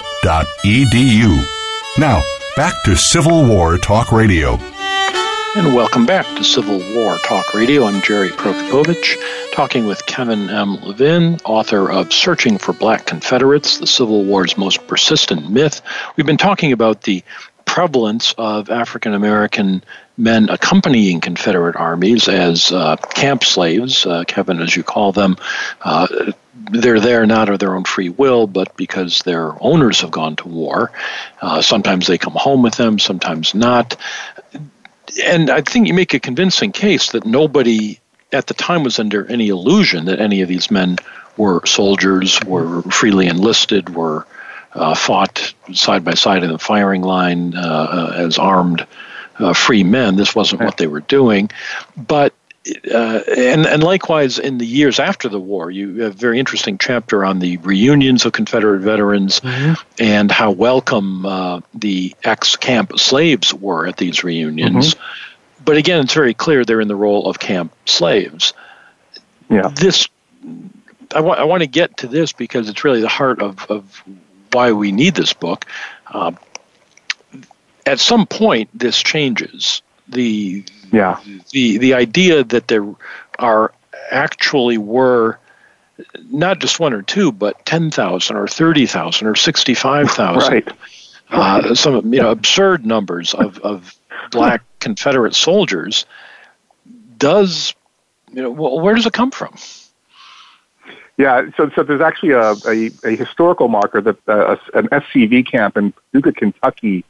Now, 1.99 2.23
back 2.57 2.75
to 2.85 2.97
Civil 2.97 3.47
War 3.47 3.79
Talk 3.79 4.13
Radio. 4.13 4.59
And 5.57 5.75
welcome 5.75 6.05
back 6.05 6.27
to 6.37 6.45
Civil 6.45 6.79
War 6.95 7.17
Talk 7.19 7.55
Radio. 7.55 7.85
I'm 7.85 8.03
Jerry 8.03 8.31
Prokopowicz, 8.31 9.53
talking 9.53 9.87
with 9.87 10.05
Kevin 10.07 10.51
M. 10.51 10.75
Levin, 10.83 11.39
author 11.45 11.91
of 11.91 12.13
Searching 12.13 12.59
for 12.59 12.73
Black 12.73 13.07
Confederates, 13.07 13.79
the 13.79 13.87
Civil 13.87 14.25
War's 14.25 14.59
Most 14.59 14.85
Persistent 14.89 15.49
Myth. 15.51 15.81
We've 16.17 16.27
been 16.27 16.37
talking 16.37 16.73
about 16.73 17.03
the 17.03 17.23
prevalence 17.67 18.35
of 18.37 18.69
African 18.69 19.15
American 19.15 19.85
men 20.17 20.49
accompanying 20.49 21.21
Confederate 21.21 21.77
armies 21.77 22.29
as 22.29 22.71
uh, 22.71 22.97
camp 22.97 23.45
slaves, 23.45 24.07
uh, 24.07 24.25
Kevin, 24.25 24.61
as 24.61 24.75
you 24.75 24.83
call 24.83 25.13
them. 25.13 25.37
Uh, 25.83 26.33
they're 26.71 27.01
there 27.01 27.27
not 27.27 27.49
of 27.49 27.59
their 27.59 27.75
own 27.75 27.85
free 27.85 28.09
will, 28.09 28.47
but 28.47 28.77
because 28.77 29.21
their 29.21 29.53
owners 29.61 30.01
have 30.01 30.11
gone 30.11 30.37
to 30.37 30.49
war. 30.49 30.93
Uh, 31.43 31.61
sometimes 31.61 32.07
they 32.07 32.17
come 32.17 32.33
home 32.33 32.63
with 32.63 32.77
them, 32.77 32.99
sometimes 32.99 33.55
not 33.55 33.97
and 35.23 35.51
I 35.51 35.61
think 35.61 35.87
you 35.87 35.95
make 35.95 36.15
a 36.15 36.21
convincing 36.21 36.73
case 36.73 37.13
that 37.13 37.25
nobody 37.25 38.01
at 38.33 38.47
the 38.47 38.55
time 38.55 38.83
was 38.83 38.99
under 38.99 39.27
any 39.27 39.49
illusion 39.49 40.07
that 40.07 40.21
any 40.21 40.43
of 40.43 40.49
these 40.49 40.71
men 40.71 40.97
were 41.37 41.65
soldiers, 41.67 42.43
were 42.45 42.83
freely 42.83 43.27
enlisted, 43.27 43.95
were 43.95 44.27
uh, 44.73 44.95
fought 44.95 45.55
side 45.73 46.05
by 46.05 46.15
side 46.15 46.43
in 46.43 46.51
the 46.51 46.59
firing 46.59 47.03
line 47.03 47.55
uh, 47.57 48.15
as 48.17 48.39
armed 48.39 48.87
uh, 49.39 49.53
free 49.53 49.85
men. 49.85 50.17
This 50.17 50.35
wasn't 50.35 50.63
what 50.63 50.77
they 50.77 50.87
were 50.87 51.01
doing. 51.01 51.51
But 51.97 52.35
uh, 52.93 53.21
and 53.37 53.67
and 53.67 53.83
likewise 53.83 54.39
in 54.39 54.59
the 54.59 54.67
years 54.67 54.99
after 54.99 55.29
the 55.29 55.41
war, 55.41 55.71
you 55.71 56.01
have 56.03 56.15
a 56.15 56.17
very 56.17 56.39
interesting 56.39 56.79
chapter 56.79 57.25
on 57.25 57.39
the 57.39 57.59
reunions 57.59 58.25
of 58.25 58.33
Confederate 58.33 58.81
veterans 58.81 59.41
mm-hmm. 59.41 59.75
and 59.99 60.31
how 60.31 60.51
welcome 60.51 61.27
uh, 61.27 61.61
the 61.75 62.15
ex-camp 62.25 62.99
slaves 62.99 63.53
were 63.53 63.87
at 63.87 63.99
these 63.99 64.25
reunions. 64.25 64.95
Mm-hmm. 64.95 65.65
But 65.65 65.77
again, 65.77 66.01
it's 66.01 66.15
very 66.15 66.35
clear 66.35 66.65
they're 66.65 66.81
in 66.81 66.89
the 66.89 66.97
role 66.97 67.29
of 67.29 67.39
camp 67.39 67.75
slaves. 67.87 68.55
Yeah. 69.51 69.69
This 69.69 70.09
I, 71.15 71.21
wa- 71.21 71.35
I 71.35 71.45
want 71.45 71.63
to 71.63 71.67
get 71.67 71.99
to 71.99 72.07
this 72.07 72.33
because 72.33 72.69
it's 72.69 72.85
really 72.85 73.01
the 73.01 73.09
heart 73.09 73.41
of, 73.41 73.71
of 73.71 74.03
why 74.53 74.73
we 74.73 74.93
need 74.93 75.15
this 75.15 75.33
book. 75.33 75.67
Uh, 76.07 76.33
at 77.87 78.01
some 78.01 78.27
point, 78.27 78.71
this 78.75 79.03
changes. 79.03 79.83
The 80.09 80.65
yeah. 80.93 81.21
The 81.53 81.79
the 81.79 81.95
idea 81.95 82.45
that 82.45 82.69
there 82.69 82.87
are 83.39 83.73
actually 84.11 84.79
were 84.79 85.39
not 86.31 86.59
just 86.61 86.81
one 86.81 86.93
or 86.93 87.03
two, 87.03 87.33
but 87.33 87.65
ten 87.67 87.91
thousand 87.91 88.37
or 88.37 88.47
thirty 88.47 88.87
thousand 88.87 89.29
or 89.29 89.35
sixty 89.35 89.75
five 89.75 90.11
thousand. 90.11 90.73
Right. 91.31 91.71
Uh, 91.71 91.75
some 91.75 92.13
you 92.13 92.21
know 92.21 92.31
absurd 92.31 92.85
numbers 92.85 93.33
of, 93.35 93.59
of 93.61 93.97
black 94.31 94.63
Confederate 94.79 95.35
soldiers 95.35 96.05
does 97.17 97.75
you 98.31 98.43
know 98.43 98.51
well, 98.51 98.79
where 98.79 98.95
does 98.95 99.07
it 99.07 99.15
come 99.15 99.31
from? 99.31 99.57
Yeah, 101.17 101.47
so 101.57 101.71
so 101.75 101.83
there's 101.83 102.03
actually 102.03 102.33
a 102.33 102.53
a, 102.69 102.91
a 103.05 103.17
historical 103.17 103.69
marker 103.69 104.01
that 104.03 104.29
uh, 104.29 104.57
an 104.75 104.89
SCV 104.89 105.47
camp 105.51 105.77
in 105.77 105.93
Paducah, 106.13 106.33
Kentucky, 106.33 107.05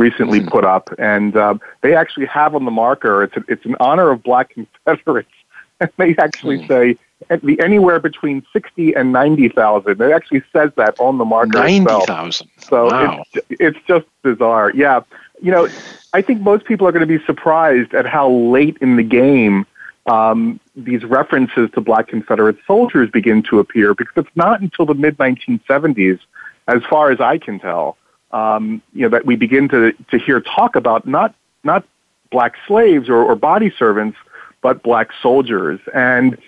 recently 0.00 0.40
mm 0.40 0.50
put 0.50 0.64
up, 0.64 0.90
and 0.98 1.36
um, 1.36 1.60
they 1.82 1.94
actually 1.94 2.26
have 2.26 2.54
on 2.56 2.64
the 2.64 2.70
marker 2.72 3.22
it's 3.22 3.36
a, 3.36 3.44
it's 3.46 3.64
in 3.64 3.76
honor 3.78 4.10
of 4.10 4.22
Black 4.22 4.50
Confederates, 4.50 5.28
and 5.80 5.90
they 5.96 6.16
actually 6.16 6.58
mm 6.58 6.68
say 6.68 6.98
the 7.28 7.60
anywhere 7.60 8.00
between 8.00 8.44
sixty 8.52 8.94
and 8.94 9.12
ninety 9.12 9.48
thousand. 9.48 10.00
It 10.00 10.12
actually 10.12 10.42
says 10.52 10.70
that 10.76 10.98
on 10.98 11.18
the 11.18 11.24
marker. 11.24 11.58
Ninety 11.58 11.84
thousand. 11.84 12.48
So 12.58 12.86
wow. 12.86 13.24
it's 13.34 13.46
it's 13.60 13.78
just 13.86 14.06
bizarre. 14.22 14.72
Yeah, 14.74 15.02
you 15.40 15.50
know, 15.50 15.68
I 16.12 16.22
think 16.22 16.40
most 16.40 16.64
people 16.64 16.86
are 16.88 16.92
going 16.92 17.06
to 17.06 17.18
be 17.18 17.24
surprised 17.24 17.94
at 17.94 18.06
how 18.06 18.30
late 18.30 18.76
in 18.80 18.96
the 18.96 19.02
game. 19.02 19.66
Um, 20.06 20.58
these 20.74 21.04
references 21.04 21.70
to 21.74 21.80
black 21.80 22.08
Confederate 22.08 22.56
soldiers 22.66 23.10
begin 23.10 23.42
to 23.44 23.58
appear 23.58 23.94
because 23.94 24.24
it's 24.24 24.36
not 24.36 24.60
until 24.60 24.86
the 24.86 24.94
mid 24.94 25.18
1970s, 25.18 26.18
as 26.66 26.82
far 26.88 27.10
as 27.10 27.20
I 27.20 27.36
can 27.36 27.60
tell, 27.60 27.98
um, 28.32 28.82
you 28.92 29.02
know, 29.02 29.08
that 29.08 29.26
we 29.26 29.36
begin 29.36 29.68
to, 29.68 29.92
to 30.10 30.18
hear 30.18 30.40
talk 30.40 30.76
about 30.76 31.06
not, 31.06 31.34
not 31.64 31.84
black 32.30 32.54
slaves 32.66 33.08
or, 33.08 33.22
or 33.22 33.34
body 33.34 33.72
servants, 33.76 34.16
but 34.62 34.82
black 34.82 35.10
soldiers. 35.20 35.80
And 35.94 36.38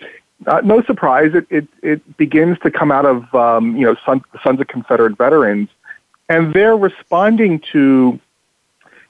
uh, 0.46 0.60
no 0.64 0.82
surprise, 0.82 1.34
it, 1.34 1.46
it, 1.50 1.68
it 1.82 2.16
begins 2.16 2.58
to 2.60 2.70
come 2.70 2.90
out 2.90 3.06
of, 3.06 3.34
um, 3.34 3.76
you 3.76 3.86
know, 3.86 3.96
Son, 4.04 4.22
Sons 4.42 4.60
of 4.60 4.68
Confederate 4.68 5.16
Veterans. 5.16 5.68
And 6.28 6.54
they're 6.54 6.76
responding 6.76 7.60
to 7.72 8.18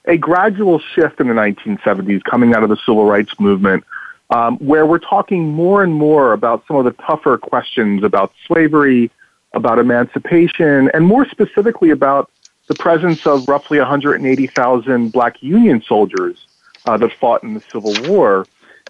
a 0.05 0.17
gradual 0.17 0.79
shift 0.79 1.19
in 1.19 1.27
the 1.27 1.33
1970s 1.33 2.23
coming 2.23 2.53
out 2.53 2.63
of 2.63 2.69
the 2.69 2.77
civil 2.77 3.05
rights 3.05 3.39
movement 3.39 3.83
um, 4.29 4.57
where 4.57 4.85
we're 4.85 4.99
talking 4.99 5.49
more 5.49 5.83
and 5.83 5.93
more 5.93 6.33
about 6.33 6.65
some 6.67 6.77
of 6.77 6.85
the 6.85 6.91
tougher 7.03 7.37
questions 7.37 8.03
about 8.03 8.33
slavery, 8.47 9.11
about 9.53 9.79
emancipation, 9.79 10.89
and 10.93 11.05
more 11.05 11.25
specifically 11.29 11.91
about 11.91 12.31
the 12.67 12.75
presence 12.75 13.25
of 13.27 13.47
roughly 13.47 13.77
180,000 13.77 15.11
black 15.11 15.41
Union 15.41 15.81
soldiers 15.81 16.47
uh, 16.85 16.97
that 16.97 17.11
fought 17.13 17.43
in 17.43 17.53
the 17.53 17.61
Civil 17.61 17.93
War. 18.09 18.45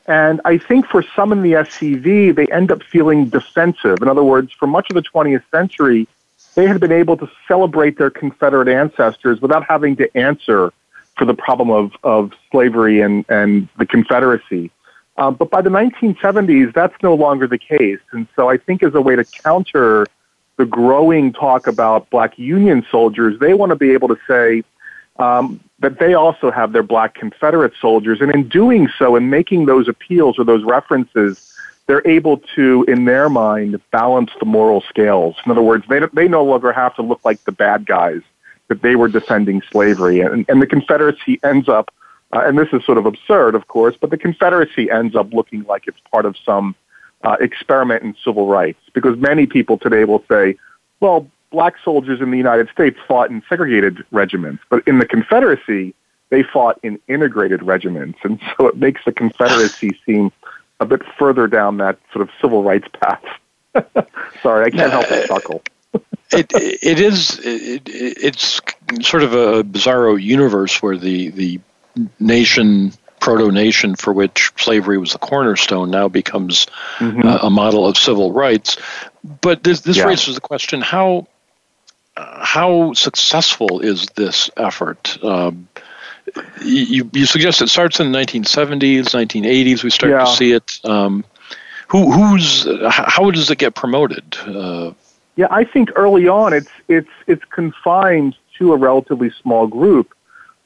And 0.05 0.41
I 0.45 0.57
think 0.57 0.86
for 0.88 1.03
some 1.15 1.32
in 1.32 1.41
the 1.41 1.53
SCV, 1.53 2.36
they 2.36 2.45
end 2.47 2.71
up 2.71 2.84
feeling 2.84 3.30
defensive. 3.30 4.01
In 4.01 4.07
other 4.07 4.24
words, 4.24 4.51
for 4.51 4.67
much 4.67 4.89
of 4.89 4.95
the 4.95 5.01
20th 5.01 5.43
century, 5.49 6.07
they 6.55 6.67
had 6.67 6.80
been 6.80 6.91
able 6.91 7.17
to 7.17 7.30
celebrate 7.47 7.97
their 7.97 8.09
Confederate 8.09 8.67
ancestors 8.67 9.41
without 9.41 9.65
having 9.65 9.95
to 9.95 10.17
answer 10.17 10.74
for 11.17 11.26
the 11.26 11.34
problem 11.34 11.69
of, 11.69 11.93
of 12.03 12.34
slavery 12.51 13.01
and, 13.01 13.26
and 13.30 13.69
the 13.78 13.86
Confederacy. 13.86 14.71
Uh, 15.17 15.32
but 15.32 15.49
by 15.49 15.61
the 15.61 15.69
1970s, 15.69 16.74
that's 16.74 16.95
no 17.03 17.13
longer 17.13 17.47
the 17.47 17.57
case. 17.57 17.99
And 18.11 18.28
so 18.36 18.49
I 18.49 18.57
think 18.57 18.84
as 18.84 18.95
a 18.95 19.01
way 19.01 19.15
to 19.15 19.24
counter 19.24 20.05
the 20.58 20.66
growing 20.66 21.34
talk 21.34 21.68
about 21.68 22.10
black 22.10 22.38
Union 22.38 22.86
soldiers, 22.91 23.39
they 23.39 23.54
want 23.54 23.72
to 23.72 23.76
be 23.76 23.91
able 23.91 24.08
to 24.08 24.18
say 24.28 24.64
um, 25.18 25.60
that 25.80 25.99
they 25.99 26.14
also 26.14 26.51
have 26.51 26.72
their 26.74 26.84
black 26.84 27.16
Confederate 27.16 27.74
soldiers. 27.80 28.22
And 28.22 28.34
in 28.34 28.47
doing 28.47 28.88
so, 28.97 29.16
in 29.16 29.30
making 29.30 29.66
those 29.66 29.88
appeals 29.88 30.39
or 30.39 30.43
those 30.43 30.64
references, 30.64 31.54
they're 31.88 32.08
able 32.08 32.38
to, 32.56 32.86
in 32.88 33.06
their 33.06 33.30
mind, 33.30 33.80
balance 33.91 34.32
the 34.39 34.45
moral 34.45 34.82
scales. 34.82 35.36
In 35.45 35.51
other 35.51 35.62
words, 35.62 35.86
they, 35.89 35.99
they 36.14 36.28
no 36.28 36.43
longer 36.43 36.72
have 36.72 36.95
to 36.95 37.01
look 37.01 37.20
like 37.26 37.43
the 37.43 37.51
bad 37.51 37.86
guys, 37.86 38.22
that 38.70 38.82
they 38.82 38.95
were 38.95 39.10
defending 39.10 39.62
slavery. 39.72 40.22
And, 40.22 40.45
and 40.47 40.62
the 40.62 40.68
Confederacy 40.68 41.39
ends 41.43 41.68
up, 41.68 41.93
uh, 42.32 42.43
and 42.45 42.58
this 42.58 42.70
is 42.72 42.84
sort 42.86 42.97
of 42.97 43.06
absurd, 43.06 43.54
of 43.54 43.68
course, 43.68 43.95
but 43.99 44.10
the 44.10 44.18
Confederacy 44.18 44.89
ends 44.89 45.16
up 45.16 45.34
looking 45.34 45.64
like 45.64 45.88
it's 45.88 45.99
part 46.12 46.26
of 46.26 46.38
some 46.38 46.76
uh, 47.24 47.38
experiment 47.39 48.03
in 48.03 48.15
civil 48.24 48.47
rights 48.47 48.80
because 48.93 49.17
many 49.17 49.45
people 49.45 49.78
today 49.78 50.03
will 50.05 50.24
say, 50.30 50.57
well, 50.99 51.28
black 51.51 51.76
soldiers 51.84 52.21
in 52.21 52.32
the 52.32 52.38
United 52.38 52.69
States 52.69 52.97
fought 53.07 53.30
in 53.30 53.41
segregated 53.47 54.03
regiments, 54.11 54.63
but 54.69 54.86
in 54.88 54.99
the 54.99 55.05
Confederacy, 55.05 55.93
they 56.30 56.43
fought 56.43 56.80
in 56.84 56.99
integrated 57.07 57.63
regiments. 57.63 58.19
And 58.24 58.39
so 58.57 58.67
it 58.67 58.76
makes 58.76 59.01
the 59.05 59.11
Confederacy 59.11 59.97
seem 60.05 60.32
a 60.80 60.86
bit 60.86 61.01
further 61.17 61.47
down 61.47 61.78
that 61.78 61.99
sort 62.11 62.24
of 62.24 62.30
civil 62.41 62.63
rights 62.63 62.88
path. 63.01 63.24
Sorry, 64.41 64.65
I 64.65 64.69
can't 64.69 64.91
help 64.91 65.07
but 65.09 65.28
chuckle. 65.28 65.63
it 66.32 66.51
it 66.53 66.99
is 66.99 67.39
it, 67.43 67.84
it's 67.86 68.59
sort 69.01 69.24
of 69.24 69.34
a 69.34 69.63
bizarro 69.63 70.21
universe 70.21 70.82
where 70.82 70.97
the 70.97 71.30
the 71.30 71.59
nation 72.19 72.91
proto 73.24 73.51
nation 73.51 73.95
for 73.95 74.11
which 74.11 74.51
slavery 74.57 74.97
was 74.97 75.13
the 75.13 75.17
cornerstone 75.17 75.89
now 75.89 76.09
becomes 76.09 76.67
mm-hmm. 76.97 77.26
uh, 77.26 77.38
a 77.43 77.49
model 77.49 77.88
of 77.88 77.97
civil 77.97 78.34
rights. 78.34 78.78
But 79.41 79.63
this, 79.63 79.82
this 79.82 79.97
yeah. 79.97 80.05
raises 80.05 80.36
the 80.36 80.41
question 80.41 80.82
how 80.82 81.28
uh, 82.17 82.45
how 82.45 82.93
successful 82.93 83.80
is 83.80 84.07
this 84.15 84.49
effort? 84.57 85.17
Um, 85.24 85.69
you, 86.61 87.09
you 87.13 87.26
suggest 87.26 87.61
it 87.61 87.69
starts 87.69 87.99
in 87.99 88.11
the 88.11 88.19
1970s, 88.19 89.05
1980s. 89.05 89.84
We 89.84 89.89
start 89.89 90.11
yeah. 90.11 90.26
to 90.26 90.28
see 90.28 90.51
it. 90.51 90.80
Um, 90.84 91.24
who, 91.88 92.11
who's 92.11 92.67
how 92.89 93.32
does 93.32 93.49
it 93.49 93.57
get 93.57 93.74
promoted? 93.74 94.36
Uh, 94.45 94.91
yeah, 95.38 95.47
I 95.49 95.63
think 95.63 95.91
early 95.95 96.28
on 96.28 96.53
it's 96.53 96.71
it's 96.89 97.09
it's 97.28 97.43
confined 97.45 98.36
to 98.57 98.74
a 98.74 98.78
relatively 98.78 99.32
small 99.41 99.67
group. 99.67 100.13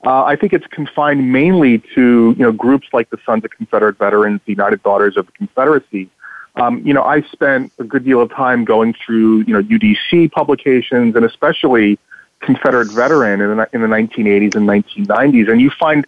Uh, 0.05 0.23
I 0.23 0.35
think 0.35 0.53
it's 0.53 0.67
confined 0.67 1.31
mainly 1.31 1.79
to 1.95 2.35
you 2.37 2.43
know 2.43 2.51
groups 2.51 2.87
like 2.93 3.09
the 3.09 3.17
Sons 3.25 3.43
of 3.43 3.51
Confederate 3.51 3.97
Veterans, 3.97 4.41
the 4.45 4.53
United 4.53 4.83
Daughters 4.83 5.17
of 5.17 5.25
the 5.25 5.31
Confederacy. 5.33 6.09
Um, 6.55 6.81
you 6.85 6.93
know, 6.93 7.03
I 7.03 7.21
spent 7.21 7.71
a 7.77 7.83
good 7.83 8.03
deal 8.03 8.21
of 8.21 8.31
time 8.31 8.63
going 8.63 8.93
through 8.93 9.39
you 9.41 9.53
know 9.53 9.61
UDC 9.61 10.31
publications 10.31 11.15
and 11.15 11.25
especially 11.25 11.99
Confederate 12.39 12.91
Veteran 12.91 13.41
in 13.41 13.57
the, 13.57 13.69
in 13.73 13.81
the 13.81 13.87
1980s 13.87 14.55
and 14.55 14.67
1990s, 14.67 15.51
and 15.51 15.59
you 15.59 15.71
find 15.71 16.05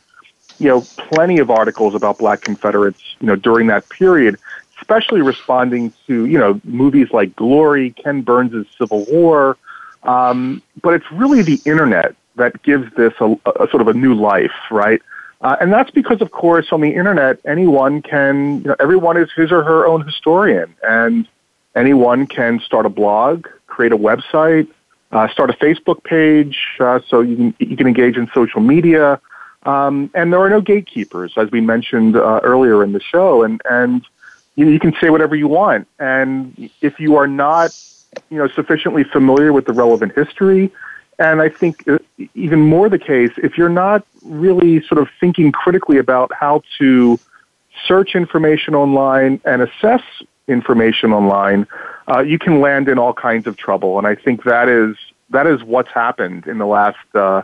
you 0.59 0.67
know 0.67 0.81
plenty 0.97 1.39
of 1.39 1.49
articles 1.49 1.95
about 1.95 2.19
Black 2.19 2.41
Confederates 2.41 3.01
you 3.19 3.27
know 3.27 3.35
during 3.35 3.67
that 3.67 3.89
period 3.89 4.37
especially 4.81 5.21
responding 5.21 5.93
to 6.07 6.25
you 6.25 6.37
know 6.37 6.59
movies 6.63 7.09
like 7.11 7.35
Glory, 7.35 7.91
Ken 7.91 8.21
Burns' 8.21 8.67
Civil 8.77 9.05
War. 9.05 9.57
Um, 10.03 10.61
but 10.81 10.93
it's 10.93 11.11
really 11.11 11.41
the 11.41 11.59
internet 11.65 12.15
that 12.39 12.61
gives 12.63 12.93
this 12.95 13.13
a, 13.19 13.35
a 13.45 13.67
sort 13.69 13.81
of 13.81 13.87
a 13.87 13.93
new 13.93 14.13
life, 14.13 14.57
right? 14.71 15.01
Uh, 15.41 15.55
and 15.61 15.71
that's 15.71 15.91
because, 15.91 16.21
of 16.21 16.31
course, 16.31 16.67
on 16.71 16.81
the 16.81 16.93
internet, 16.93 17.39
anyone 17.45 18.01
can, 18.01 18.61
you 18.61 18.67
know, 18.67 18.75
everyone 18.79 19.15
is 19.15 19.29
his 19.35 19.51
or 19.51 19.63
her 19.63 19.87
own 19.87 20.05
historian, 20.05 20.75
and 20.83 21.27
anyone 21.75 22.27
can 22.27 22.59
start 22.59 22.85
a 22.85 22.89
blog, 22.89 23.47
create 23.67 23.93
a 23.93 23.97
website, 23.97 24.67
uh, 25.11 25.27
start 25.29 25.49
a 25.49 25.53
Facebook 25.53 26.03
page, 26.03 26.57
uh, 26.79 26.99
so 27.07 27.21
you 27.21 27.35
can 27.35 27.55
you 27.59 27.77
can 27.77 27.87
engage 27.87 28.17
in 28.17 28.29
social 28.33 28.61
media, 28.61 29.19
um, 29.63 30.11
and 30.13 30.33
there 30.33 30.39
are 30.39 30.49
no 30.49 30.61
gatekeepers, 30.61 31.33
as 31.37 31.49
we 31.51 31.61
mentioned 31.61 32.15
uh, 32.15 32.41
earlier 32.43 32.83
in 32.83 32.91
the 32.91 32.99
show, 32.99 33.43
and 33.43 33.61
and 33.69 34.05
you, 34.55 34.67
you 34.67 34.79
can 34.79 34.93
say 35.01 35.09
whatever 35.09 35.35
you 35.35 35.47
want. 35.47 35.87
And 35.99 36.69
if 36.81 36.99
you 36.99 37.15
are 37.15 37.27
not, 37.27 37.71
you 38.29 38.37
know, 38.37 38.47
sufficiently 38.49 39.05
familiar 39.05 39.53
with 39.53 39.65
the 39.65 39.73
relevant 39.73 40.13
history, 40.15 40.71
and 41.19 41.41
I 41.41 41.49
think 41.49 41.87
uh, 41.87 41.99
even 42.33 42.61
more 42.61 42.89
the 42.89 42.97
case, 42.97 43.31
if 43.37 43.57
you're 43.57 43.69
not 43.69 44.05
really 44.23 44.81
sort 44.87 45.01
of 45.01 45.09
thinking 45.19 45.51
critically 45.51 45.97
about 45.97 46.31
how 46.33 46.63
to 46.77 47.19
search 47.85 48.15
information 48.15 48.73
online 48.73 49.41
and 49.43 49.61
assess 49.61 50.01
information 50.47 51.11
online, 51.11 51.67
uh, 52.07 52.21
you 52.21 52.39
can 52.39 52.61
land 52.61 52.87
in 52.87 52.97
all 52.97 53.13
kinds 53.13 53.47
of 53.47 53.57
trouble. 53.57 53.97
And 53.97 54.07
I 54.07 54.15
think 54.15 54.43
that 54.45 54.69
is 54.69 54.95
that 55.29 55.45
is 55.45 55.61
what's 55.61 55.91
happened 55.91 56.47
in 56.47 56.57
the 56.57 56.65
last 56.65 56.97
uh, 57.13 57.43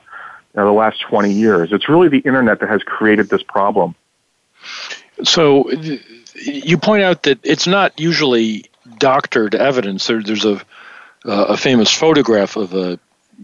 you 0.53 0.61
know, 0.61 0.65
the 0.65 0.71
last 0.71 1.01
20 1.01 1.31
years. 1.31 1.73
It's 1.73 1.89
really 1.89 2.07
the 2.07 2.19
internet 2.19 2.61
that 2.61 2.69
has 2.69 2.81
created 2.81 3.29
this 3.29 3.43
problem. 3.43 3.93
So 5.23 5.69
you 6.33 6.77
point 6.77 7.03
out 7.03 7.23
that 7.23 7.39
it's 7.43 7.67
not 7.67 7.99
usually 7.99 8.65
doctored 8.97 9.53
evidence. 9.53 10.07
There, 10.07 10.23
there's 10.23 10.45
a 10.45 10.61
uh, 11.25 11.45
a 11.49 11.57
famous 11.57 11.91
photograph 11.91 12.55
of 12.55 12.73
a 12.73 12.99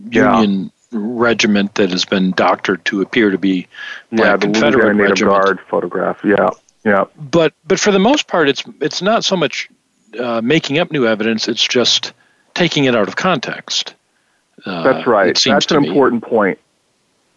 Union 0.10 0.64
yeah. 0.64 0.70
regiment 0.92 1.76
that 1.76 1.92
has 1.92 2.06
been 2.06 2.32
doctored 2.32 2.84
to 2.86 3.02
appear 3.02 3.30
to 3.30 3.38
be 3.38 3.68
yeah, 4.12 4.38
the 4.38 4.48
Confederate 4.48 4.96
Native 4.96 5.28
Guard 5.28 5.60
photograph. 5.70 6.20
Yeah, 6.24 6.50
yeah. 6.84 7.06
But 7.18 7.54
but 7.66 7.80
for 7.80 7.92
the 7.92 8.00
most 8.00 8.28
part, 8.28 8.50
it's 8.50 8.64
it's 8.80 9.02
not 9.02 9.24
so 9.24 9.36
much 9.36 9.70
uh, 10.20 10.42
making 10.42 10.80
up 10.80 10.92
new 10.92 11.08
evidence; 11.08 11.48
it's 11.48 11.66
just 11.66 12.14
taking 12.54 12.86
it 12.86 12.96
out 12.96 13.08
of 13.08 13.16
context. 13.16 13.96
Uh, 14.66 14.84
That's 14.84 15.08
right. 15.08 15.40
That's 15.46 15.72
an 15.72 15.82
me. 15.82 15.88
important 15.88 16.24
point. 16.24 16.60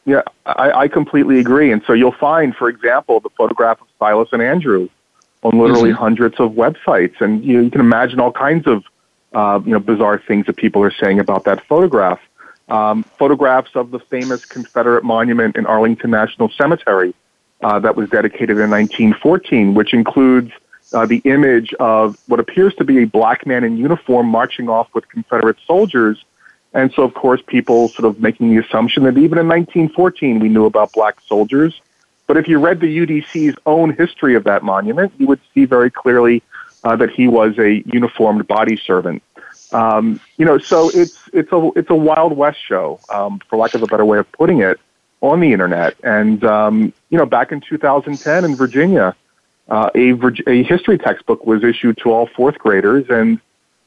Yeah, 0.05 0.23
I, 0.45 0.73
I 0.73 0.89
completely 0.89 1.39
agree. 1.39 1.73
And 1.73 1.83
so 1.87 1.95
you'll 1.95 2.13
find, 2.13 2.55
for 2.55 2.69
example, 2.69 3.21
the 3.21 3.31
photograph 3.31 3.81
of 3.81 3.87
Silas 3.99 4.29
and 4.33 4.43
Andrew 4.43 4.89
on 5.43 5.59
literally 5.59 5.91
mm-hmm. 5.91 5.99
hundreds 5.99 6.39
of 6.41 6.53
websites, 6.53 7.21
and 7.21 7.45
you, 7.45 7.57
know, 7.57 7.63
you 7.63 7.71
can 7.71 7.81
imagine 7.81 8.21
all 8.21 8.33
kinds 8.33 8.67
of 8.67 8.85
uh, 9.33 9.61
you 9.65 9.73
know 9.73 9.79
bizarre 9.79 10.19
things 10.19 10.47
that 10.47 10.57
people 10.57 10.83
are 10.83 10.93
saying 10.93 11.21
about 11.21 11.45
that 11.45 11.65
photograph. 11.67 12.21
Um, 12.69 13.03
photographs 13.03 13.71
of 13.75 13.91
the 13.91 13.99
famous 13.99 14.45
Confederate 14.47 15.05
monument 15.05 15.57
in 15.57 15.67
Arlington 15.67 16.11
National 16.11 16.49
Cemetery 16.49 17.15
uh, 17.63 17.79
that 17.81 17.97
was 17.97 18.09
dedicated 18.09 18.59
in 18.59 18.71
1914, 18.71 19.75
which 19.75 19.93
includes 19.93 20.51
uh, 20.93 21.07
the 21.07 21.21
image 21.25 21.75
of 21.75 22.17
what 22.27 22.41
appears 22.41 22.75
to 22.77 22.85
be 22.85 23.03
a 23.03 23.07
black 23.07 23.47
man 23.47 23.65
in 23.65 23.77
uniform 23.77 24.29
marching 24.29 24.69
off 24.69 24.89
with 24.95 25.09
Confederate 25.09 25.57
soldiers. 25.67 26.25
And 26.73 26.93
so, 26.93 27.03
of 27.03 27.15
course, 27.15 27.41
people 27.47 27.89
sort 27.89 28.05
of 28.05 28.21
making 28.21 28.51
the 28.51 28.65
assumption 28.65 29.05
that 29.05 29.17
even 29.17 29.39
in 29.39 29.49
1914 29.49 30.41
we 30.41 30.49
knew 30.49 30.65
about 30.65 30.93
black 30.93 31.21
soldiers. 31.27 31.81
But 32.27 32.37
if 32.37 32.49
you 32.49 32.59
read 32.59 32.81
the 32.81 32.99
UDC's 32.99 33.57
own 33.67 33.95
history 33.95 34.35
of 34.35 34.45
that 34.45 34.63
monument, 34.63 35.13
you 35.19 35.27
would 35.27 35.41
see 35.53 35.67
very 35.67 35.91
clearly 35.91 36.43
uh, 36.83 36.97
that 36.97 37.11
he 37.11 37.29
was 37.29 37.59
a 37.59 37.83
uniformed 37.87 38.47
body 38.47 38.77
servant. 38.77 39.23
Um, 39.75 40.21
you 40.37 40.47
know, 40.47 40.59
so 40.59 40.89
it's 40.91 41.29
it's 41.33 41.51
a 41.53 41.71
it's 41.75 41.91
a 41.91 41.95
Wild 41.97 42.37
West 42.37 42.59
show, 42.65 43.01
um, 43.09 43.41
for 43.51 43.57
lack 43.57 43.75
of 43.75 43.83
a 43.83 43.87
better 43.87 44.05
way 44.05 44.19
of 44.19 44.31
putting 44.33 44.61
it, 44.61 44.79
on 45.21 45.41
the 45.41 45.53
internet. 45.53 45.97
And 46.05 46.45
um, 46.45 46.93
you 47.11 47.19
know, 47.19 47.27
back 47.27 47.51
in 47.51 47.61
2010 47.61 48.45
in 48.45 48.55
Virginia, 48.55 49.17
uh, 49.69 49.91
a 49.95 50.13
a 50.47 50.63
history 50.63 50.97
textbook 50.97 51.45
was 51.45 51.65
issued 51.65 51.99
to 51.99 52.13
all 52.13 52.27
fourth 52.27 52.59
graders, 52.59 53.07
and 53.09 53.41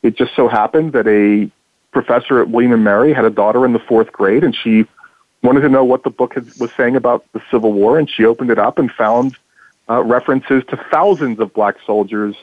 it 0.04 0.18
just 0.18 0.36
so 0.36 0.50
happened 0.50 0.92
that 0.92 1.08
a 1.08 1.50
professor 1.92 2.42
at 2.42 2.50
William 2.50 2.74
and 2.74 2.84
Mary 2.84 3.14
had 3.14 3.24
a 3.24 3.30
daughter 3.30 3.66
in 3.66 3.72
the 3.72 3.80
fourth 3.80 4.12
grade, 4.12 4.44
and 4.44 4.54
she 4.54 4.86
wanted 5.42 5.62
to 5.62 5.70
know 5.70 5.86
what 5.86 6.04
the 6.04 6.10
book 6.10 6.34
had, 6.34 6.46
was 6.60 6.72
saying 6.76 6.98
about 6.98 7.26
the 7.32 7.42
Civil 7.50 7.72
War, 7.72 7.98
and 7.98 8.10
she 8.10 8.26
opened 8.26 8.50
it 8.50 8.60
up 8.60 8.78
and 8.78 8.92
found 8.92 9.38
uh, 9.90 10.04
references 10.04 10.64
to 10.68 10.78
thousands 10.92 11.40
of 11.40 11.54
black 11.54 11.78
soldiers 11.86 12.36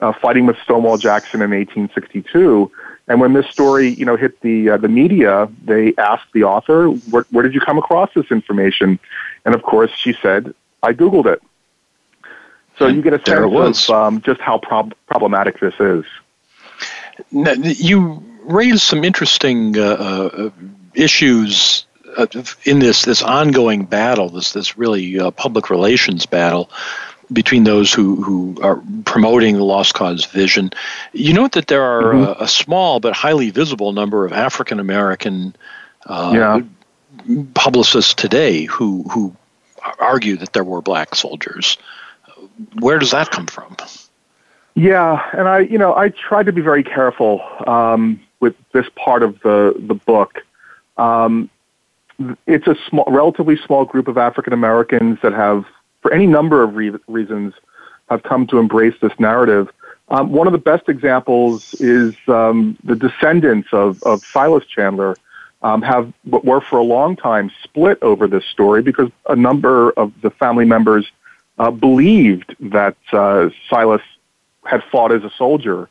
uh, 0.00 0.12
fighting 0.12 0.46
with 0.46 0.56
Stonewall 0.64 0.98
Jackson 0.98 1.42
in 1.42 1.50
1862. 1.50 2.70
And 3.08 3.20
when 3.20 3.32
this 3.32 3.46
story, 3.48 3.88
you 3.88 4.04
know, 4.04 4.16
hit 4.16 4.40
the 4.40 4.70
uh, 4.70 4.76
the 4.78 4.88
media, 4.88 5.48
they 5.64 5.94
asked 5.96 6.32
the 6.32 6.44
author, 6.44 6.88
where, 6.88 7.24
"Where 7.30 7.42
did 7.44 7.54
you 7.54 7.60
come 7.60 7.78
across 7.78 8.10
this 8.14 8.30
information?" 8.30 8.98
And 9.44 9.54
of 9.54 9.62
course, 9.62 9.92
she 9.92 10.12
said, 10.20 10.54
"I 10.82 10.92
googled 10.92 11.26
it." 11.26 11.40
So 12.78 12.88
you 12.88 13.02
get 13.02 13.14
a 13.14 13.24
sense 13.24 13.88
of 13.88 13.94
um, 13.94 14.20
just 14.22 14.40
how 14.40 14.58
prob- 14.58 14.94
problematic 15.06 15.60
this 15.60 15.74
is. 15.78 16.04
Now, 17.30 17.52
you 17.52 18.22
raised 18.42 18.82
some 18.82 19.02
interesting 19.04 19.78
uh, 19.78 19.82
uh, 19.82 20.50
issues 20.94 21.86
uh, 22.16 22.26
in 22.64 22.80
this 22.80 23.04
this 23.04 23.22
ongoing 23.22 23.84
battle, 23.84 24.28
this 24.28 24.52
this 24.52 24.76
really 24.76 25.18
uh, 25.18 25.30
public 25.30 25.70
relations 25.70 26.26
battle 26.26 26.70
between 27.32 27.64
those 27.64 27.92
who, 27.92 28.22
who 28.22 28.56
are 28.62 28.82
promoting 29.04 29.56
the 29.56 29.64
lost 29.64 29.94
cause 29.94 30.24
vision. 30.26 30.70
You 31.12 31.32
note 31.32 31.52
that 31.52 31.66
there 31.66 31.82
are 31.82 32.12
mm-hmm. 32.12 32.40
a, 32.40 32.44
a, 32.44 32.48
small 32.48 33.00
but 33.00 33.14
highly 33.14 33.50
visible 33.50 33.92
number 33.92 34.24
of 34.24 34.32
African 34.32 34.78
American 34.78 35.56
uh, 36.06 36.32
yeah. 36.34 37.44
publicists 37.54 38.14
today 38.14 38.64
who 38.64 39.02
who 39.04 39.34
argue 39.98 40.36
that 40.36 40.52
there 40.52 40.64
were 40.64 40.82
black 40.82 41.14
soldiers. 41.14 41.78
Where 42.78 42.98
does 42.98 43.10
that 43.10 43.30
come 43.30 43.46
from? 43.46 43.76
Yeah, 44.74 45.28
and 45.32 45.48
I, 45.48 45.60
you 45.60 45.78
know, 45.78 45.96
I 45.96 46.10
tried 46.10 46.46
to 46.46 46.52
be 46.52 46.60
very 46.60 46.82
careful 46.82 47.40
um, 47.66 48.20
with 48.40 48.54
this 48.72 48.86
part 48.94 49.22
of 49.22 49.40
the 49.40 49.74
the 49.78 49.94
book. 49.94 50.44
Um, 50.96 51.50
it's 52.46 52.66
a 52.66 52.76
small, 52.88 53.04
relatively 53.08 53.56
small 53.56 53.84
group 53.84 54.08
of 54.08 54.16
African 54.16 54.52
Americans 54.52 55.18
that 55.22 55.32
have, 55.32 55.64
for 56.06 56.14
any 56.14 56.28
number 56.28 56.62
of 56.62 56.76
re- 56.76 56.94
reasons, 57.08 57.52
have 58.08 58.22
come 58.22 58.46
to 58.46 58.58
embrace 58.58 58.94
this 59.00 59.10
narrative. 59.18 59.68
Um, 60.08 60.30
one 60.30 60.46
of 60.46 60.52
the 60.52 60.58
best 60.58 60.88
examples 60.88 61.74
is 61.80 62.14
um, 62.28 62.78
the 62.84 62.94
descendants 62.94 63.70
of, 63.72 64.00
of 64.04 64.24
Silas 64.24 64.64
Chandler 64.66 65.16
um, 65.62 65.82
have 65.82 66.12
were 66.24 66.60
for 66.60 66.78
a 66.78 66.84
long 66.84 67.16
time 67.16 67.50
split 67.64 68.00
over 68.02 68.28
this 68.28 68.44
story 68.44 68.82
because 68.82 69.10
a 69.28 69.34
number 69.34 69.90
of 69.96 70.12
the 70.20 70.30
family 70.30 70.64
members 70.64 71.10
uh, 71.58 71.72
believed 71.72 72.54
that 72.60 72.96
uh, 73.12 73.48
Silas 73.68 74.02
had 74.64 74.84
fought 74.84 75.10
as 75.10 75.24
a 75.24 75.30
soldier, 75.36 75.88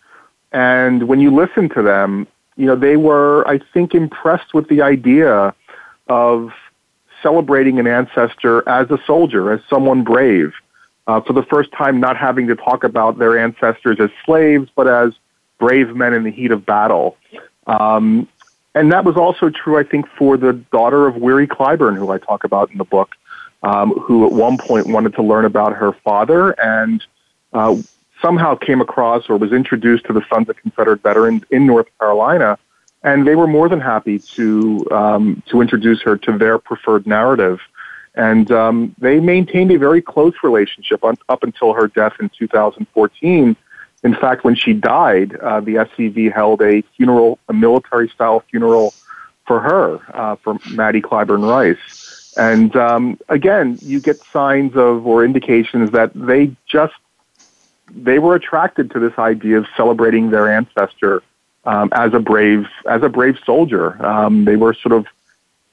and 0.54 1.10
when 1.10 1.20
you 1.20 1.36
listen 1.36 1.68
to 1.70 1.82
them, 1.82 2.26
you 2.56 2.68
know 2.68 2.78
they 2.78 2.96
were, 2.96 3.46
I 3.50 3.60
think, 3.74 3.94
impressed 3.94 4.54
with 4.54 4.70
the 4.70 4.82
idea 4.82 5.54
of 6.08 6.54
celebrating 7.26 7.76
an 7.80 7.88
ancestor 7.88 8.56
as 8.80 8.86
a 8.92 9.00
soldier, 9.12 9.44
as 9.56 9.62
someone 9.74 10.04
brave. 10.04 10.52
Uh, 11.08 11.20
for 11.26 11.34
the 11.34 11.46
first 11.54 11.70
time, 11.82 11.96
not 12.08 12.16
having 12.28 12.46
to 12.52 12.56
talk 12.56 12.84
about 12.84 13.12
their 13.22 13.34
ancestors 13.46 13.98
as 14.00 14.12
slaves, 14.26 14.68
but 14.76 14.88
as 14.88 15.10
brave 15.64 15.88
men 15.96 16.12
in 16.18 16.24
the 16.24 16.34
heat 16.40 16.52
of 16.52 16.60
battle. 16.66 17.08
Um, 17.68 18.28
and 18.78 18.92
that 18.92 19.04
was 19.10 19.16
also 19.16 19.50
true, 19.50 19.76
I 19.84 19.86
think, 19.92 20.04
for 20.20 20.38
the 20.46 20.54
daughter 20.78 21.02
of 21.10 21.14
Weary 21.26 21.48
Clyburn, 21.48 21.96
who 21.98 22.08
I 22.16 22.18
talk 22.30 22.42
about 22.44 22.66
in 22.72 22.78
the 22.78 22.90
book. 22.98 23.10
um, 23.66 23.92
who 23.94 24.26
at 24.26 24.32
one 24.32 24.58
point 24.58 24.88
wanted 24.88 25.16
to 25.16 25.24
learn 25.24 25.44
about 25.44 25.74
her 25.74 25.92
father 25.92 26.52
and 26.52 27.04
uh, 27.54 27.76
somehow 28.22 28.56
came 28.56 28.80
across 28.80 29.28
or 29.28 29.38
was 29.38 29.52
introduced 29.52 30.06
to 30.06 30.14
the 30.14 30.24
Sons 30.30 30.48
of 30.50 30.56
Confederate 30.58 31.02
Veterans 31.02 31.44
in 31.50 31.66
North 31.66 31.88
Carolina, 32.00 32.60
and 33.06 33.28
they 33.28 33.36
were 33.36 33.48
more 33.48 33.70
than 33.70 33.80
happy 33.80 34.18
to 34.18 34.86
um, 34.92 35.44
to 35.46 35.62
introduce 35.62 36.02
her 36.02 36.18
to 36.18 36.38
their 36.38 36.58
preferred 36.58 37.06
narrative. 37.06 37.62
And 38.16 38.52
um, 38.52 38.96
they 38.98 39.20
maintained 39.20 39.72
a 39.72 39.78
very 39.78 40.02
close 40.02 40.34
relationship 40.42 41.04
on, 41.04 41.18
up 41.30 41.44
until 41.44 41.74
her 41.74 41.88
death 41.88 42.14
in 42.20 42.30
2014. 42.30 43.56
In 44.04 44.16
fact, 44.16 44.44
when 44.44 44.56
she 44.56 44.74
died, 44.74 45.36
uh, 45.36 45.60
the 45.60 45.76
SCV 45.76 46.34
held 46.34 46.62
a 46.62 46.82
funeral, 46.96 47.40
a 47.50 47.54
military-style 47.54 48.44
funeral 48.50 48.94
for 49.46 49.60
her, 49.60 50.00
uh, 50.14 50.36
for 50.38 50.58
Mattie 50.72 51.02
Clyburn 51.02 51.48
Rice. 51.48 52.34
And 52.38 52.76
um, 52.76 53.20
again, 53.30 53.78
you 53.82 54.00
get 54.00 54.18
signs 54.18 54.76
of 54.76 55.06
or 55.06 55.24
indications 55.24 55.92
that 55.92 56.12
they 56.16 56.56
just 56.66 56.96
they 57.92 58.18
were 58.18 58.34
attracted 58.34 58.90
to 58.92 59.00
this 59.00 59.14
idea 59.20 59.60
of 59.60 59.68
celebrating 59.78 60.32
their 60.32 60.52
ancestor 60.52 61.22
um, 61.66 61.90
as 61.94 62.14
a 62.14 62.20
brave 62.20 62.68
as 62.90 63.04
a 63.04 63.10
brave 63.10 63.38
soldier. 63.46 64.04
Um, 64.06 64.46
they 64.46 64.56
were 64.56 64.74
sort 64.74 64.94
of 64.94 65.06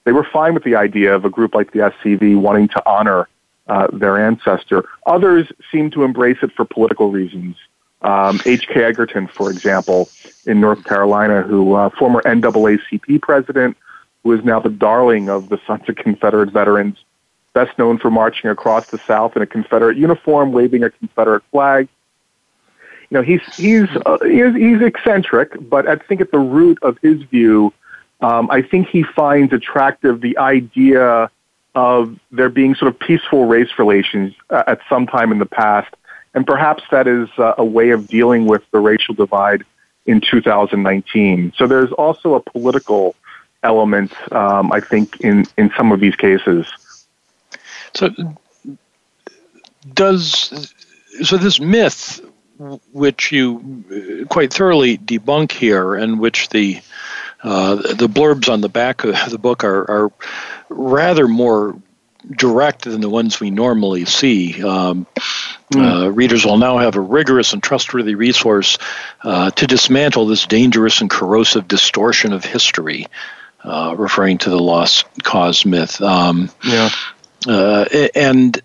they 0.04 0.12
were 0.12 0.24
fine 0.24 0.54
with 0.54 0.64
the 0.64 0.76
idea 0.76 1.14
of 1.14 1.24
a 1.24 1.30
group 1.30 1.54
like 1.54 1.72
the 1.72 1.80
SCV 1.80 2.38
wanting 2.38 2.68
to 2.68 2.82
honor 2.88 3.28
uh, 3.68 3.88
their 3.92 4.18
ancestor. 4.18 4.84
Others 5.06 5.52
seem 5.70 5.90
to 5.92 6.02
embrace 6.02 6.38
it 6.42 6.52
for 6.52 6.64
political 6.64 7.10
reasons. 7.10 7.56
Um, 8.02 8.40
H.K. 8.44 8.82
Edgerton, 8.82 9.28
for 9.28 9.48
example, 9.48 10.08
in 10.44 10.60
North 10.60 10.82
Carolina, 10.84 11.42
who 11.42 11.74
uh, 11.74 11.90
former 11.90 12.20
NAACP 12.22 13.22
president, 13.22 13.76
who 14.24 14.32
is 14.32 14.44
now 14.44 14.58
the 14.58 14.70
darling 14.70 15.28
of 15.28 15.48
the 15.48 15.60
Sons 15.68 15.88
of 15.88 15.94
Confederate 15.94 16.50
Veterans, 16.50 16.96
best 17.52 17.78
known 17.78 17.98
for 17.98 18.10
marching 18.10 18.50
across 18.50 18.88
the 18.88 18.98
South 18.98 19.36
in 19.36 19.42
a 19.42 19.46
Confederate 19.46 19.96
uniform, 19.96 20.50
waving 20.50 20.82
a 20.82 20.90
Confederate 20.90 21.44
flag 21.52 21.88
you 23.12 23.18
know, 23.18 23.22
he's 23.22 23.42
he's 23.56 23.88
uh, 24.06 24.16
he's, 24.22 24.54
he's 24.54 24.80
eccentric, 24.80 25.52
but 25.68 25.86
I 25.86 25.96
think 25.96 26.22
at 26.22 26.30
the 26.30 26.38
root 26.38 26.78
of 26.80 26.96
his 27.02 27.22
view, 27.24 27.70
um, 28.22 28.50
I 28.50 28.62
think 28.62 28.88
he 28.88 29.02
finds 29.02 29.52
attractive 29.52 30.22
the 30.22 30.38
idea 30.38 31.30
of 31.74 32.18
there 32.30 32.48
being 32.48 32.74
sort 32.74 32.88
of 32.88 32.98
peaceful 32.98 33.44
race 33.44 33.68
relations 33.78 34.34
uh, 34.48 34.62
at 34.66 34.80
some 34.88 35.06
time 35.06 35.30
in 35.30 35.38
the 35.38 35.44
past, 35.44 35.94
and 36.32 36.46
perhaps 36.46 36.84
that 36.90 37.06
is 37.06 37.28
uh, 37.36 37.52
a 37.58 37.64
way 37.66 37.90
of 37.90 38.08
dealing 38.08 38.46
with 38.46 38.62
the 38.70 38.78
racial 38.78 39.14
divide 39.14 39.62
in 40.06 40.22
2019. 40.22 41.52
So 41.54 41.66
there's 41.66 41.92
also 41.92 42.32
a 42.32 42.40
political 42.40 43.14
element, 43.62 44.10
um, 44.32 44.72
I 44.72 44.80
think, 44.80 45.20
in 45.20 45.44
in 45.58 45.70
some 45.76 45.92
of 45.92 46.00
these 46.00 46.16
cases. 46.16 46.66
So 47.92 48.08
does 49.92 50.74
so 51.22 51.36
this 51.36 51.60
myth 51.60 52.22
which 52.92 53.32
you 53.32 53.84
uh, 53.90 54.26
quite 54.26 54.52
thoroughly 54.52 54.98
debunk 54.98 55.52
here, 55.52 55.94
and 55.94 56.20
which 56.20 56.48
the 56.50 56.80
uh, 57.42 57.74
the 57.74 58.08
blurbs 58.08 58.52
on 58.52 58.60
the 58.60 58.68
back 58.68 59.04
of 59.04 59.16
the 59.30 59.38
book 59.38 59.64
are, 59.64 59.90
are 59.90 60.12
rather 60.68 61.26
more 61.26 61.76
direct 62.30 62.84
than 62.84 63.00
the 63.00 63.08
ones 63.08 63.40
we 63.40 63.50
normally 63.50 64.04
see. 64.04 64.62
Um, 64.62 65.06
mm. 65.72 66.04
uh, 66.04 66.10
readers 66.10 66.44
will 66.44 66.58
now 66.58 66.78
have 66.78 66.96
a 66.96 67.00
rigorous 67.00 67.52
and 67.52 67.62
trustworthy 67.62 68.14
resource 68.14 68.78
uh, 69.22 69.50
to 69.50 69.66
dismantle 69.66 70.26
this 70.26 70.46
dangerous 70.46 71.00
and 71.00 71.10
corrosive 71.10 71.66
distortion 71.66 72.32
of 72.32 72.44
history, 72.44 73.06
uh, 73.64 73.94
referring 73.98 74.38
to 74.38 74.50
the 74.50 74.60
lost 74.60 75.06
cause 75.24 75.66
myth. 75.66 76.00
Um, 76.00 76.50
yeah. 76.64 76.90
Uh, 77.46 77.84
and 78.14 78.62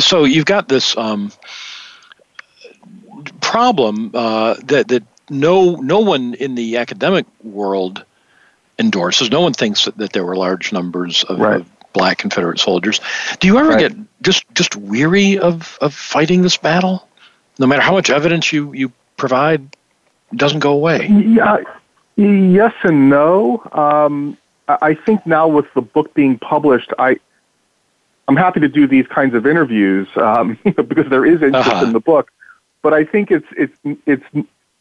so 0.00 0.24
you've 0.24 0.46
got 0.46 0.68
this 0.68 0.96
um, 0.96 1.32
problem 3.40 4.10
uh, 4.14 4.54
that 4.64 4.88
that 4.88 5.02
no 5.30 5.76
no 5.76 6.00
one 6.00 6.34
in 6.34 6.54
the 6.54 6.76
academic 6.76 7.26
world 7.42 8.04
endorses. 8.78 9.30
No 9.30 9.40
one 9.40 9.52
thinks 9.52 9.84
that, 9.84 9.96
that 9.98 10.12
there 10.12 10.24
were 10.24 10.36
large 10.36 10.72
numbers 10.72 11.24
of, 11.24 11.38
right. 11.38 11.60
of, 11.60 11.68
black 11.92 12.16
Confederate 12.16 12.58
soldiers. 12.58 13.02
Do 13.38 13.46
you 13.46 13.58
ever 13.58 13.68
right. 13.68 13.78
get 13.78 14.22
just 14.22 14.44
just 14.54 14.76
weary 14.76 15.38
of, 15.38 15.76
of 15.82 15.92
fighting 15.92 16.40
this 16.40 16.56
battle? 16.56 17.06
No 17.58 17.66
matter 17.66 17.82
how 17.82 17.92
much 17.92 18.08
evidence 18.08 18.50
you, 18.50 18.72
you 18.72 18.90
provide, 19.18 19.60
it 20.32 20.38
doesn't 20.38 20.60
go 20.60 20.72
away. 20.72 21.06
Yeah, 21.06 21.58
yes 22.16 22.72
and 22.82 23.10
no. 23.10 23.62
Um, 23.72 24.38
I 24.68 24.94
think 24.94 25.26
now 25.26 25.48
with 25.48 25.66
the 25.74 25.82
book 25.82 26.14
being 26.14 26.38
published, 26.38 26.92
I 26.98 27.18
I'm 28.28 28.36
happy 28.36 28.60
to 28.60 28.68
do 28.68 28.86
these 28.86 29.06
kinds 29.06 29.34
of 29.34 29.46
interviews 29.46 30.08
um, 30.16 30.58
because 30.64 31.08
there 31.10 31.26
is 31.26 31.42
interest 31.42 31.68
uh-huh. 31.68 31.86
in 31.86 31.92
the 31.92 32.00
book. 32.00 32.30
But 32.82 32.92
I 32.92 33.04
think 33.04 33.30
it's 33.30 33.46
it's 33.56 33.76
it's 34.06 34.24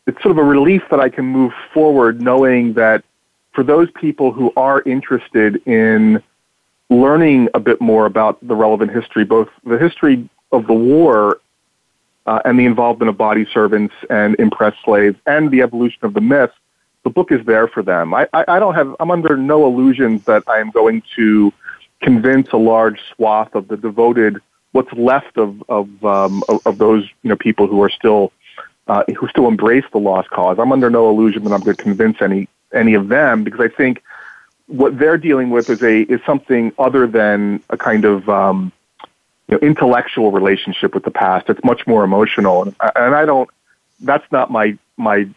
it's 0.07 0.21
sort 0.21 0.31
of 0.31 0.37
a 0.37 0.43
relief 0.43 0.83
that 0.89 0.99
I 0.99 1.09
can 1.09 1.25
move 1.25 1.53
forward, 1.73 2.21
knowing 2.21 2.73
that 2.73 3.03
for 3.53 3.63
those 3.63 3.89
people 3.91 4.31
who 4.31 4.51
are 4.55 4.81
interested 4.83 5.65
in 5.67 6.23
learning 6.89 7.49
a 7.53 7.59
bit 7.59 7.79
more 7.79 8.05
about 8.05 8.45
the 8.45 8.55
relevant 8.55 8.91
history, 8.91 9.23
both 9.23 9.49
the 9.63 9.77
history 9.77 10.27
of 10.51 10.67
the 10.67 10.73
war 10.73 11.39
uh, 12.25 12.39
and 12.45 12.59
the 12.59 12.65
involvement 12.65 13.09
of 13.09 13.17
body 13.17 13.45
servants 13.53 13.93
and 14.09 14.35
impressed 14.39 14.77
slaves, 14.83 15.17
and 15.25 15.51
the 15.51 15.61
evolution 15.61 15.99
of 16.03 16.13
the 16.13 16.21
myth, 16.21 16.51
the 17.03 17.09
book 17.09 17.31
is 17.31 17.43
there 17.45 17.67
for 17.67 17.81
them. 17.81 18.13
I, 18.13 18.27
I, 18.33 18.45
I 18.47 18.59
don't 18.59 18.75
have. 18.75 18.95
I'm 18.99 19.11
under 19.11 19.37
no 19.37 19.65
illusions 19.65 20.23
that 20.25 20.43
I 20.47 20.59
am 20.59 20.71
going 20.71 21.01
to 21.15 21.51
convince 22.01 22.49
a 22.51 22.57
large 22.57 22.99
swath 23.15 23.55
of 23.55 23.67
the 23.67 23.77
devoted, 23.77 24.39
what's 24.71 24.91
left 24.93 25.37
of 25.37 25.63
of 25.69 26.03
um, 26.03 26.43
of, 26.49 26.65
of, 26.65 26.77
those 26.77 27.07
you 27.23 27.29
know 27.29 27.35
people 27.35 27.67
who 27.67 27.81
are 27.81 27.89
still 27.89 28.31
uh, 28.87 29.03
who 29.17 29.27
still 29.27 29.47
embrace 29.47 29.85
the 29.91 29.99
lost 29.99 30.29
cause. 30.29 30.57
I'm 30.59 30.71
under 30.71 30.89
no 30.89 31.09
illusion 31.09 31.43
that 31.43 31.53
I'm 31.53 31.61
going 31.61 31.75
to 31.75 31.83
convince 31.83 32.21
any 32.21 32.47
any 32.73 32.93
of 32.93 33.07
them 33.07 33.43
because 33.43 33.59
I 33.59 33.67
think 33.67 34.01
what 34.67 34.97
they're 34.97 35.17
dealing 35.17 35.49
with 35.49 35.69
is 35.69 35.81
a 35.83 36.01
is 36.01 36.21
something 36.25 36.73
other 36.77 37.07
than 37.07 37.61
a 37.69 37.77
kind 37.77 38.05
of 38.05 38.27
um, 38.29 38.71
you 39.47 39.55
know, 39.55 39.59
intellectual 39.59 40.31
relationship 40.31 40.93
with 40.93 41.03
the 41.03 41.11
past. 41.11 41.49
It's 41.49 41.63
much 41.63 41.85
more 41.85 42.03
emotional, 42.03 42.63
and, 42.63 42.75
and 42.95 43.15
I 43.15 43.25
don't. 43.25 43.49
That's 43.99 44.29
not 44.31 44.49
my 44.49 44.77
my 44.97 45.27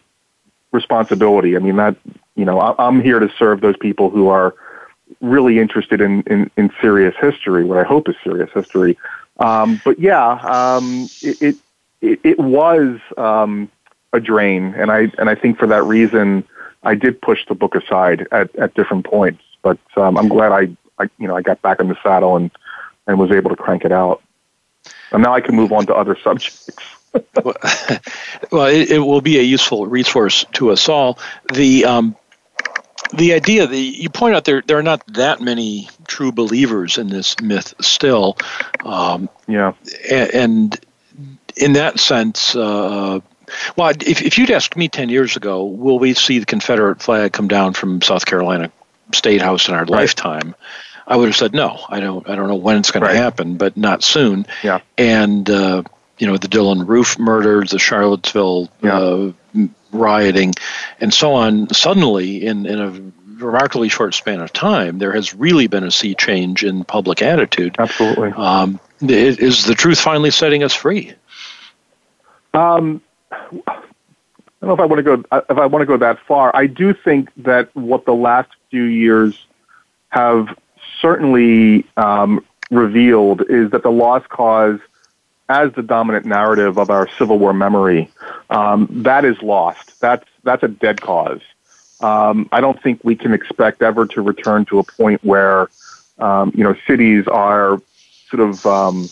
responsibility. 0.71 1.55
I 1.55 1.59
mean 1.59 1.75
that 1.75 1.97
you 2.35 2.45
know 2.45 2.59
I, 2.59 2.87
I'm 2.87 3.01
here 3.01 3.19
to 3.19 3.29
serve 3.37 3.61
those 3.61 3.77
people 3.77 4.09
who 4.09 4.29
are 4.29 4.55
really 5.21 5.59
interested 5.59 6.01
in, 6.01 6.21
in, 6.23 6.51
in 6.57 6.71
serious 6.81 7.15
history, 7.19 7.63
what 7.63 7.77
I 7.77 7.83
hope 7.83 8.09
is 8.09 8.15
serious 8.23 8.49
history. 8.53 8.97
Um, 9.39 9.81
but 9.83 9.99
yeah, 9.99 10.31
um, 10.31 11.09
it, 11.21 11.57
it, 12.01 12.19
it 12.23 12.39
was 12.39 12.99
um, 13.17 13.69
a 14.13 14.19
drain, 14.19 14.73
and 14.75 14.91
I 14.91 15.11
and 15.17 15.29
I 15.29 15.35
think 15.35 15.57
for 15.57 15.67
that 15.67 15.83
reason, 15.83 16.45
I 16.83 16.95
did 16.95 17.21
push 17.21 17.45
the 17.47 17.55
book 17.55 17.75
aside 17.75 18.27
at, 18.31 18.55
at 18.55 18.73
different 18.75 19.05
points. 19.05 19.43
But 19.61 19.79
um, 19.97 20.17
I'm 20.17 20.29
glad 20.29 20.51
I, 20.51 21.03
I 21.03 21.09
you 21.17 21.27
know 21.27 21.35
I 21.35 21.41
got 21.41 21.61
back 21.61 21.79
in 21.79 21.89
the 21.89 21.97
saddle 22.01 22.37
and 22.37 22.51
and 23.07 23.19
was 23.19 23.31
able 23.31 23.49
to 23.49 23.55
crank 23.55 23.83
it 23.83 23.91
out. 23.91 24.21
And 25.11 25.21
now 25.21 25.33
I 25.33 25.41
can 25.41 25.55
move 25.55 25.71
on 25.71 25.85
to 25.87 25.95
other 25.95 26.17
subjects. 26.23 26.69
well, 28.51 28.65
it, 28.65 28.91
it, 28.91 28.99
will 28.99 29.21
be 29.21 29.39
a 29.39 29.41
useful 29.41 29.87
resource 29.87 30.45
to 30.53 30.71
us 30.71 30.89
all. 30.89 31.17
The 31.53 31.85
um, 31.85 32.15
the 33.13 33.33
idea 33.33 33.67
that 33.67 33.77
you 33.77 34.09
point 34.09 34.35
out 34.35 34.45
there 34.45 34.61
there 34.65 34.77
are 34.77 34.83
not 34.83 35.05
that 35.13 35.41
many 35.41 35.89
true 36.07 36.31
believers 36.31 36.97
in 36.97 37.07
this 37.07 37.39
myth 37.39 37.73
still. 37.81 38.37
Um, 38.83 39.29
yeah, 39.47 39.73
and, 40.11 40.77
in 41.57 41.73
that 41.73 41.99
sense, 41.99 42.53
uh, 42.53 43.21
well, 43.77 43.89
if, 43.89 44.21
if 44.21 44.37
you'd 44.37 44.51
asked 44.51 44.75
me 44.75 44.89
ten 44.89 45.09
years 45.09 45.37
ago, 45.37 45.63
will 45.63 45.99
we 45.99 46.13
see 46.13 46.39
the 46.39 46.45
Confederate 46.45 47.01
flag 47.01 47.31
come 47.31 47.47
down 47.47 47.73
from 47.73 48.01
South 48.01 48.25
Carolina 48.25 48.71
State 49.13 49.41
House 49.41 49.69
in 49.69 49.73
our 49.73 49.81
right. 49.81 49.89
lifetime? 49.89 50.55
I 51.07 51.15
would 51.15 51.27
have 51.27 51.35
said 51.35 51.53
no. 51.53 51.79
I 51.87 51.99
don't. 51.99 52.27
I 52.27 52.35
don't 52.35 52.47
know 52.47 52.55
when 52.55 52.77
it's 52.77 52.91
going 52.91 53.03
right. 53.03 53.13
to 53.13 53.17
happen, 53.17 53.57
but 53.57 53.77
not 53.77 54.03
soon. 54.03 54.47
Yeah. 54.63 54.79
And 54.97 55.49
uh, 55.49 55.83
you 56.17 56.27
know 56.27 56.37
the 56.37 56.47
Dylann 56.47 56.87
Roof 56.87 57.19
murders, 57.19 57.71
the 57.71 57.79
Charlottesville 57.79 58.69
yeah. 58.81 58.97
uh, 58.97 59.31
rioting, 59.95 60.53
and 60.99 61.13
so 61.13 61.33
on. 61.33 61.69
Suddenly, 61.73 62.45
in 62.45 62.65
in 62.65 62.79
a 62.79 63.43
remarkably 63.43 63.89
short 63.89 64.13
span 64.13 64.41
of 64.41 64.53
time, 64.53 64.97
there 64.97 65.11
has 65.11 65.33
really 65.33 65.67
been 65.67 65.83
a 65.83 65.91
sea 65.91 66.15
change 66.15 66.63
in 66.63 66.83
public 66.83 67.21
attitude. 67.21 67.75
Absolutely. 67.77 68.31
Um, 68.31 68.79
is 69.01 69.65
the 69.65 69.75
truth 69.75 69.99
finally 69.99 70.31
setting 70.31 70.63
us 70.63 70.73
free? 70.73 71.13
Um, 72.53 73.01
I 73.31 73.47
don't 74.61 74.69
know 74.69 74.73
if 74.73 74.79
I 74.79 74.85
want 74.85 74.97
to 74.97 75.03
go 75.03 75.41
if 75.49 75.57
I 75.57 75.65
want 75.65 75.81
to 75.81 75.85
go 75.85 75.97
that 75.97 76.19
far. 76.27 76.55
I 76.55 76.67
do 76.67 76.93
think 76.93 77.29
that 77.37 77.75
what 77.75 78.05
the 78.05 78.13
last 78.13 78.49
few 78.71 78.83
years 78.83 79.45
have 80.09 80.47
certainly 81.01 81.85
um, 81.97 82.43
revealed 82.71 83.43
is 83.49 83.71
that 83.71 83.83
the 83.83 83.91
lost 83.91 84.29
cause 84.29 84.79
as 85.49 85.71
the 85.73 85.83
dominant 85.83 86.25
narrative 86.25 86.77
of 86.77 86.89
our 86.89 87.07
Civil 87.17 87.39
War 87.39 87.53
memory, 87.53 88.11
um, 88.49 88.87
that 89.03 89.25
is 89.25 89.41
lost. 89.41 89.91
That's 89.99 90.25
that's 90.43 90.63
a 90.63 90.67
dead 90.67 91.01
cause. 91.01 91.41
Um, 92.01 92.49
I 92.51 92.61
don't 92.61 92.81
think 92.81 93.03
we 93.03 93.15
can 93.15 93.33
expect 93.33 93.81
ever 93.81 94.05
to 94.07 94.21
return 94.21 94.65
to 94.65 94.79
a 94.79 94.83
point 94.83 95.23
where 95.23 95.69
um, 96.19 96.51
you 96.55 96.63
know, 96.63 96.75
cities 96.87 97.27
are 97.27 97.81
sort 98.29 98.49
of 98.49 98.65
um, 98.65 99.09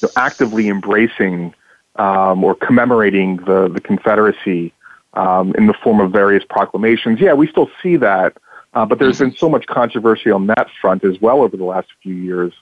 you 0.00 0.08
know, 0.08 0.10
actively 0.16 0.68
embracing 0.68 1.54
um, 1.96 2.42
or 2.44 2.54
commemorating 2.54 3.36
the, 3.38 3.68
the 3.68 3.80
Confederacy 3.80 4.72
um, 5.14 5.54
in 5.56 5.66
the 5.66 5.74
form 5.74 6.00
of 6.00 6.12
various 6.12 6.44
proclamations. 6.48 7.20
Yeah, 7.20 7.34
we 7.34 7.46
still 7.46 7.70
see 7.82 7.96
that, 7.96 8.36
uh, 8.74 8.86
but 8.86 8.98
there's 8.98 9.18
been 9.18 9.36
so 9.36 9.48
much 9.48 9.66
controversy 9.66 10.30
on 10.30 10.46
that 10.46 10.68
front 10.80 11.04
as 11.04 11.20
well 11.20 11.42
over 11.42 11.56
the 11.56 11.64
last 11.64 11.88
few 12.02 12.14
years 12.14 12.52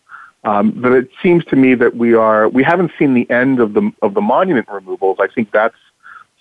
um, 0.49 0.81
that 0.81 0.93
it 0.93 1.11
seems 1.23 1.45
to 1.47 1.57
me 1.57 1.75
that 1.75 1.95
we 1.95 2.15
are 2.15 2.49
we 2.49 2.63
haven't 2.63 2.93
seen 2.99 3.13
the 3.13 3.29
end 3.31 3.61
of 3.61 3.75
the 3.75 3.93
of 4.01 4.15
the 4.15 4.23
monument 4.23 4.67
removals. 4.69 5.19
I 5.21 5.29
think 5.29 5.51
that's 5.51 5.77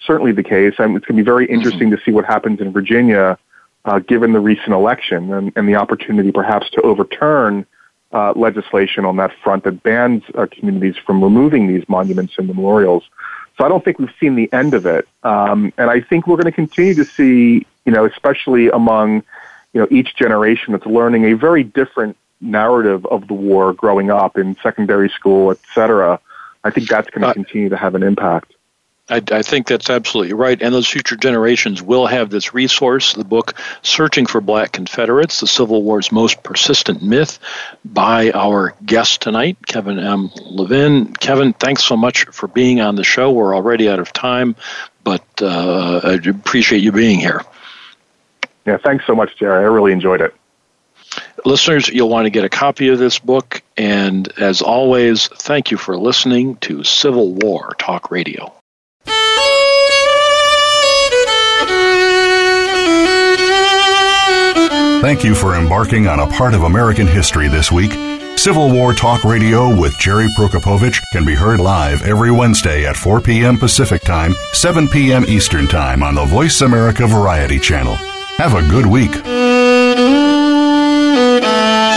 certainly 0.06 0.32
the 0.32 0.44
case, 0.44 0.76
and 0.80 0.96
it's 0.96 1.06
going 1.06 1.18
to 1.18 1.24
be 1.24 1.26
very 1.26 1.46
interesting 1.46 1.92
to 1.92 2.00
see 2.06 2.12
what 2.12 2.24
happens 2.24 2.62
in 2.62 2.72
Virginia, 2.72 3.38
uh, 3.84 4.00
given 4.00 4.32
the 4.32 4.40
recent 4.40 4.70
election 4.70 5.34
and, 5.34 5.52
and 5.58 5.68
the 5.68 5.76
opportunity 5.76 6.32
perhaps 6.32 6.70
to 6.70 6.82
overturn 6.84 7.66
uh, 8.14 8.32
legislation 8.36 9.04
on 9.04 9.18
that 9.18 9.32
front 9.44 9.66
that 9.66 9.84
bans 9.84 10.24
uh, 10.36 10.48
communities 10.50 10.96
from 11.06 11.22
removing 11.22 11.68
these 11.68 11.84
monuments 11.90 12.36
and 12.38 12.48
memorials. 12.48 13.04
So 13.58 13.66
I 13.66 13.68
don't 13.68 13.84
think 13.84 14.00
we've 14.00 14.18
seen 14.22 14.36
the 14.36 14.50
end 14.54 14.74
of 14.74 14.86
it, 14.86 15.06
um, 15.24 15.74
and 15.78 15.90
I 15.90 16.00
think 16.00 16.28
we're 16.28 16.38
going 16.38 16.46
to 16.46 16.60
continue 16.64 16.94
to 16.94 17.04
see, 17.04 17.66
you 17.86 17.92
know, 17.92 18.06
especially 18.06 18.70
among, 18.70 19.24
you 19.74 19.82
know, 19.82 19.88
each 19.92 20.16
generation 20.16 20.72
that's 20.72 20.86
learning 20.86 21.26
a 21.26 21.34
very 21.34 21.64
different 21.64 22.16
narrative 22.42 23.06
of 23.06 23.28
the 23.28 23.34
war 23.34 23.74
growing 23.74 24.12
up 24.12 24.38
in 24.38 24.56
secondary 24.62 25.10
school, 25.10 25.52
et 25.52 25.60
cetera. 25.74 26.20
I 26.64 26.70
think 26.72 26.90
that's 26.90 27.10
going 27.10 27.22
to 27.22 27.28
uh, 27.30 27.34
continue 27.34 27.70
to 27.70 27.78
have 27.78 27.96
an 27.96 28.04
impact. 28.04 28.54
I, 29.10 29.22
I, 29.32 29.42
think 29.42 29.68
that's 29.68 29.90
absolutely 29.90 30.34
right. 30.34 30.62
And 30.62 30.74
those 30.74 30.88
future 30.88 31.16
generations 31.16 31.82
will 31.82 32.08
have 32.08 32.30
this 32.30 32.54
resource, 32.54 33.14
the 33.14 33.24
book 33.24 33.54
Searching 33.82 34.26
for 34.26 34.42
Black 34.42 34.74
Confederates, 34.74 35.40
the 35.40 35.48
Civil 35.48 35.84
War's 35.84 36.12
Most 36.12 36.44
Persistent 36.44 37.02
Myth, 37.02 37.40
by 37.86 38.32
our 38.32 38.76
guest 38.86 39.22
tonight, 39.22 39.58
Kevin 39.66 39.98
M. 39.98 40.30
Levin. 40.46 41.14
Kevin, 41.14 41.54
thanks 41.54 41.86
so 41.86 41.96
much 41.96 42.26
for 42.26 42.48
being 42.48 42.82
on 42.82 42.96
the 42.96 43.04
show. 43.06 43.32
We're 43.32 43.56
already 43.56 43.88
out 43.88 44.00
of 44.00 44.12
time, 44.12 44.58
but 45.06 45.24
uh, 45.42 46.02
I 46.04 46.14
appreciate 46.30 46.80
you 46.80 46.92
being 46.92 47.20
here. 47.20 47.44
Yeah, 48.66 48.76
thanks 48.76 49.06
so 49.08 49.16
much, 49.16 49.38
Jerry. 49.38 49.64
I 49.64 49.68
really 49.68 49.94
enjoyed 49.94 50.20
it. 50.20 50.36
Listeners, 51.46 51.88
you'll 51.90 52.10
want 52.10 52.26
to 52.26 52.30
get 52.30 52.44
a 52.44 52.50
copy 52.50 52.90
of 52.90 53.00
this 53.00 53.20
book. 53.20 53.62
And 53.78 54.28
as 54.40 54.62
always, 54.62 55.28
thank 55.28 55.72
you 55.72 55.78
for 55.78 55.98
listening 55.98 56.56
to 56.58 56.84
Civil 56.84 57.34
War 57.34 57.76
Talk 57.78 58.12
Radio. 58.12 58.54
Thank 65.00 65.24
you 65.24 65.36
for 65.36 65.56
embarking 65.56 66.08
on 66.08 66.20
a 66.20 66.28
part 66.28 66.54
of 66.54 66.64
American 66.64 67.08
history 67.08 67.48
this 67.48 67.72
week. 67.72 67.92
Civil 68.38 68.72
War 68.72 68.94
Talk 68.94 69.24
Radio 69.24 69.80
with 69.80 69.98
Jerry 70.00 70.28
Prokopowicz 70.38 71.02
can 71.14 71.24
be 71.24 71.34
heard 71.34 71.60
live 71.60 72.02
every 72.02 72.32
Wednesday 72.32 72.86
at 72.86 72.98
4 72.98 73.22
p.m. 73.22 73.58
Pacific 73.58 74.02
Time, 74.02 74.34
7 74.54 74.88
p.m. 74.88 75.24
Eastern 75.26 75.68
Time 75.68 76.04
on 76.04 76.16
the 76.16 76.26
Voice 76.26 76.62
America 76.62 77.08
Variety 77.08 77.60
Channel. 77.60 77.96
Have 78.38 78.56
a 78.56 78.68
good 78.70 78.86
week. 78.86 80.27
Thank 81.18 81.44
you. 81.44 81.97